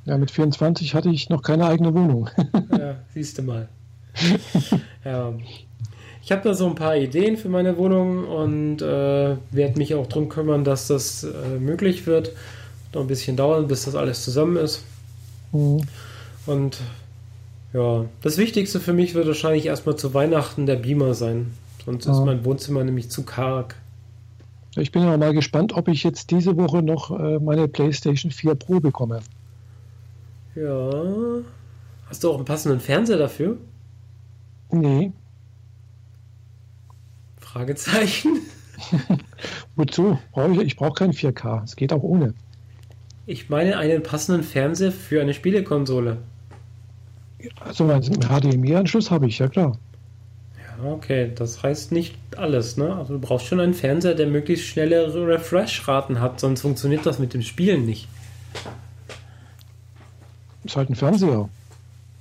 [0.04, 2.30] Ja, mit 24 hatte ich noch keine eigene Wohnung.
[2.78, 3.68] ja, siehst du mal.
[5.04, 5.34] ja.
[6.22, 10.06] Ich habe da so ein paar Ideen für meine Wohnung und äh, werde mich auch
[10.06, 12.32] darum kümmern, dass das äh, möglich wird.
[12.92, 14.84] Noch ein bisschen dauern, bis das alles zusammen ist.
[15.52, 15.82] Mhm.
[16.46, 16.78] Und
[17.72, 21.52] ja, das Wichtigste für mich wird wahrscheinlich erstmal zu Weihnachten der Beamer sein.
[21.88, 22.12] Sonst ja.
[22.12, 23.74] ist mein Wohnzimmer nämlich zu karg.
[24.76, 28.56] Ich bin ja mal gespannt, ob ich jetzt diese Woche noch äh, meine PlayStation 4
[28.56, 29.20] Pro bekomme.
[30.54, 30.92] Ja.
[32.06, 33.56] Hast du auch einen passenden Fernseher dafür?
[34.70, 35.12] Nee.
[37.38, 38.40] Fragezeichen.
[39.76, 40.18] Wozu?
[40.36, 41.64] ich, ich brauche kein 4K.
[41.64, 42.34] Es geht auch ohne.
[43.24, 46.18] Ich meine einen passenden Fernseher für eine Spielekonsole.
[47.60, 49.78] Also einen HDMI-Anschluss habe ich, ja klar.
[50.78, 52.94] Ja, okay, das heißt nicht alles, ne?
[52.94, 57.34] Also du brauchst schon einen Fernseher, der möglichst schnelle Refresh-Raten hat, sonst funktioniert das mit
[57.34, 58.08] dem Spielen nicht.
[60.64, 61.48] Ist halt ein Fernseher.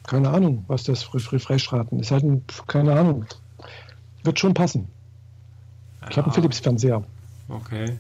[0.08, 2.12] Keine Ahnung, was das Refresh-Raten ist.
[2.12, 3.26] Halt ein, keine Ahnung.
[4.24, 4.88] Wird schon passen.
[6.10, 7.04] Ich habe einen Philips-Fernseher.
[7.50, 7.98] Okay.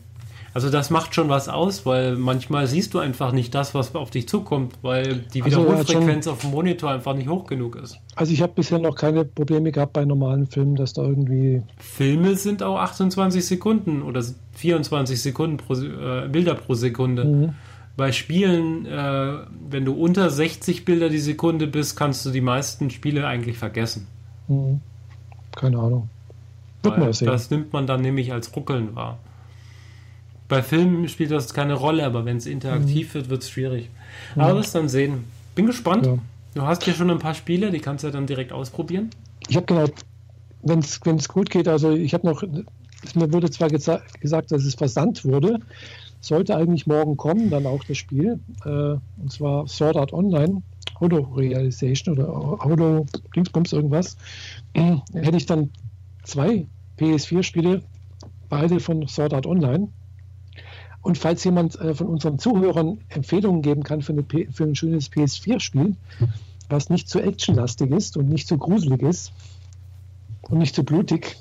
[0.57, 4.09] Also das macht schon was aus, weil manchmal siehst du einfach nicht das, was auf
[4.09, 7.99] dich zukommt, weil die also, Wiederholfrequenz also, auf dem Monitor einfach nicht hoch genug ist.
[8.15, 11.61] Also ich habe bisher noch keine Probleme gehabt bei normalen Filmen, dass da irgendwie...
[11.77, 14.23] Filme sind auch 28 Sekunden oder
[14.53, 17.25] 24 Sekunden pro, äh, Bilder pro Sekunde.
[17.25, 17.49] Mhm.
[17.95, 19.33] Bei Spielen, äh,
[19.69, 24.07] wenn du unter 60 Bilder die Sekunde bist, kannst du die meisten Spiele eigentlich vergessen.
[24.47, 24.81] Mhm.
[25.55, 26.09] Keine Ahnung.
[26.81, 27.27] Wird man sehen.
[27.27, 29.19] Das nimmt man dann nämlich als Ruckeln wahr.
[30.47, 33.13] Bei Filmen spielt das keine Rolle, aber wenn es interaktiv mhm.
[33.13, 33.89] wird, wird es schwierig.
[34.35, 34.41] Mhm.
[34.41, 35.25] Aber wirst dann sehen.
[35.55, 36.05] Bin gespannt.
[36.05, 36.17] Ja.
[36.53, 39.09] Du hast ja schon ein paar Spiele, die kannst du ja dann direkt ausprobieren.
[39.47, 39.85] Ich habe genau,
[40.63, 42.41] wenn es gut geht, also ich habe noch,
[43.13, 45.59] mir wurde zwar geza gesagt, dass es versandt wurde,
[46.19, 50.63] sollte eigentlich morgen kommen, dann auch das Spiel, äh, und zwar Sword Art Online,
[50.95, 53.05] Auto Realization oder Auto
[53.35, 54.17] Dingsbums irgendwas,
[54.73, 55.69] hätte ich dann
[56.23, 56.65] zwei
[56.97, 57.83] PS4-Spiele,
[58.49, 59.89] beide von Sword Art Online.
[61.01, 64.13] Und falls jemand äh, von unseren Zuhörern Empfehlungen geben kann für,
[64.51, 65.95] für ein schönes PS4-Spiel,
[66.69, 69.31] was nicht zu actionlastig ist und nicht zu gruselig ist
[70.43, 71.37] und nicht zu blutig.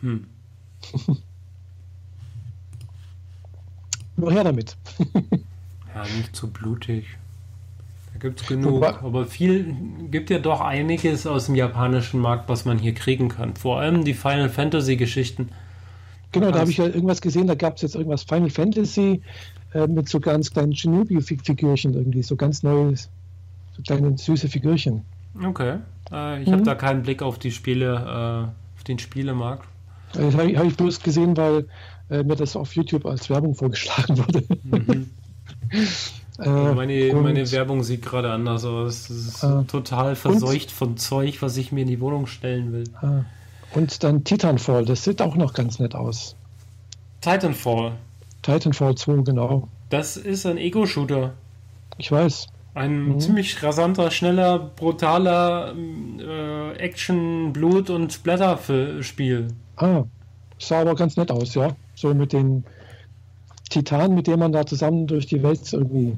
[0.00, 0.26] Hm.
[4.16, 4.76] Nur her damit.
[5.94, 7.06] ja, nicht zu blutig.
[8.12, 8.84] Da gibt es genug.
[8.84, 9.74] Aber viel
[10.10, 13.56] gibt ja doch einiges aus dem japanischen Markt, was man hier kriegen kann.
[13.56, 15.48] Vor allem die Final Fantasy Geschichten.
[16.32, 19.20] Genau, da habe ich ja irgendwas gesehen, da gab es jetzt irgendwas Final Fantasy
[19.74, 25.04] äh, mit so ganz kleinen Shinobi-Figürchen irgendwie, so ganz neue, so kleine süße Figürchen.
[25.44, 25.78] Okay.
[26.10, 26.52] Äh, ich mhm.
[26.52, 29.66] habe da keinen Blick auf die Spiele, äh, auf den Spielemarkt.
[30.14, 31.66] Äh, das habe ich, hab ich, bloß gesehen, weil
[32.10, 34.44] äh, mir das auf YouTube als Werbung vorgeschlagen wurde.
[34.64, 35.10] Mhm.
[36.38, 39.10] Äh, meine, meine Werbung sieht gerade anders aus.
[39.10, 42.84] Es ist total verseucht von Zeug, was ich mir in die Wohnung stellen will.
[42.94, 43.24] Ah.
[43.74, 46.36] Und dann Titanfall, das sieht auch noch ganz nett aus.
[47.20, 47.92] Titanfall.
[48.42, 49.68] Titanfall 2, genau.
[49.88, 51.32] Das ist ein Ego-Shooter.
[51.98, 52.48] Ich weiß.
[52.74, 53.20] Ein mhm.
[53.20, 55.74] ziemlich rasanter, schneller, brutaler
[56.18, 59.48] äh, Action, Blut und Splatter-Spiel.
[59.76, 60.04] Ah,
[60.58, 61.76] sah aber ganz nett aus, ja.
[61.94, 62.64] So mit den
[63.68, 66.16] Titanen, mit denen man da zusammen durch die Welt irgendwie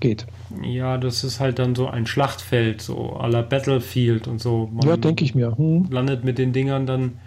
[0.00, 0.26] geht.
[0.62, 4.68] Ja, das ist halt dann so ein Schlachtfeld, so à la Battlefield und so.
[4.72, 5.56] Man ja, denke ich mir.
[5.56, 5.88] Hm.
[5.90, 7.18] Landet mit den Dingern dann.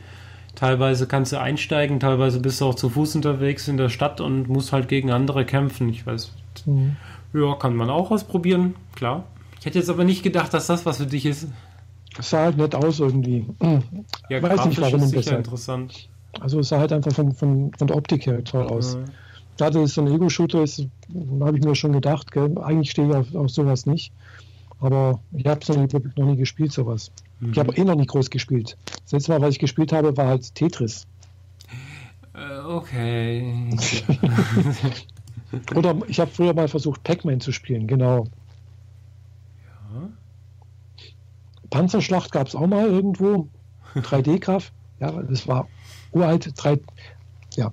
[0.55, 4.49] Teilweise kannst du einsteigen, teilweise bist du auch zu Fuß unterwegs in der Stadt und
[4.49, 5.89] musst halt gegen andere kämpfen.
[5.89, 6.31] Ich weiß.
[6.65, 6.97] Hm.
[7.33, 9.23] Ja, kann man auch ausprobieren, klar.
[9.59, 11.47] Ich hätte jetzt aber nicht gedacht, dass das was für dich ist.
[12.17, 13.45] Es sah halt nett aus irgendwie.
[14.29, 16.09] Ja, weiß nicht, warum ist sicher interessant.
[16.39, 18.95] Also es sah halt einfach von, von, von der Optik her toll aus.
[18.95, 19.13] Ja
[19.61, 20.87] da das so ein Ego-Shooter ist,
[21.39, 22.57] habe ich mir schon gedacht, gell?
[22.57, 24.11] eigentlich stehe ich auf, auf sowas nicht.
[24.79, 27.11] Aber ich habe es noch, noch, nie gespielt, sowas.
[27.39, 27.51] Mhm.
[27.51, 28.75] Ich habe eh noch nicht groß gespielt.
[29.03, 31.05] Das letzte Mal, was ich gespielt habe, war halt Tetris.
[32.33, 33.69] Äh, okay.
[35.75, 38.25] Oder ich habe früher mal versucht, Pac-Man zu spielen, genau.
[39.93, 40.09] Ja.
[41.69, 43.47] Panzerschlacht gab es auch mal irgendwo.
[43.95, 44.73] 3D-Kraft.
[44.99, 45.67] Ja, das war
[46.13, 46.51] uralt.
[46.55, 46.79] 3,
[47.55, 47.71] ja,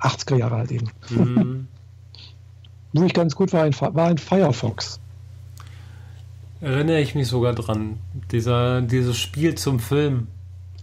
[0.00, 0.90] 80er Jahre halt eben.
[1.10, 1.68] Mhm.
[2.92, 5.00] wo ich ganz gut war, war ein Firefox.
[6.60, 7.98] Erinnere ich mich sogar dran.
[8.32, 10.26] Dieser, dieses Spiel zum Film.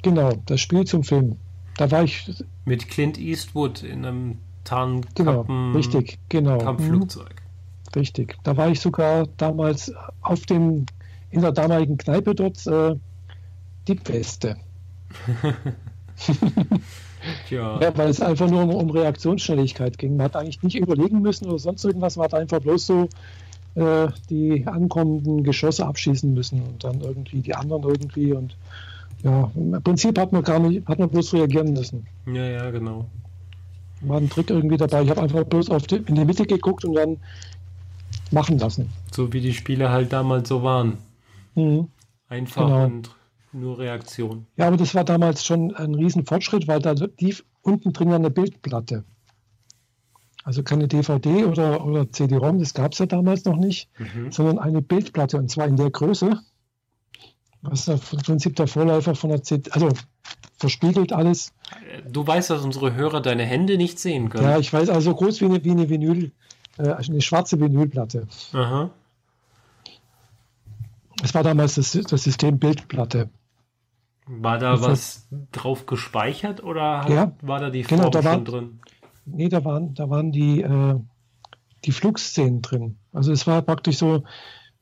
[0.04, 1.36] Genau, das Spiel zum Film.
[1.78, 2.32] Da war ich.
[2.64, 5.14] Mit Clint Eastwood in einem Tarnkappen.
[5.16, 6.60] Genau, richtig, genau.
[6.60, 7.30] Kampfflugzeug.
[7.30, 8.00] Mhm.
[8.00, 8.38] Richtig.
[8.44, 10.86] Da war ich sogar damals auf dem,
[11.32, 12.96] in der damaligen Kneipe dort äh,
[13.88, 14.58] die Beste.
[17.50, 17.80] ja.
[17.80, 17.98] ja.
[17.98, 20.18] weil es einfach nur um, um, Reaktionsschnelligkeit ging.
[20.18, 23.10] Man hat eigentlich nicht überlegen müssen oder sonst irgendwas, man hat einfach bloß so
[23.76, 28.56] äh, die ankommenden Geschosse abschießen müssen und dann irgendwie die anderen irgendwie und
[29.24, 32.06] ja, im Prinzip hat man gar nicht, hat man bloß reagieren müssen.
[32.28, 33.06] Ja, ja, genau.
[34.02, 35.02] War ein Trick irgendwie dabei.
[35.02, 37.18] Ich habe einfach bloß auf die, in die Mitte geguckt und dann
[38.32, 38.90] machen lassen.
[39.12, 40.98] So wie die Spiele halt damals so waren.
[41.56, 41.88] Mhm.
[42.30, 42.86] Einfach genau.
[42.86, 43.15] und
[43.56, 44.46] nur Reaktion.
[44.58, 49.04] Ja, aber das war damals schon ein Riesenfortschritt, weil da lief unten drin eine Bildplatte.
[50.44, 54.32] Also keine DVD oder, oder CD-ROM, das gab es ja damals noch nicht, mhm.
[54.32, 56.40] sondern eine Bildplatte und zwar in der Größe.
[57.64, 59.90] Was im Prinzip der Vorläufer von der CD, also
[60.58, 61.52] verspiegelt alles.
[62.08, 64.44] Du weißt, dass unsere Hörer deine Hände nicht sehen können.
[64.44, 66.32] Ja, ich weiß, also groß wie eine, wie eine Vinyl,
[66.78, 68.28] äh, eine schwarze Vinylplatte.
[68.54, 68.92] Aha.
[71.24, 73.30] Es war damals das, das System Bildplatte.
[74.28, 78.40] War da was drauf gespeichert oder ja, war da die Form genau, da schon war,
[78.42, 78.80] drin?
[79.26, 81.00] Nee, da waren, da waren die, äh,
[81.84, 82.98] die Flugszenen drin.
[83.14, 84.24] Also es war praktisch so,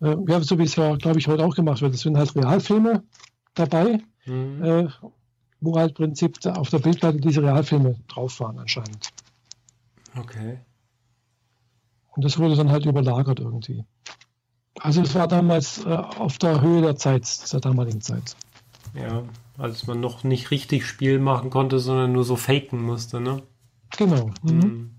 [0.02, 1.94] äh, ja, so wie es ja, glaube ich, heute auch gemacht wird.
[1.94, 3.04] Es sind halt Realfilme
[3.54, 4.64] dabei, mhm.
[4.64, 4.88] äh,
[5.60, 9.10] wo halt im Prinzip auf der Bildplatte diese Realfilme drauf waren anscheinend.
[10.18, 10.60] Okay.
[12.16, 13.84] Und das wurde dann halt überlagert irgendwie.
[14.80, 18.36] Also es war damals äh, auf der Höhe der Zeit, der damaligen Zeit.
[18.96, 19.24] Ja,
[19.58, 23.42] als man noch nicht richtig Spiel machen konnte, sondern nur so faken musste, ne?
[23.98, 24.32] Genau.
[24.44, 24.54] Mhm.
[24.54, 24.92] Mhm.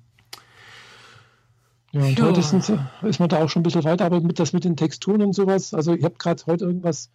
[1.93, 2.25] Ja, und ja.
[2.25, 4.77] heute sind, ist man da auch schon ein bisschen weiter, aber mit das mit den
[4.77, 7.11] Texturen und sowas, also ich habe gerade heute irgendwas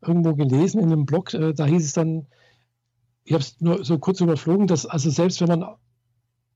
[0.00, 2.26] irgendwo gelesen in einem Blog, äh, da hieß es dann,
[3.22, 5.76] ich habe es nur so kurz überflogen, dass also selbst wenn man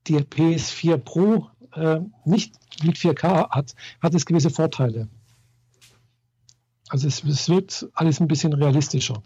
[0.09, 5.09] die PS4 Pro äh, nicht mit 4K hat, hat es gewisse Vorteile.
[6.89, 9.22] Also es, es wird alles ein bisschen realistischer.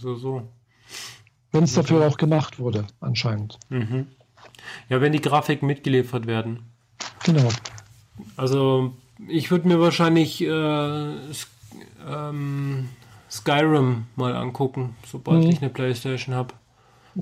[0.00, 0.48] So, so.
[1.52, 3.58] Wenn es dafür auch gemacht wurde, anscheinend.
[3.68, 4.06] Mhm.
[4.88, 6.60] Ja, wenn die Grafiken mitgeliefert werden.
[7.24, 7.48] Genau.
[8.36, 8.94] Also,
[9.28, 11.14] ich würde mir wahrscheinlich äh,
[12.08, 12.88] ähm,
[13.30, 15.50] Skyrim mal angucken, sobald mhm.
[15.50, 16.54] ich eine Playstation habe.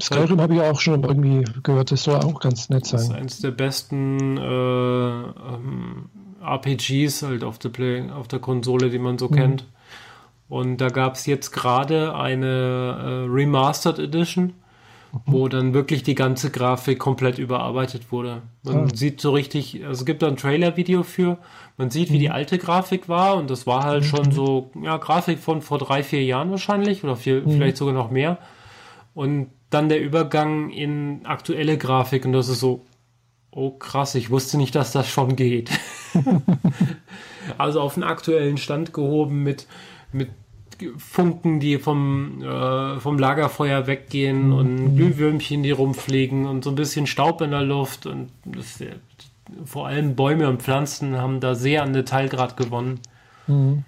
[0.01, 2.99] Skyrim habe ich auch schon irgendwie gehört, das soll auch ganz nett sein.
[2.99, 6.11] Das ist eines der besten äh, ähm,
[6.43, 9.35] RPGs halt auf der, Play, auf der Konsole, die man so mhm.
[9.35, 9.65] kennt.
[10.49, 14.55] Und da gab es jetzt gerade eine äh, Remastered Edition,
[15.13, 15.21] mhm.
[15.27, 18.43] wo dann wirklich die ganze Grafik komplett überarbeitet wurde.
[18.63, 18.89] Man ah.
[18.95, 21.39] sieht so richtig, also es gibt da ein Trailer-Video für,
[21.77, 22.21] man sieht, wie mhm.
[22.21, 24.07] die alte Grafik war und das war halt mhm.
[24.07, 27.51] schon so, ja, Grafik von vor drei, vier Jahren wahrscheinlich oder vier, mhm.
[27.51, 28.39] vielleicht sogar noch mehr.
[29.15, 32.87] Und dann der Übergang in aktuelle Grafik und das ist so,
[33.51, 35.71] oh krass, ich wusste nicht, dass das schon geht.
[37.59, 39.67] also auf den aktuellen Stand gehoben mit
[40.13, 40.31] mit
[40.97, 44.53] Funken, die vom, äh, vom Lagerfeuer weggehen mhm.
[44.53, 48.07] und Glühwürmchen, die rumfliegen und so ein bisschen Staub in der Luft.
[48.07, 48.79] Und das,
[49.65, 53.01] vor allem Bäume und Pflanzen haben da sehr an Detailgrad gewonnen.
[53.47, 53.85] Mhm.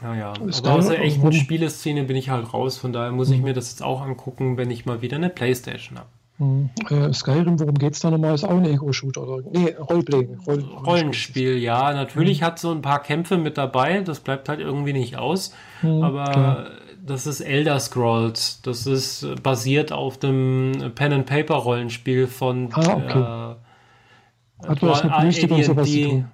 [0.00, 3.44] Naja, aber aus der echten Spieleszene bin ich halt raus, von daher muss ich mhm.
[3.44, 6.08] mir das jetzt auch angucken, wenn ich mal wieder eine Playstation habe.
[6.38, 6.70] Hm.
[6.88, 8.34] Äh, Skyrim, worum geht es da nochmal?
[8.34, 9.48] Ist auch ein Ego-Shooter oder?
[9.50, 10.28] Nee, Roleplay.
[10.46, 11.92] Roll Rollenspiel, ja.
[11.92, 12.46] Natürlich hm.
[12.46, 15.52] hat so ein paar Kämpfe mit dabei, das bleibt halt irgendwie nicht aus.
[15.80, 16.70] Hm, aber klar.
[17.04, 18.62] das ist Elder Scrolls.
[18.62, 22.68] Das ist basiert auf dem Pen-and-Paper-Rollenspiel von.
[22.72, 23.56] Ah, okay.
[24.64, 26.28] Äh, hat was mit Mystik und sowas zu tun?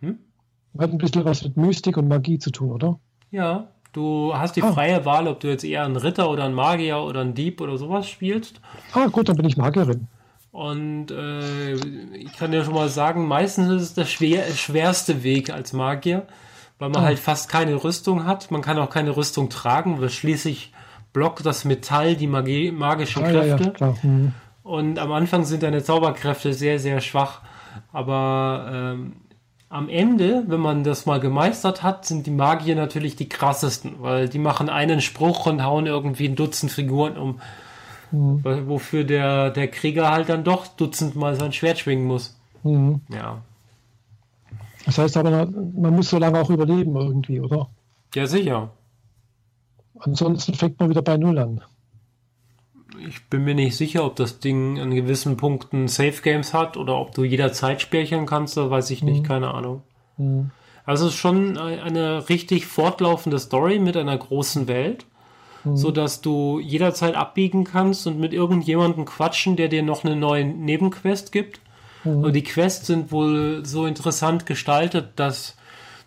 [0.00, 0.18] Hm?
[0.78, 2.98] Hat ein bisschen was mit Mystik und Magie zu tun, oder?
[3.30, 4.72] Ja, Du hast die ah.
[4.72, 7.76] freie Wahl, ob du jetzt eher einen Ritter oder einen Magier oder einen Dieb oder
[7.76, 8.60] sowas spielst.
[8.92, 10.06] Ah, gut, dann bin ich Magierin.
[10.52, 11.74] Und äh,
[12.16, 16.26] ich kann dir schon mal sagen, meistens ist es der schwer, schwerste Weg als Magier,
[16.78, 17.06] weil man ah.
[17.06, 18.50] halt fast keine Rüstung hat.
[18.50, 20.72] Man kann auch keine Rüstung tragen, weil schließlich
[21.12, 23.72] blockt das Metall die Magie, magischen ah, Kräfte.
[23.78, 24.32] Ja, ja, mhm.
[24.62, 27.40] Und am Anfang sind deine Zauberkräfte sehr, sehr schwach.
[27.92, 29.12] Aber ähm,
[29.70, 34.28] am Ende, wenn man das mal gemeistert hat, sind die Magier natürlich die krassesten, weil
[34.28, 37.40] die machen einen Spruch und hauen irgendwie ein Dutzend Figuren um.
[38.10, 38.42] Mhm.
[38.66, 42.36] Wofür der, der Krieger halt dann doch dutzendmal sein Schwert schwingen muss.
[42.64, 43.00] Mhm.
[43.08, 43.42] Ja.
[44.86, 47.68] Das heißt aber, man muss so lange auch überleben irgendwie, oder?
[48.12, 48.72] Ja, sicher.
[50.00, 51.60] Ansonsten fängt man wieder bei Null an.
[53.08, 56.96] Ich bin mir nicht sicher, ob das Ding an gewissen Punkten Safe Games hat oder
[56.96, 59.26] ob du jederzeit speichern kannst, da weiß ich nicht, mhm.
[59.26, 59.82] keine Ahnung.
[60.16, 60.50] Mhm.
[60.84, 65.06] Also es ist schon eine richtig fortlaufende Story mit einer großen Welt,
[65.64, 65.76] mhm.
[65.76, 70.44] so dass du jederzeit abbiegen kannst und mit irgendjemandem quatschen, der dir noch eine neue
[70.44, 71.60] Nebenquest gibt.
[72.04, 72.24] Mhm.
[72.24, 75.56] Und die Quests sind wohl so interessant gestaltet, dass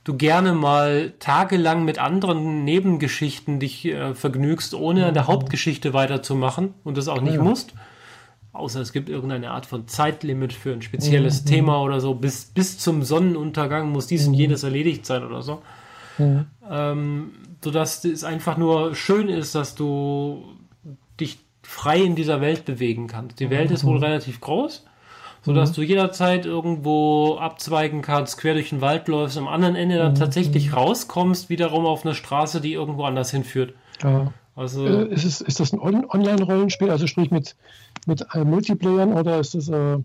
[0.03, 5.27] du gerne mal tagelang mit anderen Nebengeschichten dich äh, vergnügst, ohne an der mhm.
[5.27, 7.43] Hauptgeschichte weiterzumachen und das auch nicht ja.
[7.43, 7.73] musst.
[8.51, 11.47] Außer es gibt irgendeine Art von Zeitlimit für ein spezielles mhm.
[11.47, 12.13] Thema oder so.
[12.13, 14.39] Bis, bis zum Sonnenuntergang muss dies und mhm.
[14.39, 15.61] jenes erledigt sein oder so.
[16.19, 16.45] Mhm.
[16.69, 17.31] Ähm,
[17.63, 20.43] sodass es einfach nur schön ist, dass du
[21.19, 23.39] dich frei in dieser Welt bewegen kannst.
[23.39, 24.03] Die Welt ist wohl mhm.
[24.03, 24.85] relativ groß
[25.45, 25.75] sodass mhm.
[25.75, 30.17] du jederzeit irgendwo abzweigen kannst, quer durch den Wald läufst, am anderen Ende dann mhm.
[30.17, 33.73] tatsächlich rauskommst, wiederum auf eine Straße, die irgendwo anders hinführt.
[34.01, 34.31] Ja.
[34.55, 37.55] Also, äh, ist, es, ist das ein On Online-Rollenspiel, also sprich mit,
[38.05, 39.97] mit äh, Multiplayern oder ist das, äh,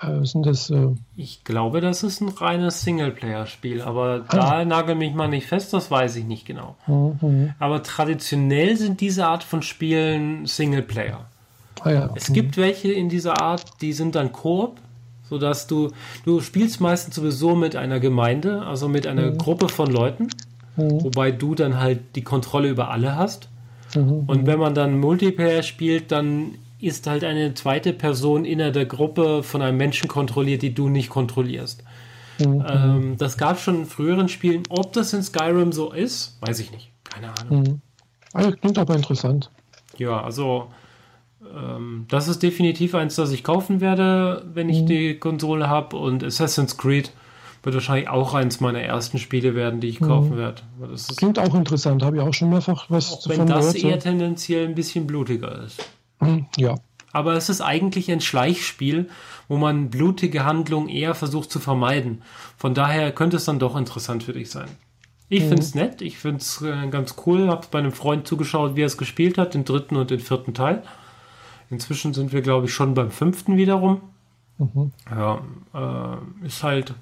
[0.00, 4.36] äh sind das äh, Ich glaube, das ist ein reines Singleplayer-Spiel, aber ah.
[4.36, 6.76] da nagel mich mal nicht fest, das weiß ich nicht genau.
[6.88, 7.54] Mhm.
[7.60, 11.26] Aber traditionell sind diese Art von Spielen Singleplayer.
[11.86, 12.10] Ah, ja.
[12.16, 14.80] Es gibt welche in dieser Art, die sind dann Koop,
[15.28, 15.92] sodass du,
[16.24, 19.38] du spielst meistens sowieso mit einer Gemeinde, also mit einer mhm.
[19.38, 20.28] Gruppe von Leuten,
[20.76, 21.04] mhm.
[21.04, 23.48] wobei du dann halt die Kontrolle über alle hast.
[23.94, 24.24] Mhm.
[24.26, 29.44] Und wenn man dann Multiplayer spielt, dann ist halt eine zweite Person inner der Gruppe
[29.44, 31.84] von einem Menschen kontrolliert, die du nicht kontrollierst.
[32.40, 32.64] Mhm.
[32.68, 34.64] Ähm, das gab es schon in früheren Spielen.
[34.70, 36.90] Ob das in Skyrim so ist, weiß ich nicht.
[37.04, 37.60] Keine Ahnung.
[37.60, 37.80] Mhm.
[38.32, 39.50] Also, klingt aber interessant.
[39.98, 40.68] Ja, also
[41.56, 44.86] ähm, das ist definitiv eins, das ich kaufen werde, wenn ich mhm.
[44.86, 45.96] die Konsole habe.
[45.96, 47.12] Und Assassin's Creed
[47.62, 50.06] wird wahrscheinlich auch eins meiner ersten Spiele werden, die ich mhm.
[50.06, 50.62] kaufen werde.
[50.90, 54.00] Das Klingt auch interessant, habe ich auch schon mehrfach was zu Wenn das eher so.
[54.00, 55.84] tendenziell ein bisschen blutiger ist.
[56.20, 56.76] Mhm, ja.
[57.12, 59.08] Aber es ist eigentlich ein Schleichspiel,
[59.48, 62.22] wo man blutige Handlungen eher versucht zu vermeiden.
[62.58, 64.68] Von daher könnte es dann doch interessant für dich sein.
[65.28, 65.48] Ich mhm.
[65.48, 67.48] finde es nett, ich finde es äh, ganz cool.
[67.48, 70.54] Habe bei einem Freund zugeschaut, wie er es gespielt hat, den dritten und den vierten
[70.54, 70.82] Teil.
[71.70, 74.00] Inzwischen sind wir, glaube ich, schon beim fünften wiederum.
[74.58, 74.92] Mhm.
[75.10, 75.40] Ja,
[75.74, 76.94] äh, ist halt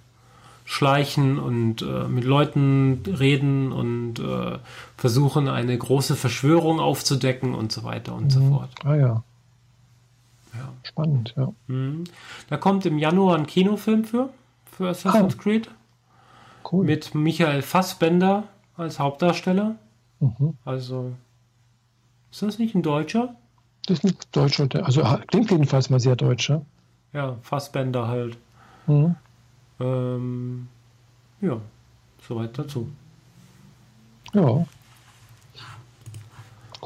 [0.64, 4.58] schleichen und äh, mit Leuten reden und äh,
[4.96, 8.30] versuchen, eine große Verschwörung aufzudecken und so weiter und mhm.
[8.30, 8.70] so fort.
[8.82, 9.22] Ah ja.
[10.54, 10.72] ja.
[10.82, 11.52] Spannend, ja.
[11.66, 12.04] Mhm.
[12.48, 14.30] Da kommt im Januar ein Kinofilm für,
[14.72, 15.42] für Assassin's ah.
[15.42, 15.70] Creed.
[16.70, 16.86] Cool.
[16.86, 18.44] Mit Michael Fassbender
[18.76, 19.76] als Hauptdarsteller.
[20.20, 20.54] Mhm.
[20.64, 21.12] Also,
[22.30, 23.36] ist das nicht ein Deutscher?
[23.86, 26.62] Das ist ein deutscher, also klingt jedenfalls mal sehr deutsch, ja?
[27.12, 28.36] Ja, Fassbänder halt.
[28.86, 29.14] Mhm.
[29.80, 30.68] Ähm,
[31.40, 31.60] ja,
[32.26, 32.88] soweit dazu.
[34.32, 34.66] Ja.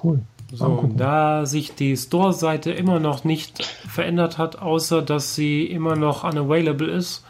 [0.02, 0.22] Cool.
[0.50, 6.24] So, da sich die Store-Seite immer noch nicht verändert hat, außer dass sie immer noch
[6.24, 7.24] unavailable ist,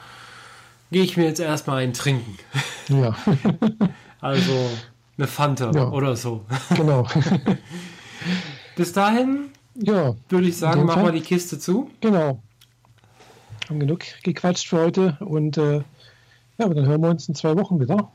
[0.93, 2.37] gehe ich mir jetzt erstmal ein Trinken.
[2.89, 3.17] Ja.
[4.21, 4.71] also
[5.17, 5.91] eine Fanta ja.
[5.91, 6.45] oder so.
[6.77, 7.09] Genau.
[8.77, 10.15] Bis dahin ja.
[10.29, 11.91] Würde ich sagen, machen wir die Kiste zu.
[12.01, 12.43] Genau.
[13.69, 15.83] Haben genug gequatscht für heute und äh,
[16.59, 18.11] ja, aber dann hören wir uns in zwei Wochen wieder.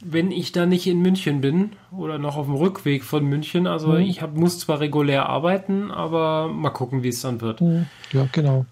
[0.00, 3.88] Wenn ich da nicht in München bin oder noch auf dem Rückweg von München, also
[3.88, 3.98] mhm.
[3.98, 7.60] ich hab, muss zwar regulär arbeiten, aber mal gucken, wie es dann wird.
[7.60, 7.86] Mhm.
[8.12, 8.64] Ja, genau.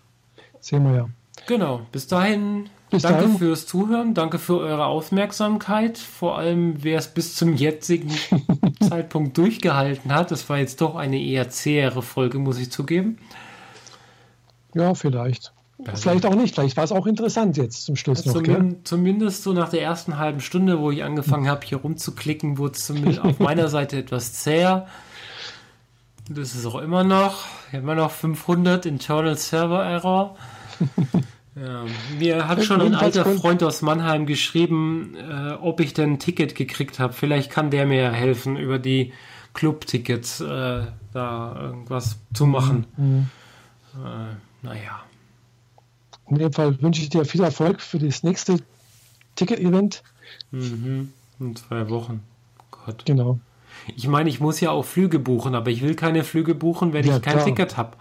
[0.61, 1.09] Sehen wir ja.
[1.47, 1.83] Genau.
[1.93, 3.39] Bis dahin bis danke dahin.
[3.39, 5.99] fürs Zuhören, danke für eure Aufmerksamkeit.
[5.99, 8.11] Vor allem, wer es bis zum jetzigen
[8.81, 10.31] Zeitpunkt durchgehalten hat.
[10.31, 13.19] Das war jetzt doch eine eher zähere Folge, muss ich zugeben.
[14.75, 15.53] Ja, vielleicht.
[15.85, 16.55] Also, vielleicht auch nicht.
[16.55, 18.35] Vielleicht war es auch interessant jetzt zum Schluss noch.
[18.35, 22.75] Zumindest, zumindest so nach der ersten halben Stunde, wo ich angefangen habe, hier rumzuklicken, wurde
[22.75, 24.87] es zumindest auf meiner Seite etwas zäher.
[26.31, 27.45] Das ist auch immer noch.
[27.73, 30.37] Immer noch 500 Internal Server Error.
[31.57, 31.87] Ja,
[32.19, 36.55] mir hat schon ein alter Freund aus Mannheim geschrieben, äh, ob ich denn ein Ticket
[36.55, 37.15] gekriegt habe.
[37.15, 39.15] Vielleicht kann der mir helfen, über die
[39.55, 40.83] Club-Tickets äh,
[41.15, 42.87] da irgendwas zu machen.
[42.99, 43.29] Mhm.
[43.95, 45.03] Äh, naja.
[46.29, 48.59] In dem Fall wünsche ich dir viel Erfolg für das nächste
[49.37, 50.03] Ticket-Event.
[50.51, 51.13] Mhm.
[51.41, 52.23] In zwei Wochen.
[52.71, 53.07] Gott.
[53.07, 53.39] Genau.
[53.97, 57.07] Ich meine, ich muss ja auch Flüge buchen, aber ich will keine Flüge buchen, wenn
[57.07, 57.45] ja, ich kein klar.
[57.47, 57.97] Ticket habe.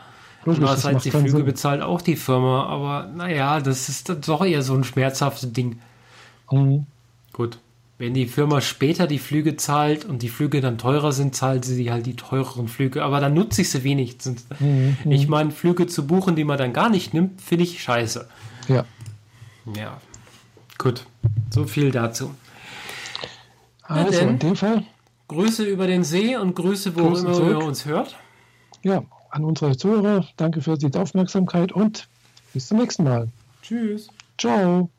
[0.45, 1.45] Logisch, Andererseits die Flüge Sinn.
[1.45, 5.79] bezahlt auch die Firma, aber naja, das ist doch eher so ein schmerzhaftes Ding.
[6.51, 6.85] Mhm.
[7.33, 7.57] Gut.
[7.97, 11.91] Wenn die Firma später die Flüge zahlt und die Flüge dann teurer sind, zahlt sie
[11.91, 13.03] halt die teureren Flüge.
[13.03, 14.45] Aber dann nutze ich sie wenigstens.
[14.59, 14.97] Mhm.
[15.05, 18.27] Ich meine, Flüge zu buchen, die man dann gar nicht nimmt, finde ich scheiße.
[18.67, 18.85] Ja.
[19.75, 19.99] Ja.
[20.77, 21.05] Gut.
[21.49, 22.35] So viel dazu.
[23.83, 24.83] Also in dem Fall.
[25.27, 28.15] Grüße über den See und Grüße, wo Grüße immer ihr uns hört.
[28.83, 29.03] Ja,
[29.35, 32.07] an unsere Zuhörer, danke für die Aufmerksamkeit und
[32.53, 33.27] bis zum nächsten Mal.
[33.61, 34.07] Tschüss.
[34.37, 34.89] Ciao.